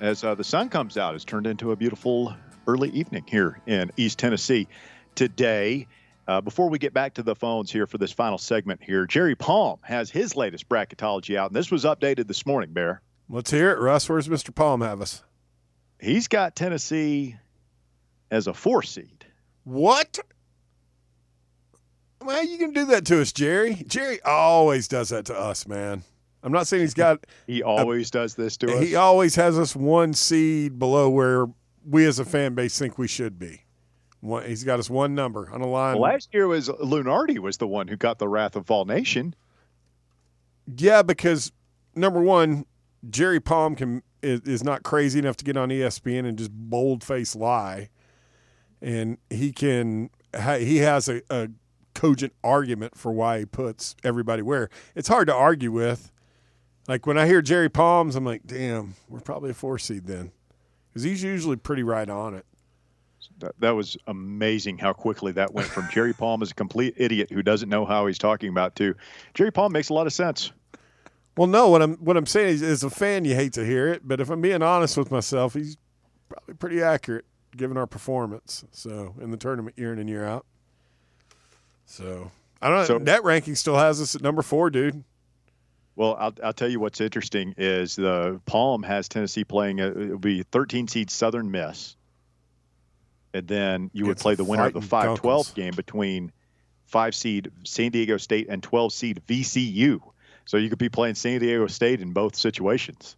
as 0.00 0.24
uh, 0.24 0.34
the 0.34 0.44
sun 0.44 0.70
comes 0.70 0.96
out. 0.96 1.14
It's 1.14 1.24
turned 1.24 1.46
into 1.46 1.72
a 1.72 1.76
beautiful 1.76 2.34
early 2.66 2.88
evening 2.90 3.24
here 3.26 3.60
in 3.66 3.90
East 3.96 4.18
Tennessee 4.18 4.66
today. 5.14 5.86
Uh, 6.30 6.40
before 6.40 6.70
we 6.70 6.78
get 6.78 6.94
back 6.94 7.12
to 7.12 7.24
the 7.24 7.34
phones 7.34 7.72
here 7.72 7.88
for 7.88 7.98
this 7.98 8.12
final 8.12 8.38
segment 8.38 8.80
here, 8.80 9.04
Jerry 9.04 9.34
Palm 9.34 9.80
has 9.82 10.12
his 10.12 10.36
latest 10.36 10.68
bracketology 10.68 11.36
out, 11.36 11.50
and 11.50 11.56
this 11.56 11.72
was 11.72 11.84
updated 11.84 12.28
this 12.28 12.46
morning, 12.46 12.72
Bear. 12.72 13.02
Let's 13.28 13.50
hear 13.50 13.72
it, 13.72 13.80
Russ. 13.80 14.08
Where's 14.08 14.28
Mr. 14.28 14.54
Palm 14.54 14.80
have 14.80 15.00
us? 15.00 15.24
He's 15.98 16.28
got 16.28 16.54
Tennessee 16.54 17.34
as 18.30 18.46
a 18.46 18.54
four 18.54 18.84
seed. 18.84 19.26
What? 19.64 20.20
How 22.22 22.30
are 22.30 22.44
you 22.44 22.60
gonna 22.60 22.74
do 22.74 22.84
that 22.86 23.04
to 23.06 23.20
us, 23.20 23.32
Jerry? 23.32 23.82
Jerry 23.88 24.22
always 24.22 24.86
does 24.86 25.08
that 25.08 25.24
to 25.24 25.36
us, 25.36 25.66
man. 25.66 26.04
I'm 26.44 26.52
not 26.52 26.68
saying 26.68 26.82
he's 26.82 26.94
got. 26.94 27.26
He 27.48 27.64
always 27.64 28.08
does 28.08 28.36
this 28.36 28.56
to 28.58 28.76
us. 28.76 28.84
He 28.84 28.94
always 28.94 29.34
has 29.34 29.58
us 29.58 29.74
one 29.74 30.14
seed 30.14 30.78
below 30.78 31.10
where 31.10 31.48
we 31.84 32.06
as 32.06 32.20
a 32.20 32.24
fan 32.24 32.54
base 32.54 32.78
think 32.78 32.98
we 32.98 33.08
should 33.08 33.36
be. 33.36 33.62
One, 34.20 34.44
he's 34.44 34.64
got 34.64 34.78
us 34.78 34.90
one 34.90 35.14
number 35.14 35.50
on 35.50 35.62
a 35.62 35.66
line. 35.66 35.98
Well, 35.98 36.10
last 36.10 36.28
year 36.32 36.46
was 36.46 36.68
Lunardi 36.68 37.38
was 37.38 37.56
the 37.56 37.66
one 37.66 37.88
who 37.88 37.96
got 37.96 38.18
the 38.18 38.28
wrath 38.28 38.54
of 38.54 38.70
all 38.70 38.84
nation. 38.84 39.34
Yeah, 40.76 41.02
because 41.02 41.52
number 41.94 42.20
one, 42.20 42.66
Jerry 43.08 43.40
Palm 43.40 43.74
can 43.74 44.02
is, 44.22 44.40
is 44.40 44.62
not 44.62 44.82
crazy 44.82 45.18
enough 45.18 45.36
to 45.38 45.44
get 45.44 45.56
on 45.56 45.70
ESPN 45.70 46.26
and 46.26 46.36
just 46.36 46.50
bold 46.52 47.02
face 47.02 47.34
lie, 47.34 47.88
and 48.82 49.16
he 49.30 49.52
can 49.52 50.10
he 50.58 50.78
has 50.78 51.08
a, 51.08 51.22
a 51.30 51.48
cogent 51.94 52.32
argument 52.44 52.96
for 52.96 53.12
why 53.12 53.40
he 53.40 53.46
puts 53.46 53.96
everybody 54.04 54.42
where 54.42 54.68
it's 54.94 55.08
hard 55.08 55.26
to 55.28 55.34
argue 55.34 55.72
with. 55.72 56.12
Like 56.88 57.06
when 57.06 57.18
I 57.18 57.26
hear 57.26 57.40
Jerry 57.42 57.68
Palms, 57.68 58.16
I'm 58.16 58.24
like, 58.24 58.42
damn, 58.46 58.94
we're 59.08 59.20
probably 59.20 59.50
a 59.50 59.54
four 59.54 59.78
seed 59.78 60.06
then, 60.06 60.32
because 60.88 61.04
he's 61.04 61.22
usually 61.22 61.56
pretty 61.56 61.82
right 61.82 62.08
on 62.08 62.34
it. 62.34 62.44
That, 63.40 63.52
that 63.60 63.70
was 63.70 63.96
amazing 64.06 64.78
how 64.78 64.92
quickly 64.92 65.32
that 65.32 65.52
went 65.52 65.68
from 65.68 65.88
Jerry 65.90 66.12
Palm 66.12 66.42
is 66.42 66.50
a 66.50 66.54
complete 66.54 66.94
idiot 66.96 67.30
who 67.30 67.42
doesn't 67.42 67.68
know 67.68 67.84
how 67.84 68.06
he's 68.06 68.18
talking 68.18 68.48
about 68.48 68.76
to 68.76 68.94
Jerry 69.34 69.50
Palm 69.50 69.72
makes 69.72 69.88
a 69.88 69.94
lot 69.94 70.06
of 70.06 70.12
sense. 70.12 70.52
Well, 71.36 71.46
no, 71.46 71.68
what 71.68 71.82
I'm 71.82 71.94
what 71.96 72.16
I'm 72.16 72.26
saying 72.26 72.54
is, 72.56 72.62
as 72.62 72.84
a 72.84 72.90
fan, 72.90 73.24
you 73.24 73.34
hate 73.34 73.52
to 73.54 73.64
hear 73.64 73.88
it, 73.88 74.02
but 74.06 74.20
if 74.20 74.30
I'm 74.30 74.40
being 74.40 74.62
honest 74.62 74.96
with 74.96 75.10
myself, 75.10 75.54
he's 75.54 75.76
probably 76.28 76.54
pretty 76.54 76.82
accurate 76.82 77.24
given 77.56 77.76
our 77.76 77.86
performance. 77.86 78.64
So 78.72 79.14
in 79.20 79.30
the 79.30 79.36
tournament 79.36 79.78
year 79.78 79.92
in 79.92 79.98
and 79.98 80.08
year 80.08 80.24
out. 80.24 80.44
So 81.86 82.30
I 82.60 82.68
don't 82.68 82.78
know. 82.78 82.84
So- 82.84 82.98
net 82.98 83.24
ranking 83.24 83.54
still 83.54 83.76
has 83.76 84.00
us 84.00 84.14
at 84.14 84.22
number 84.22 84.42
four, 84.42 84.70
dude. 84.70 85.02
Well, 85.96 86.16
I'll, 86.18 86.34
I'll 86.42 86.52
tell 86.52 86.68
you 86.68 86.80
what's 86.80 87.00
interesting 87.00 87.54
is 87.58 87.96
the 87.96 88.40
Palm 88.46 88.82
has 88.84 89.08
Tennessee 89.08 89.44
playing 89.44 89.80
a, 89.80 89.88
it'll 89.88 90.18
be 90.18 90.44
13 90.44 90.88
seed 90.88 91.10
Southern 91.10 91.50
Miss, 91.50 91.96
and 93.32 93.46
then 93.46 93.90
you 93.92 94.06
would 94.06 94.12
It's 94.12 94.22
play 94.22 94.34
the 94.34 94.44
winner 94.44 94.66
of 94.66 94.72
the 94.72 94.80
fighting 94.80 95.16
5-12 95.16 95.54
game 95.54 95.74
between 95.74 96.32
five 96.86 97.14
seed 97.14 97.50
San 97.64 97.90
Diego 97.90 98.16
State 98.16 98.48
and 98.48 98.62
12 98.62 98.92
seed 98.92 99.22
VCU. 99.26 100.00
So 100.44 100.56
you 100.56 100.68
could 100.68 100.78
be 100.78 100.88
playing 100.88 101.14
San 101.14 101.40
Diego 101.40 101.66
State 101.68 102.00
in 102.00 102.12
both 102.12 102.34
situations. 102.34 103.16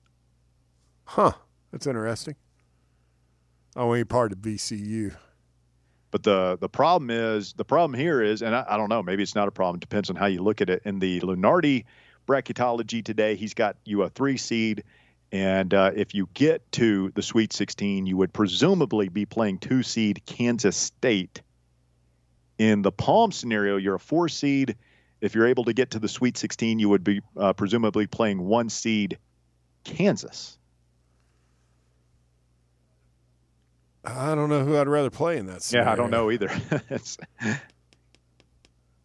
Huh. 1.04 1.32
That's 1.70 1.86
interesting. 1.86 2.36
I 3.74 3.84
want 3.84 4.00
to 4.00 4.04
be 4.04 4.08
part 4.08 4.32
of 4.32 4.38
VCU. 4.38 5.14
But 6.10 6.22
the 6.24 6.58
the 6.60 6.68
problem 6.68 7.10
is 7.10 7.54
the 7.54 7.64
problem 7.64 7.98
here 7.98 8.20
is, 8.20 8.42
and 8.42 8.54
I, 8.54 8.66
I 8.68 8.76
don't 8.76 8.90
know, 8.90 9.02
maybe 9.02 9.22
it's 9.22 9.34
not 9.34 9.48
a 9.48 9.50
problem. 9.50 9.80
Depends 9.80 10.10
on 10.10 10.16
how 10.16 10.26
you 10.26 10.42
look 10.42 10.60
at 10.60 10.68
it. 10.68 10.82
In 10.84 10.98
the 10.98 11.20
Lunardi 11.20 11.84
bracketology 12.28 13.02
today, 13.02 13.34
he's 13.34 13.54
got 13.54 13.76
you 13.86 14.02
a 14.02 14.10
three 14.10 14.36
seed, 14.36 14.84
and 15.32 15.72
uh, 15.72 15.90
if 15.96 16.14
you 16.14 16.28
get 16.34 16.70
to 16.72 17.10
the 17.14 17.22
Sweet 17.22 17.52
16, 17.54 18.04
you 18.06 18.18
would 18.18 18.32
presumably 18.34 19.08
be 19.08 19.24
playing 19.24 19.58
two 19.58 19.82
seed 19.82 20.22
Kansas 20.26 20.76
State. 20.76 21.40
In 22.58 22.82
the 22.82 22.92
Palm 22.92 23.32
scenario, 23.32 23.78
you're 23.78 23.94
a 23.94 24.00
four 24.00 24.28
seed. 24.28 24.76
If 25.22 25.34
you're 25.34 25.46
able 25.46 25.64
to 25.64 25.72
get 25.72 25.92
to 25.92 25.98
the 25.98 26.08
Sweet 26.08 26.36
16, 26.36 26.78
you 26.78 26.88
would 26.90 27.02
be 27.02 27.22
uh, 27.36 27.54
presumably 27.54 28.06
playing 28.06 28.42
one 28.42 28.68
seed 28.68 29.18
Kansas. 29.84 30.58
I 34.04 34.34
don't 34.34 34.48
know 34.48 34.64
who 34.64 34.76
I'd 34.76 34.88
rather 34.88 35.10
play 35.10 35.38
in 35.38 35.46
that. 35.46 35.72
Yeah, 35.72 35.90
I 35.90 35.94
don't 35.94 36.10
know 36.10 36.30
either. 36.30 36.48
It's- 36.90 37.16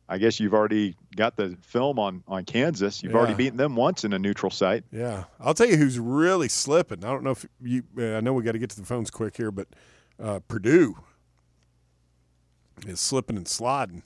I 0.09 0.17
guess 0.17 0.39
you've 0.39 0.53
already 0.53 0.95
got 1.15 1.35
the 1.35 1.57
film 1.61 1.99
on 1.99 2.23
on 2.27 2.45
Kansas. 2.45 3.03
You've 3.03 3.15
already 3.15 3.33
beaten 3.33 3.57
them 3.57 3.75
once 3.75 4.03
in 4.03 4.13
a 4.13 4.19
neutral 4.19 4.49
site. 4.49 4.83
Yeah, 4.91 5.25
I'll 5.39 5.53
tell 5.53 5.67
you 5.67 5.75
who's 5.77 5.99
really 5.99 6.47
slipping. 6.47 7.03
I 7.03 7.07
don't 7.09 7.23
know 7.23 7.31
if 7.31 7.45
you. 7.61 7.83
I 7.97 8.21
know 8.21 8.33
we 8.33 8.43
got 8.43 8.53
to 8.53 8.59
get 8.59 8.69
to 8.71 8.79
the 8.79 8.85
phones 8.85 9.11
quick 9.11 9.35
here, 9.35 9.51
but 9.51 9.67
uh, 10.21 10.39
Purdue 10.47 10.95
is 12.85 12.99
slipping 12.99 13.37
and 13.37 13.47
sliding. 13.47 14.03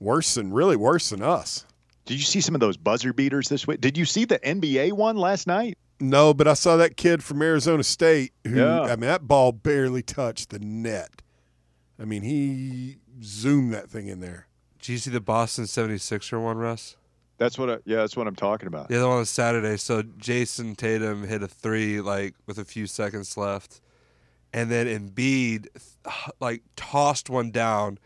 Worse 0.00 0.34
than 0.34 0.52
really 0.52 0.76
worse 0.76 1.10
than 1.10 1.22
us. 1.22 1.64
Did 2.06 2.14
you 2.14 2.24
see 2.24 2.40
some 2.40 2.54
of 2.56 2.60
those 2.60 2.76
buzzer 2.76 3.12
beaters 3.12 3.48
this 3.48 3.66
week? 3.66 3.80
Did 3.80 3.96
you 3.96 4.04
see 4.04 4.24
the 4.24 4.40
NBA 4.40 4.92
one 4.94 5.16
last 5.16 5.46
night? 5.46 5.78
No, 6.00 6.34
but 6.34 6.48
I 6.48 6.54
saw 6.54 6.76
that 6.78 6.96
kid 6.96 7.22
from 7.22 7.40
Arizona 7.40 7.84
State 7.84 8.32
who 8.44 8.56
Yeah. 8.56 8.80
I 8.80 8.96
mean 8.96 9.02
that 9.02 9.28
ball 9.28 9.52
barely 9.52 10.02
touched 10.02 10.50
the 10.50 10.58
net. 10.58 11.22
I 12.00 12.04
mean 12.04 12.22
he 12.22 12.96
zoomed 13.22 13.72
that 13.74 13.90
thing 13.90 14.08
in 14.08 14.20
there. 14.20 14.46
Did 14.80 14.88
you 14.92 14.98
see 14.98 15.10
the 15.10 15.20
Boston 15.20 15.64
76er 15.64 16.42
one, 16.42 16.58
Russ? 16.58 16.96
That's 17.38 17.58
what. 17.58 17.70
I, 17.70 17.78
yeah, 17.84 17.96
that's 17.96 18.16
what 18.16 18.26
I'm 18.26 18.36
talking 18.36 18.68
about. 18.68 18.90
Yeah, 18.90 19.00
the 19.00 19.08
one 19.08 19.18
on 19.18 19.24
Saturday. 19.24 19.76
So 19.76 20.02
Jayson 20.02 20.76
Tatum 20.76 21.26
hit 21.26 21.42
a 21.42 21.48
three 21.48 22.00
like 22.00 22.34
with 22.46 22.58
a 22.58 22.64
few 22.64 22.86
seconds 22.86 23.36
left, 23.36 23.80
and 24.52 24.70
then 24.70 24.86
Embiid 24.86 25.66
like 26.40 26.62
tossed 26.76 27.30
one 27.30 27.50
down 27.50 27.98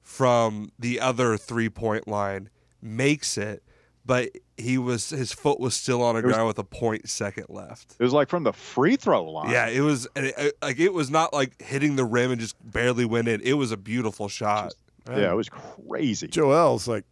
from 0.00 0.72
the 0.78 1.00
other 1.00 1.36
three 1.36 1.68
point 1.68 2.08
line, 2.08 2.48
makes 2.80 3.36
it, 3.36 3.62
but 4.08 4.30
he 4.56 4.78
was 4.78 5.10
his 5.10 5.32
foot 5.32 5.60
was 5.60 5.74
still 5.74 6.02
on 6.02 6.16
the 6.16 6.22
was- 6.22 6.32
ground 6.32 6.48
with 6.48 6.58
a 6.58 6.64
point 6.64 7.08
second 7.08 7.46
left. 7.50 7.94
It 7.96 8.02
was 8.02 8.12
like 8.12 8.28
from 8.28 8.42
the 8.42 8.52
free 8.52 8.96
throw 8.96 9.22
line. 9.30 9.50
Yeah, 9.50 9.68
it 9.68 9.82
was 9.82 10.06
it, 10.16 10.34
it- 10.36 10.58
like 10.60 10.80
it 10.80 10.92
was 10.92 11.10
not 11.10 11.32
like 11.32 11.60
hitting 11.62 11.94
the 11.94 12.04
rim 12.04 12.32
and 12.32 12.40
just 12.40 12.56
barely 12.72 13.04
went 13.04 13.28
in. 13.28 13.40
It 13.42 13.52
was 13.52 13.70
a 13.70 13.76
beautiful 13.76 14.28
shot. 14.28 14.74
yeah, 15.08 15.30
it 15.30 15.36
was 15.36 15.48
crazy. 15.48 16.26
Joel's 16.26 16.88
like 16.88 17.04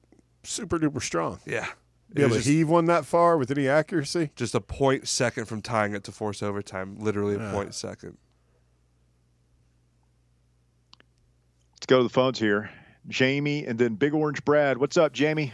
super 0.43 0.79
duper 0.79 1.03
strong. 1.03 1.39
Yeah, 1.47 1.67
Be 2.13 2.23
it 2.23 2.25
able 2.25 2.35
was 2.35 2.39
to 2.39 2.39
just, 2.45 2.49
heave 2.49 2.69
one 2.69 2.87
that 2.87 3.05
far 3.07 3.37
with 3.39 3.51
any 3.51 3.69
accuracy. 3.69 4.31
just 4.35 4.55
a 4.55 4.61
point 4.61 5.07
second 5.07 5.45
from 5.45 5.63
tying 5.63 5.95
it 5.95 6.03
to 6.05 6.13
force 6.13 6.43
overtime. 6.43 6.97
Literally 6.99 7.35
a 7.37 7.39
Yeah. 7.39 7.53
point 7.53 7.75
second. 7.75 8.17
Let's 11.75 11.87
go 11.87 11.99
to 11.99 12.03
the 12.03 12.09
phones 12.09 12.39
here. 12.39 12.71
Jamie 13.09 13.65
and 13.67 13.79
then 13.79 13.95
Big 13.95 14.15
Orange 14.15 14.45
Brad. 14.45 14.79
What's 14.79 14.97
up, 14.97 15.13
Jamie? 15.13 15.53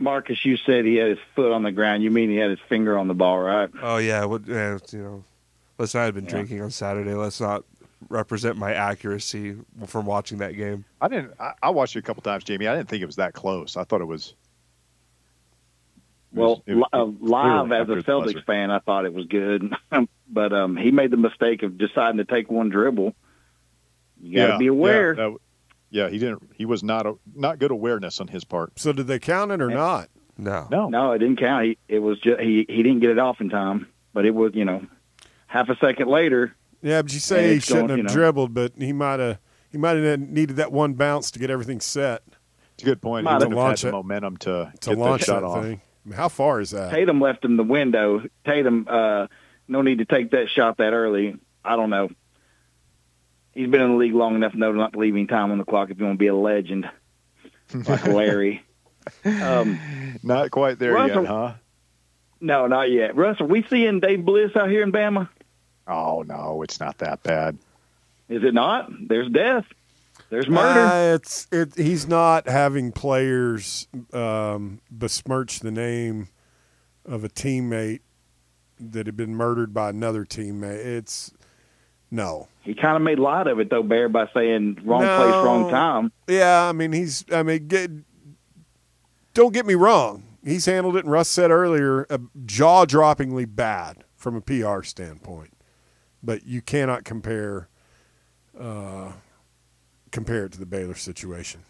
Marcus, 0.00 0.44
you 0.44 0.56
said 0.56 0.84
he 0.84 0.96
had 0.96 1.10
his 1.10 1.18
foot 1.36 1.52
on 1.52 1.62
the 1.62 1.70
ground. 1.72 2.02
You 2.02 2.10
mean 2.10 2.30
he 2.30 2.36
had 2.36 2.50
his 2.50 2.58
finger 2.68 2.98
on 2.98 3.06
the 3.06 3.14
ball, 3.14 3.38
right? 3.38 3.68
Oh 3.82 3.98
yeah, 3.98 4.24
what 4.24 4.46
yeah, 4.46 4.78
you 4.90 4.98
know. 5.02 5.24
Listen, 5.78 6.00
I 6.00 6.04
had 6.04 6.14
been 6.14 6.24
Yeah. 6.24 6.30
drinking 6.30 6.62
on 6.62 6.70
Saturday. 6.70 7.14
Let's 7.14 7.40
not 7.40 7.64
represent 8.08 8.56
my 8.56 8.72
accuracy 8.72 9.56
from 9.86 10.06
watching 10.06 10.38
that 10.38 10.56
game. 10.56 10.84
I 11.00 11.08
didn't. 11.08 11.34
I, 11.38 11.52
I 11.62 11.70
watched 11.70 11.96
it 11.96 12.00
a 12.00 12.02
couple 12.02 12.22
times, 12.22 12.44
Jamie. 12.44 12.66
I 12.66 12.74
didn't 12.74 12.88
think 12.88 13.02
it 13.02 13.06
was 13.06 13.16
that 13.16 13.34
close. 13.34 13.76
I 13.76 13.84
thought 13.84 14.00
it 14.00 14.06
was. 14.06 14.34
it 16.34 16.38
was- 16.38 16.58
Well, 16.58 16.62
it 16.66 16.74
was 16.74 16.84
li- 17.20 17.30
uh, 17.40 17.64
live 17.64 17.72
as 17.72 17.88
a 17.88 18.02
Celtics 18.02 18.24
buzzer. 18.34 18.42
fan, 18.46 18.70
I 18.70 18.78
thought 18.80 19.04
it 19.04 19.12
was 19.14 19.26
good, 19.26 19.72
but 20.30 20.52
um, 20.52 20.76
he 20.76 20.90
made 20.90 21.10
the 21.10 21.16
mistake 21.16 21.62
of 21.62 21.76
deciding 21.78 22.18
to 22.18 22.24
take 22.24 22.50
one 22.50 22.68
dribble. 22.70 23.14
You 24.22 24.36
got 24.36 24.46
to 24.46 24.52
Yeah, 24.52 24.58
be 24.58 24.66
aware. 24.68 25.14
Yeah, 25.14 25.28
that- 25.30 25.36
yeah, 25.90 26.08
he 26.08 26.18
didn't. 26.18 26.50
He 26.54 26.64
was 26.64 26.82
not 26.82 27.06
a, 27.06 27.14
not 27.34 27.58
good 27.58 27.70
awareness 27.70 28.20
on 28.20 28.28
his 28.28 28.44
part. 28.44 28.78
So 28.78 28.92
did 28.92 29.06
they 29.06 29.18
count 29.18 29.52
it 29.52 29.60
or 29.60 29.70
not? 29.70 30.08
No. 30.38 30.66
No, 30.70 30.88
No, 30.88 31.12
it 31.12 31.18
didn't 31.18 31.38
count. 31.38 31.64
He, 31.66 31.78
it 31.88 31.98
was 31.98 32.18
just 32.20 32.40
he 32.40 32.64
he 32.68 32.82
didn't 32.82 33.00
get 33.00 33.10
it 33.10 33.18
off 33.18 33.40
in 33.40 33.50
time, 33.50 33.88
but 34.14 34.24
it 34.24 34.34
was 34.34 34.54
you 34.54 34.64
know 34.64 34.86
half 35.46 35.68
a 35.68 35.76
second 35.76 36.08
later. 36.08 36.54
Yeah, 36.82 37.02
but 37.02 37.12
you 37.12 37.20
say 37.20 37.54
he 37.54 37.60
shouldn't 37.60 37.88
going, 37.88 37.90
have 37.90 37.98
you 37.98 38.02
know. 38.04 38.12
dribbled, 38.12 38.54
but 38.54 38.72
he 38.78 38.92
might 38.92 39.20
have. 39.20 39.38
He 39.70 39.78
might 39.78 39.96
have 39.98 40.18
needed 40.18 40.56
that 40.56 40.72
one 40.72 40.94
bounce 40.94 41.30
to 41.30 41.38
get 41.38 41.48
everything 41.48 41.80
set 41.80 42.24
it's 42.80 42.86
a 42.86 42.90
good 42.90 43.02
point. 43.02 43.22
He 43.22 43.24
Might 43.26 43.42
have 43.42 43.52
wouldn't 43.52 43.58
have 43.58 43.68
had 43.68 43.78
the 43.78 43.88
it. 43.88 43.92
momentum 43.92 44.36
to, 44.38 44.72
to 44.80 44.90
get 44.90 44.98
launch 44.98 45.20
that 45.22 45.26
shot 45.26 45.40
that 45.40 45.46
off. 45.46 45.62
thing. 45.64 45.82
I 46.06 46.08
mean, 46.08 46.16
how 46.16 46.30
far 46.30 46.60
is 46.60 46.70
that? 46.70 46.90
Tatum 46.90 47.20
left 47.20 47.44
him 47.44 47.58
the 47.58 47.62
window. 47.62 48.22
Tatum, 48.46 48.86
uh, 48.88 49.26
no 49.68 49.82
need 49.82 49.98
to 49.98 50.06
take 50.06 50.30
that 50.30 50.48
shot 50.48 50.78
that 50.78 50.94
early. 50.94 51.36
I 51.62 51.76
don't 51.76 51.90
know. 51.90 52.08
He's 53.54 53.68
been 53.68 53.80
in 53.80 53.90
the 53.92 53.96
league 53.96 54.14
long 54.14 54.34
enough 54.36 54.52
to 54.52 54.58
know 54.58 54.72
not 54.72 54.92
to 54.92 54.98
leave 54.98 55.14
any 55.14 55.26
time 55.26 55.50
on 55.50 55.58
the 55.58 55.64
clock 55.64 55.90
if 55.90 55.98
you 55.98 56.04
want 56.04 56.16
to 56.16 56.18
be 56.18 56.28
a 56.28 56.34
legend 56.34 56.88
like 57.74 58.06
Larry. 58.06 58.62
Um, 59.24 59.80
Not 60.22 60.50
quite 60.50 60.78
there 60.78 60.92
Russell- 60.92 61.22
yet, 61.22 61.30
huh? 61.30 61.54
no, 62.40 62.66
not 62.66 62.90
yet. 62.90 63.16
Russ, 63.16 63.40
are 63.40 63.46
we 63.46 63.64
seeing 63.68 63.98
Dave 64.00 64.24
Bliss 64.24 64.54
out 64.54 64.68
here 64.70 64.82
in 64.82 64.92
Bama? 64.92 65.28
Oh 65.88 66.22
no, 66.22 66.62
it's 66.62 66.78
not 66.78 66.98
that 66.98 67.22
bad. 67.22 67.58
Is 68.28 68.44
it 68.44 68.54
not? 68.54 68.88
There's 69.08 69.28
death. 69.30 69.64
There's 70.28 70.48
murder. 70.48 70.80
Uh, 70.80 71.14
it's 71.16 71.48
it. 71.50 71.74
He's 71.76 72.06
not 72.06 72.46
having 72.46 72.92
players 72.92 73.88
um, 74.12 74.80
besmirch 74.90 75.58
the 75.60 75.72
name 75.72 76.28
of 77.04 77.24
a 77.24 77.28
teammate 77.28 78.00
that 78.78 79.06
had 79.06 79.16
been 79.16 79.34
murdered 79.34 79.74
by 79.74 79.88
another 79.90 80.24
teammate. 80.24 80.84
It's 80.84 81.32
no. 82.10 82.48
he 82.62 82.74
kind 82.74 82.96
of 82.96 83.02
made 83.02 83.18
light 83.18 83.46
of 83.46 83.58
it 83.60 83.70
though, 83.70 83.82
Bear, 83.82 84.08
by 84.08 84.28
saying 84.34 84.80
wrong 84.84 85.02
No. 85.02 85.16
place, 85.16 85.44
wrong 85.44 85.70
time. 85.70 86.12
Yeah, 86.28 86.68
I 86.68 86.72
mean 86.72 86.92
he's. 86.92 87.24
I 87.32 87.42
mean, 87.42 87.66
get, 87.68 87.90
don't 89.34 89.52
get 89.52 89.66
me 89.66 89.74
wrong. 89.74 90.24
He's 90.44 90.66
handled 90.66 90.96
it, 90.96 91.04
and 91.04 91.12
Russ 91.12 91.28
said 91.28 91.50
earlier, 91.50 92.06
uh, 92.10 92.18
jaw-droppingly 92.46 93.54
bad 93.54 94.04
from 94.16 94.36
a 94.36 94.40
PR 94.40 94.82
standpoint. 94.82 95.52
But 96.22 96.46
you 96.46 96.60
cannot 96.62 97.04
compare 97.04 97.68
uh, 98.58 99.12
compare 100.10 100.44
it 100.46 100.52
to 100.52 100.58
the 100.58 100.66
Baylor 100.66 100.94
situation. 100.94 101.62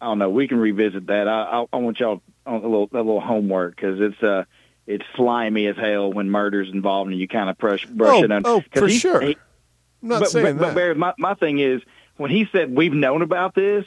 I 0.00 0.06
don't 0.06 0.18
know. 0.18 0.28
We 0.30 0.46
can 0.46 0.58
revisit 0.58 1.06
that. 1.06 1.26
I 1.28 1.62
I, 1.62 1.66
I 1.72 1.76
want 1.78 1.98
y'all 2.00 2.20
on 2.44 2.54
a 2.56 2.68
little 2.68 2.88
a 2.92 2.96
little 2.98 3.20
homework 3.20 3.74
because 3.76 4.00
it's 4.00 4.22
uh 4.22 4.44
it's 4.86 5.04
slimy 5.16 5.66
as 5.66 5.76
hell 5.76 6.12
when 6.12 6.30
murder's 6.30 6.68
involved 6.70 7.10
and 7.10 7.18
you 7.18 7.26
kind 7.26 7.50
of 7.50 7.58
brush 7.58 7.86
brush 7.86 8.14
Oh, 8.20 8.24
it 8.24 8.30
under. 8.30 8.48
Oh, 8.48 8.62
for 8.74 8.86
he- 8.86 8.98
sure. 8.98 9.20
he- 9.20 9.36
I'm 10.02 10.08
not 10.08 10.20
but, 10.20 10.30
saying 10.30 10.56
but, 10.56 10.68
but. 10.68 10.74
Barry, 10.74 10.94
my 10.94 11.14
my 11.18 11.34
thing 11.34 11.58
is 11.58 11.82
when 12.16 12.30
he 12.30 12.48
said 12.52 12.74
we've 12.74 12.92
known 12.92 13.22
about 13.22 13.54
this 13.54 13.84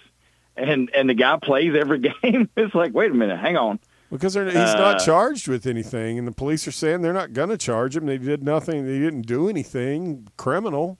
and 0.55 0.89
and 0.95 1.09
the 1.09 1.13
guy 1.13 1.37
plays 1.41 1.73
every 1.75 1.99
game, 2.23 2.49
it's 2.57 2.75
like 2.75 2.93
wait 2.93 3.11
a 3.11 3.13
minute, 3.13 3.39
hang 3.39 3.57
on. 3.57 3.79
Because 4.11 4.33
he's 4.33 4.53
not 4.55 4.95
Uh, 4.95 4.99
charged 4.99 5.47
with 5.47 5.67
anything, 5.67 6.17
and 6.17 6.27
the 6.27 6.31
police 6.31 6.67
are 6.67 6.71
saying 6.71 7.03
they're 7.03 7.13
not 7.13 7.31
going 7.31 7.49
to 7.49 7.57
charge 7.57 7.95
him. 7.95 8.07
They 8.07 8.17
did 8.17 8.41
nothing. 8.43 8.87
They 8.87 8.97
didn't 8.97 9.27
do 9.27 9.47
anything 9.47 10.27
criminal, 10.35 10.97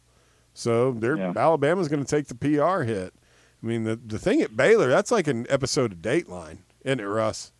so 0.53 0.91
they're 0.91 1.17
Yeah. 1.17 1.33
Alabama's 1.35 1.87
going 1.87 2.05
to 2.05 2.07
take 2.09 2.27
the 2.27 2.35
PR 2.35 2.83
hit. 2.83 3.13
I 3.63 3.65
mean, 3.65 3.83
the 3.83 3.95
the 3.95 4.19
thing 4.19 4.41
at 4.43 4.55
Baylor, 4.55 4.89
that's 4.89 5.11
like 5.11 5.27
an 5.27 5.47
episode 5.49 5.91
of 5.91 5.97
Dateline, 6.03 6.59
isn't 6.83 6.99
it, 6.99 7.03
Russ? 7.05 7.51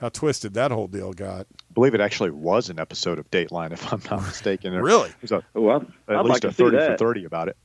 How 0.00 0.08
twisted 0.08 0.54
that 0.54 0.70
whole 0.70 0.88
deal 0.88 1.12
got. 1.12 1.42
I 1.42 1.72
believe 1.72 1.94
it 1.94 2.00
actually 2.00 2.30
was 2.30 2.68
an 2.68 2.78
episode 2.80 3.18
of 3.18 3.30
Dateline, 3.30 3.72
if 3.72 3.92
I'm 3.92 4.00
not 4.10 4.22
mistaken. 4.26 4.72
There 4.72 4.82
Really? 4.82 5.10
was 5.22 5.30
a, 5.32 5.42
Well, 5.54 5.86
at 6.08 6.16
I'd 6.16 6.24
least 6.24 6.44
like 6.44 6.44
a 6.44 6.48
to 6.48 6.52
see 6.54 6.64
30 6.64 6.76
for 6.92 6.96
30 6.96 7.24
about 7.24 7.48
it. 7.48 7.56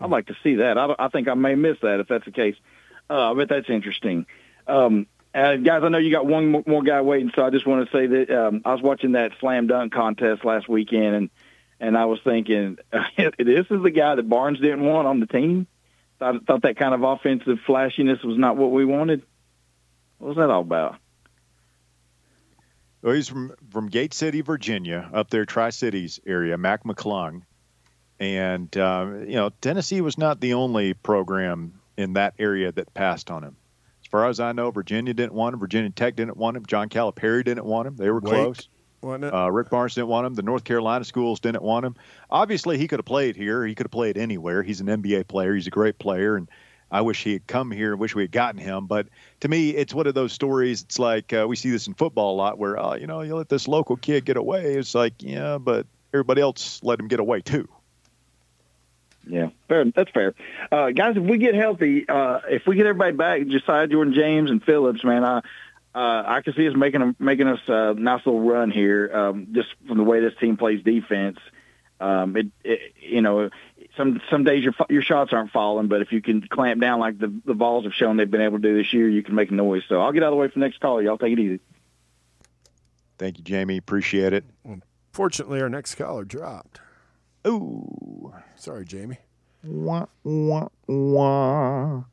I'd 0.00 0.10
like 0.10 0.26
to 0.26 0.36
see 0.42 0.56
that. 0.56 0.76
I, 0.78 0.94
I 0.98 1.08
think 1.08 1.28
I 1.28 1.34
may 1.34 1.54
miss 1.54 1.76
that 1.82 2.00
if 2.00 2.08
that's 2.08 2.24
the 2.24 2.30
case. 2.30 2.56
Uh, 3.08 3.32
I 3.32 3.34
bet 3.34 3.48
that's 3.50 3.68
interesting. 3.70 4.26
Um, 4.66 5.06
uh, 5.34 5.56
guys, 5.56 5.82
I 5.84 5.88
know 5.88 5.98
you 5.98 6.10
got 6.10 6.26
one 6.26 6.50
mo- 6.50 6.64
more 6.66 6.82
guy 6.82 7.00
waiting, 7.00 7.30
so 7.34 7.44
I 7.44 7.50
just 7.50 7.66
want 7.66 7.88
to 7.88 7.96
say 7.96 8.06
that 8.06 8.30
um, 8.30 8.62
I 8.64 8.72
was 8.72 8.82
watching 8.82 9.12
that 9.12 9.32
slam 9.40 9.66
dunk 9.66 9.92
contest 9.92 10.44
last 10.44 10.68
weekend, 10.68 11.14
and 11.14 11.30
and 11.80 11.98
I 11.98 12.04
was 12.06 12.20
thinking, 12.24 12.78
this 13.16 13.66
is 13.68 13.82
the 13.82 13.90
guy 13.94 14.14
that 14.14 14.28
Barnes 14.28 14.60
didn't 14.60 14.84
want 14.84 15.06
on 15.08 15.20
the 15.20 15.26
team. 15.26 15.66
I 16.20 16.38
thought 16.38 16.62
that 16.62 16.76
kind 16.76 16.94
of 16.94 17.02
offensive 17.02 17.58
flashiness 17.66 18.22
was 18.22 18.38
not 18.38 18.56
what 18.56 18.70
we 18.70 18.84
wanted. 18.84 19.22
What 20.24 20.28
was 20.28 20.36
that 20.38 20.48
all 20.48 20.62
about? 20.62 20.96
Well, 23.02 23.12
he's 23.12 23.28
from, 23.28 23.54
from 23.70 23.90
Gate 23.90 24.14
City, 24.14 24.40
Virginia, 24.40 25.10
up 25.12 25.28
there, 25.28 25.44
Tri 25.44 25.68
Cities 25.68 26.18
area, 26.26 26.56
Mac 26.56 26.84
McClung. 26.84 27.42
And, 28.18 28.74
um, 28.78 29.28
you 29.28 29.34
know, 29.34 29.50
Tennessee 29.60 30.00
was 30.00 30.16
not 30.16 30.40
the 30.40 30.54
only 30.54 30.94
program 30.94 31.78
in 31.98 32.14
that 32.14 32.32
area 32.38 32.72
that 32.72 32.94
passed 32.94 33.30
on 33.30 33.44
him. 33.44 33.54
As 34.02 34.08
far 34.08 34.26
as 34.26 34.40
I 34.40 34.52
know, 34.52 34.70
Virginia 34.70 35.12
didn't 35.12 35.34
want 35.34 35.52
him. 35.52 35.60
Virginia 35.60 35.90
Tech 35.90 36.16
didn't 36.16 36.38
want 36.38 36.56
him. 36.56 36.64
John 36.64 36.88
Calipari 36.88 37.44
didn't 37.44 37.66
want 37.66 37.86
him. 37.86 37.96
They 37.96 38.08
were 38.08 38.20
Wake. 38.20 38.32
close. 38.32 38.68
Wasn't 39.02 39.24
it? 39.24 39.34
Uh, 39.34 39.50
Rick 39.50 39.68
Barnes 39.68 39.94
didn't 39.94 40.08
want 40.08 40.26
him. 40.26 40.32
The 40.32 40.42
North 40.42 40.64
Carolina 40.64 41.04
schools 41.04 41.38
didn't 41.38 41.62
want 41.62 41.84
him. 41.84 41.96
Obviously, 42.30 42.78
he 42.78 42.88
could 42.88 42.98
have 42.98 43.04
played 43.04 43.36
here. 43.36 43.66
He 43.66 43.74
could 43.74 43.84
have 43.84 43.92
played 43.92 44.16
anywhere. 44.16 44.62
He's 44.62 44.80
an 44.80 44.86
NBA 44.86 45.28
player. 45.28 45.54
He's 45.54 45.66
a 45.66 45.70
great 45.70 45.98
player, 45.98 46.36
and 46.36 46.48
I 46.90 47.00
wish 47.00 47.24
he 47.24 47.32
had 47.32 47.46
come 47.46 47.70
here. 47.70 47.96
Wish 47.96 48.14
we 48.14 48.22
had 48.22 48.32
gotten 48.32 48.60
him. 48.60 48.86
But 48.86 49.08
to 49.40 49.48
me, 49.48 49.70
it's 49.70 49.92
one 49.92 50.06
of 50.06 50.14
those 50.14 50.32
stories. 50.32 50.82
It's 50.82 50.98
like 50.98 51.32
uh, 51.32 51.46
we 51.48 51.56
see 51.56 51.70
this 51.70 51.86
in 51.86 51.94
football 51.94 52.34
a 52.34 52.36
lot, 52.36 52.58
where 52.58 52.78
uh, 52.78 52.94
you 52.96 53.06
know 53.06 53.22
you 53.22 53.34
let 53.34 53.48
this 53.48 53.66
local 53.68 53.96
kid 53.96 54.24
get 54.24 54.36
away. 54.36 54.74
It's 54.74 54.94
like 54.94 55.14
yeah, 55.18 55.58
but 55.58 55.86
everybody 56.12 56.40
else 56.40 56.80
let 56.82 57.00
him 57.00 57.08
get 57.08 57.20
away 57.20 57.40
too. 57.40 57.68
Yeah, 59.26 59.48
fair. 59.68 59.84
That's 59.86 60.10
fair, 60.10 60.34
uh, 60.70 60.90
guys. 60.90 61.16
If 61.16 61.22
we 61.22 61.38
get 61.38 61.54
healthy, 61.54 62.06
uh, 62.06 62.40
if 62.48 62.66
we 62.66 62.76
get 62.76 62.86
everybody 62.86 63.16
back, 63.16 63.46
Josiah 63.46 63.86
Jordan 63.86 64.12
James 64.12 64.50
and 64.50 64.62
Phillips, 64.62 65.02
man, 65.02 65.24
I 65.24 65.40
uh, 65.94 66.24
I 66.26 66.40
can 66.42 66.54
see 66.54 66.68
us 66.68 66.74
making 66.76 67.02
a, 67.02 67.14
making 67.18 67.46
us 67.46 67.60
a 67.68 67.94
nice 67.94 68.26
little 68.26 68.40
run 68.40 68.70
here, 68.70 69.10
um, 69.14 69.48
just 69.52 69.68
from 69.86 69.96
the 69.96 70.02
way 70.02 70.20
this 70.20 70.34
team 70.40 70.56
plays 70.56 70.82
defense. 70.82 71.38
Um, 72.00 72.36
it, 72.36 72.46
it 72.64 72.80
you 73.00 73.22
know 73.22 73.50
some 73.96 74.20
some 74.30 74.44
days 74.44 74.64
your 74.64 74.74
your 74.88 75.02
shots 75.02 75.32
aren't 75.32 75.50
falling, 75.50 75.88
but 75.88 76.02
if 76.02 76.12
you 76.12 76.20
can 76.20 76.46
clamp 76.46 76.80
down 76.80 77.00
like 77.00 77.18
the 77.18 77.32
the 77.44 77.54
Vols 77.54 77.84
have 77.84 77.94
shown 77.94 78.16
they've 78.16 78.30
been 78.30 78.40
able 78.40 78.58
to 78.58 78.62
do 78.62 78.76
this 78.76 78.92
year, 78.92 79.08
you 79.08 79.22
can 79.22 79.34
make 79.34 79.50
a 79.50 79.54
noise. 79.54 79.82
So 79.88 80.00
I'll 80.00 80.12
get 80.12 80.22
out 80.22 80.28
of 80.28 80.32
the 80.32 80.36
way 80.36 80.48
for 80.48 80.54
the 80.54 80.64
next 80.64 80.80
caller. 80.80 81.02
Y'all 81.02 81.18
take 81.18 81.32
it 81.32 81.38
easy. 81.38 81.60
Thank 83.18 83.38
you, 83.38 83.44
Jamie. 83.44 83.76
Appreciate 83.76 84.32
it. 84.32 84.44
Fortunately, 85.12 85.60
our 85.60 85.68
next 85.68 85.94
caller 85.94 86.24
dropped. 86.24 86.80
Ooh. 87.46 88.34
Sorry, 88.56 88.84
Jamie. 88.84 89.18
Wah, 89.62 90.06
wah, 90.24 90.68
wah. 90.86 92.04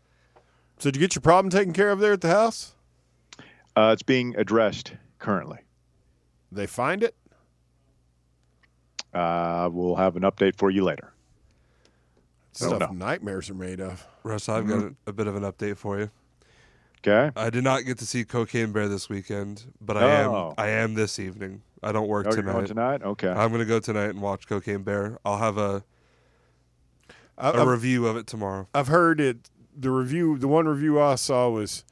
So 0.77 0.89
did 0.89 0.95
you 0.95 0.99
get 0.99 1.15
your 1.15 1.21
problem 1.21 1.49
taken 1.49 1.73
care 1.73 1.91
of 1.91 1.99
there 1.99 2.13
at 2.13 2.21
the 2.21 2.29
house? 2.29 2.75
Uh, 3.75 3.91
it's 3.93 4.03
being 4.03 4.35
addressed 4.37 4.93
currently. 5.19 5.59
They 6.51 6.67
find 6.67 7.03
it. 7.03 7.15
Uh, 9.13 9.69
we'll 9.71 9.95
have 9.95 10.15
an 10.15 10.23
update 10.23 10.57
for 10.57 10.69
you 10.69 10.83
later. 10.83 11.13
Stuff 12.53 12.79
no. 12.79 12.87
nightmares 12.91 13.49
are 13.49 13.53
made 13.55 13.79
of. 13.79 14.05
Russ, 14.23 14.49
I've 14.49 14.67
got 14.67 14.79
mm-hmm. 14.79 14.93
a, 15.07 15.09
a 15.09 15.13
bit 15.13 15.27
of 15.27 15.35
an 15.35 15.43
update 15.43 15.77
for 15.77 15.99
you. 15.99 16.09
Okay. 17.05 17.31
I 17.35 17.49
did 17.49 17.63
not 17.63 17.85
get 17.85 17.97
to 17.99 18.05
see 18.05 18.23
Cocaine 18.25 18.71
Bear 18.71 18.87
this 18.87 19.09
weekend, 19.09 19.63
but 19.79 19.97
I 19.97 20.23
Oh. 20.23 20.49
am 20.49 20.53
I 20.57 20.67
am 20.69 20.93
this 20.93 21.17
evening. 21.17 21.63
I 21.81 21.91
don't 21.91 22.07
work 22.07 22.27
Oh, 22.27 22.29
you're 22.29 22.41
tonight. 22.41 22.51
going 22.53 22.65
tonight? 22.67 23.01
Okay. 23.03 23.29
I'm 23.29 23.51
gonna 23.51 23.65
go 23.65 23.79
tonight 23.79 24.09
and 24.09 24.21
watch 24.21 24.47
Cocaine 24.47 24.83
Bear. 24.83 25.17
I'll 25.25 25.39
have 25.39 25.57
a 25.57 25.83
I, 27.37 27.49
a 27.49 27.61
I've, 27.61 27.67
review 27.67 28.05
of 28.05 28.17
it 28.17 28.27
tomorrow. 28.27 28.67
I've 28.75 28.87
heard 28.87 29.19
it. 29.19 29.49
The 29.75 29.89
review, 29.89 30.37
the 30.37 30.47
one 30.47 30.67
review 30.67 30.99
I 31.01 31.15
saw 31.15 31.49
was 31.49 31.83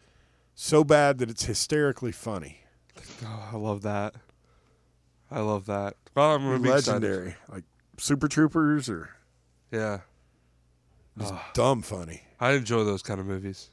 so 0.54 0.84
bad 0.84 1.18
that 1.20 1.30
it's 1.30 1.46
hysterically 1.46 2.12
funny. 2.12 2.60
Oh, 3.26 3.50
I 3.54 3.56
love 3.56 3.82
that. 3.82 4.14
I 5.32 5.40
love 5.40 5.66
that. 5.68 5.96
Well, 6.14 6.36
I'm 6.36 6.44
gonna 6.44 6.60
be 6.60 6.70
excited. 6.70 7.02
Legendary, 7.02 7.36
like 7.52 7.64
Super 7.98 8.28
Troopers 8.28 8.90
or 8.90 9.10
Yeah, 9.72 10.00
just 11.20 11.34
dumb 11.54 11.82
funny. 11.82 12.22
I 12.40 12.52
enjoy 12.54 12.84
those 12.84 13.02
kind 13.02 13.20
of 13.20 13.26
movies. 13.26 13.70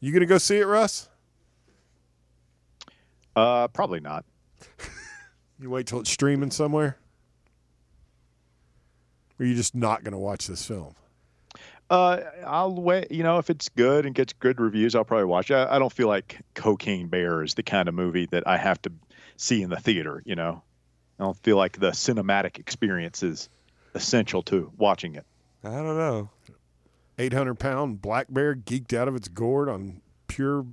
You 0.00 0.12
gonna 0.12 0.26
go 0.26 0.38
see 0.38 0.58
it, 0.58 0.66
Russ? 0.66 1.08
Uh, 3.34 3.68
probably 3.68 4.00
not. 4.00 4.24
You 5.62 5.70
wait 5.70 5.86
till 5.86 6.00
it's 6.00 6.10
streaming 6.10 6.50
somewhere? 6.50 6.96
Or 9.38 9.44
are 9.44 9.46
you 9.46 9.54
just 9.54 9.76
not 9.76 10.02
going 10.02 10.12
to 10.12 10.18
watch 10.18 10.48
this 10.48 10.66
film? 10.66 10.96
Uh, 11.88 12.18
I'll 12.44 12.74
wait. 12.74 13.12
You 13.12 13.22
know, 13.22 13.38
if 13.38 13.48
it's 13.48 13.68
good 13.68 14.04
and 14.04 14.12
gets 14.12 14.32
good 14.32 14.60
reviews, 14.60 14.96
I'll 14.96 15.04
probably 15.04 15.26
watch 15.26 15.52
it. 15.52 15.54
I, 15.54 15.76
I 15.76 15.78
don't 15.78 15.92
feel 15.92 16.08
like 16.08 16.40
Cocaine 16.54 17.06
Bear 17.06 17.44
is 17.44 17.54
the 17.54 17.62
kind 17.62 17.88
of 17.88 17.94
movie 17.94 18.26
that 18.32 18.44
I 18.44 18.56
have 18.56 18.82
to 18.82 18.92
see 19.36 19.62
in 19.62 19.70
the 19.70 19.78
theater. 19.78 20.20
You 20.24 20.34
know, 20.34 20.62
I 21.20 21.22
don't 21.22 21.36
feel 21.44 21.56
like 21.56 21.78
the 21.78 21.90
cinematic 21.90 22.58
experience 22.58 23.22
is 23.22 23.48
essential 23.94 24.42
to 24.44 24.72
watching 24.76 25.14
it. 25.14 25.26
I 25.62 25.70
don't 25.70 25.96
know. 25.96 26.28
800 27.18 27.58
pound 27.58 28.00
black 28.00 28.26
bear 28.30 28.54
geeked 28.54 28.94
out 28.94 29.08
of 29.08 29.14
its 29.14 29.28
gourd 29.28 29.68
on 29.68 30.00
pure 30.26 30.66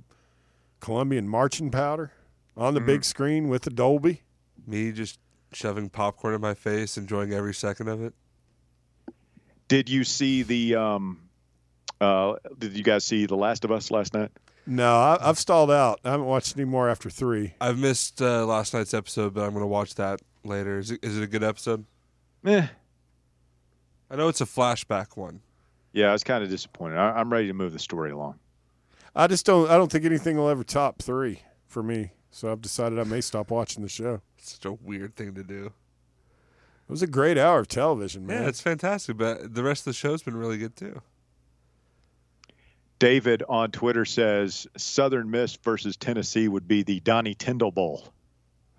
Colombian 0.80 1.28
marching 1.28 1.70
powder 1.70 2.12
on 2.56 2.74
the 2.74 2.80
big 2.80 3.04
screen 3.04 3.48
with 3.48 3.62
the 3.62 3.70
Dolby. 3.70 4.22
Me 4.66 4.92
just 4.92 5.18
shoving 5.52 5.88
popcorn 5.88 6.34
in 6.34 6.40
my 6.40 6.54
face, 6.54 6.96
enjoying 6.96 7.32
every 7.32 7.54
second 7.54 7.88
of 7.88 8.02
it. 8.02 8.14
Did 9.68 9.88
you 9.88 10.04
see 10.04 10.42
the? 10.42 10.74
Um, 10.76 11.20
uh, 12.00 12.34
did 12.58 12.72
you 12.72 12.82
guys 12.82 13.04
see 13.04 13.26
The 13.26 13.36
Last 13.36 13.64
of 13.64 13.70
Us 13.70 13.90
last 13.90 14.14
night? 14.14 14.30
No, 14.66 14.96
I, 14.96 15.18
I've 15.20 15.38
stalled 15.38 15.70
out. 15.70 16.00
I 16.04 16.10
haven't 16.10 16.26
watched 16.26 16.56
any 16.56 16.64
more 16.64 16.88
after 16.88 17.10
three. 17.10 17.54
I've 17.60 17.78
missed 17.78 18.20
uh, 18.20 18.46
last 18.46 18.74
night's 18.74 18.94
episode, 18.94 19.34
but 19.34 19.44
I'm 19.44 19.52
gonna 19.52 19.66
watch 19.66 19.94
that 19.96 20.20
later. 20.44 20.78
Is 20.78 20.90
it, 20.90 21.00
is 21.02 21.18
it 21.18 21.22
a 21.22 21.26
good 21.26 21.42
episode? 21.42 21.84
Eh. 22.44 22.66
I 24.10 24.16
know 24.16 24.28
it's 24.28 24.40
a 24.40 24.46
flashback 24.46 25.16
one. 25.16 25.40
Yeah, 25.92 26.10
I 26.10 26.12
was 26.12 26.24
kind 26.24 26.44
of 26.44 26.50
disappointed. 26.50 26.96
I, 26.96 27.12
I'm 27.12 27.32
ready 27.32 27.48
to 27.48 27.54
move 27.54 27.72
the 27.72 27.78
story 27.78 28.10
along. 28.10 28.38
I 29.14 29.26
just 29.26 29.44
don't. 29.44 29.68
I 29.68 29.76
don't 29.76 29.90
think 29.90 30.04
anything 30.04 30.36
will 30.36 30.48
ever 30.48 30.62
top 30.62 31.02
three 31.02 31.42
for 31.66 31.82
me. 31.82 32.12
So 32.30 32.50
I've 32.52 32.60
decided 32.60 32.98
I 32.98 33.04
may 33.04 33.20
stop 33.20 33.50
watching 33.50 33.82
the 33.82 33.88
show. 33.88 34.20
It's 34.38 34.52
such 34.52 34.64
a 34.64 34.72
weird 34.72 35.16
thing 35.16 35.34
to 35.34 35.42
do. 35.42 35.66
It 35.66 36.92
was 36.92 37.02
a 37.02 37.08
great 37.08 37.38
hour 37.38 37.60
of 37.60 37.68
television, 37.68 38.26
man. 38.26 38.42
Yeah, 38.42 38.48
it's 38.48 38.60
fantastic, 38.60 39.16
but 39.16 39.54
the 39.54 39.62
rest 39.62 39.82
of 39.82 39.84
the 39.86 39.92
show's 39.92 40.22
been 40.22 40.36
really 40.36 40.58
good 40.58 40.76
too. 40.76 41.02
David 42.98 43.42
on 43.48 43.70
Twitter 43.70 44.04
says 44.04 44.66
Southern 44.76 45.30
Miss 45.30 45.56
versus 45.56 45.96
Tennessee 45.96 46.48
would 46.48 46.68
be 46.68 46.82
the 46.82 47.00
Donnie 47.00 47.34
Tyndall 47.34 47.70
Bowl. 47.70 48.12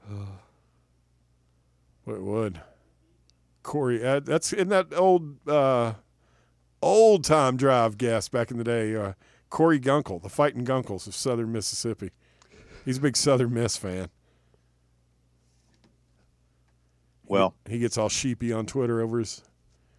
Well, 0.09 0.28
it 2.16 2.22
would. 2.22 2.62
Corey, 3.64 4.05
uh, 4.05 4.20
that's 4.20 4.53
in 4.53 4.70
that 4.70 4.93
old 4.95 5.47
uh, 5.47 5.93
old 6.82 7.24
time 7.24 7.58
drive 7.58 7.98
guest 7.98 8.32
back 8.32 8.52
in 8.52 8.58
the 8.58 8.64
day. 8.64 8.96
Uh, 8.96 9.14
Corey 9.50 9.80
Gunkel, 9.80 10.22
the 10.22 10.30
fighting 10.30 10.66
Gunkels 10.66 11.08
of 11.08 11.16
Southern 11.16 11.52
Mississippi. 11.52 12.12
He's 12.86 12.98
a 12.98 13.02
big 13.02 13.18
Southern 13.18 13.54
Miss 13.54 13.76
fan. 13.78 14.10
Well, 17.26 17.54
He 17.70 17.80
gets 17.80 17.98
all 17.98 18.10
sheepy 18.10 18.52
on 18.52 18.66
Twitter 18.66 19.02
over 19.02 19.20
his. 19.20 19.42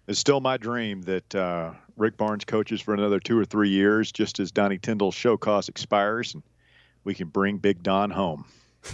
it's 0.06 0.18
still 0.18 0.40
my 0.40 0.56
dream 0.56 1.02
that 1.02 1.34
uh, 1.34 1.72
Rick 1.96 2.16
Barnes 2.16 2.44
coaches 2.44 2.80
for 2.80 2.92
another 2.94 3.20
two 3.20 3.38
or 3.38 3.44
three 3.44 3.70
years, 3.70 4.12
just 4.12 4.38
as 4.40 4.50
Donnie 4.52 4.78
Tyndall's 4.78 5.14
show 5.14 5.36
cause 5.36 5.68
expires, 5.68 6.34
and 6.34 6.42
we 7.04 7.14
can 7.14 7.28
bring 7.28 7.58
Big 7.58 7.82
Don 7.82 8.10
home. 8.10 8.44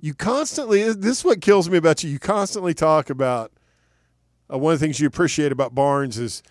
You 0.00 0.14
constantly. 0.14 0.84
This 0.94 1.18
is 1.18 1.24
what 1.24 1.42
kills 1.42 1.68
me 1.68 1.76
about 1.76 2.02
you. 2.02 2.08
You 2.08 2.18
constantly 2.18 2.72
talk 2.72 3.10
about. 3.10 3.52
Uh, 4.50 4.56
one 4.56 4.72
of 4.72 4.80
the 4.80 4.86
things 4.86 4.98
you 4.98 5.06
appreciate 5.06 5.52
about 5.52 5.74
Barnes 5.74 6.16
is 6.18 6.42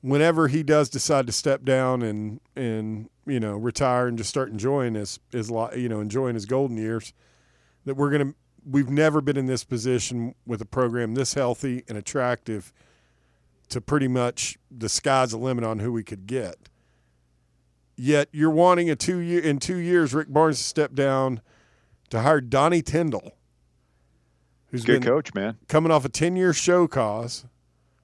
whenever 0.00 0.48
he 0.48 0.62
does 0.62 0.88
decide 0.88 1.26
to 1.26 1.32
step 1.32 1.64
down 1.64 2.02
and 2.02 2.40
and 2.56 3.08
you 3.26 3.40
know 3.40 3.56
retire 3.56 4.06
and 4.06 4.18
just 4.18 4.30
start 4.30 4.50
enjoying 4.50 4.94
his 4.94 5.20
his 5.30 5.50
you 5.76 5.88
know 5.88 6.00
enjoying 6.00 6.34
his 6.34 6.46
golden 6.46 6.76
years 6.76 7.12
that 7.84 7.94
we're 7.94 8.10
gonna 8.10 8.34
we've 8.64 8.90
never 8.90 9.20
been 9.20 9.36
in 9.36 9.46
this 9.46 9.64
position 9.64 10.34
with 10.46 10.60
a 10.60 10.66
program 10.66 11.14
this 11.14 11.34
healthy 11.34 11.84
and 11.88 11.96
attractive 11.96 12.72
to 13.68 13.80
pretty 13.80 14.08
much 14.08 14.58
the 14.70 14.88
sky's 14.88 15.30
the 15.30 15.38
limit 15.38 15.64
on 15.64 15.78
who 15.78 15.92
we 15.92 16.02
could 16.02 16.26
get 16.26 16.56
yet 17.96 18.28
you're 18.32 18.50
wanting 18.50 18.90
a 18.90 18.96
two 18.96 19.18
year 19.18 19.40
in 19.40 19.58
two 19.58 19.76
years 19.76 20.14
Rick 20.14 20.28
Barnes 20.32 20.58
to 20.58 20.64
step 20.64 20.94
down 20.94 21.40
to 22.08 22.20
hire 22.20 22.40
Donnie 22.40 22.82
Tyndall 22.82 23.36
who's 24.70 24.84
Good 24.84 25.02
coach, 25.02 25.34
man. 25.34 25.58
coming 25.68 25.92
off 25.92 26.04
a 26.04 26.08
10 26.08 26.36
year 26.36 26.52
show 26.52 26.88
cause 26.88 27.44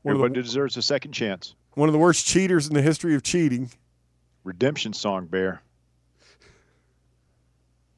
Everybody 0.05 0.35
the, 0.35 0.43
deserves 0.43 0.77
a 0.77 0.83
second 0.83 1.13
chance. 1.13 1.56
One 1.77 1.89
of 1.89 1.93
the 1.93 1.99
worst 1.99 2.27
cheaters 2.27 2.67
in 2.67 2.75
the 2.75 2.83
history 2.83 3.15
of 3.15 3.23
cheating 3.23 3.71
Redemption 4.43 4.93
song, 4.93 5.27
Bear. 5.27 5.61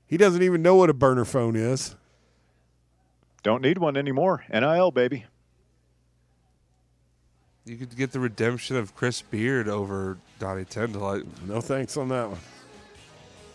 He 0.06 0.16
doesn't 0.16 0.42
even 0.42 0.62
know 0.62 0.76
what 0.76 0.88
a 0.88 0.94
burner 0.94 1.26
phone 1.26 1.56
is. 1.56 1.94
Don't 3.42 3.62
need 3.62 3.76
one 3.78 3.96
anymore. 3.96 4.44
NIL, 4.50 4.90
baby. 4.90 5.26
You 7.66 7.76
could 7.76 7.94
get 7.94 8.12
the 8.12 8.20
redemption 8.20 8.76
of 8.76 8.94
Chris 8.96 9.20
Beard 9.20 9.68
over 9.68 10.16
Donnie 10.38 10.64
Tyndall. 10.64 11.06
I, 11.06 11.22
No 11.46 11.60
thanks 11.60 11.98
on 11.98 12.08
that 12.08 12.30
one. 12.30 12.40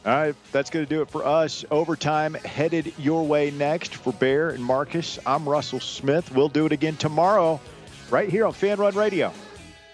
All 0.05 0.13
right, 0.13 0.35
that's 0.51 0.69
going 0.69 0.85
to 0.85 0.89
do 0.89 1.01
it 1.01 1.09
for 1.09 1.25
us. 1.25 1.65
Overtime 1.71 2.35
headed 2.35 2.93
your 2.99 3.25
way 3.25 3.49
next 3.51 3.95
for 3.95 4.13
Bear 4.13 4.49
and 4.51 4.63
Marcus. 4.63 5.17
I'm 5.25 5.49
Russell 5.49 5.79
Smith. 5.79 6.31
We'll 6.35 6.49
do 6.49 6.67
it 6.67 6.71
again 6.71 6.95
tomorrow, 6.95 7.59
right 8.11 8.29
here 8.29 8.45
on 8.45 8.53
Fan 8.53 8.77
Run 8.77 8.93
Radio. 8.93 9.33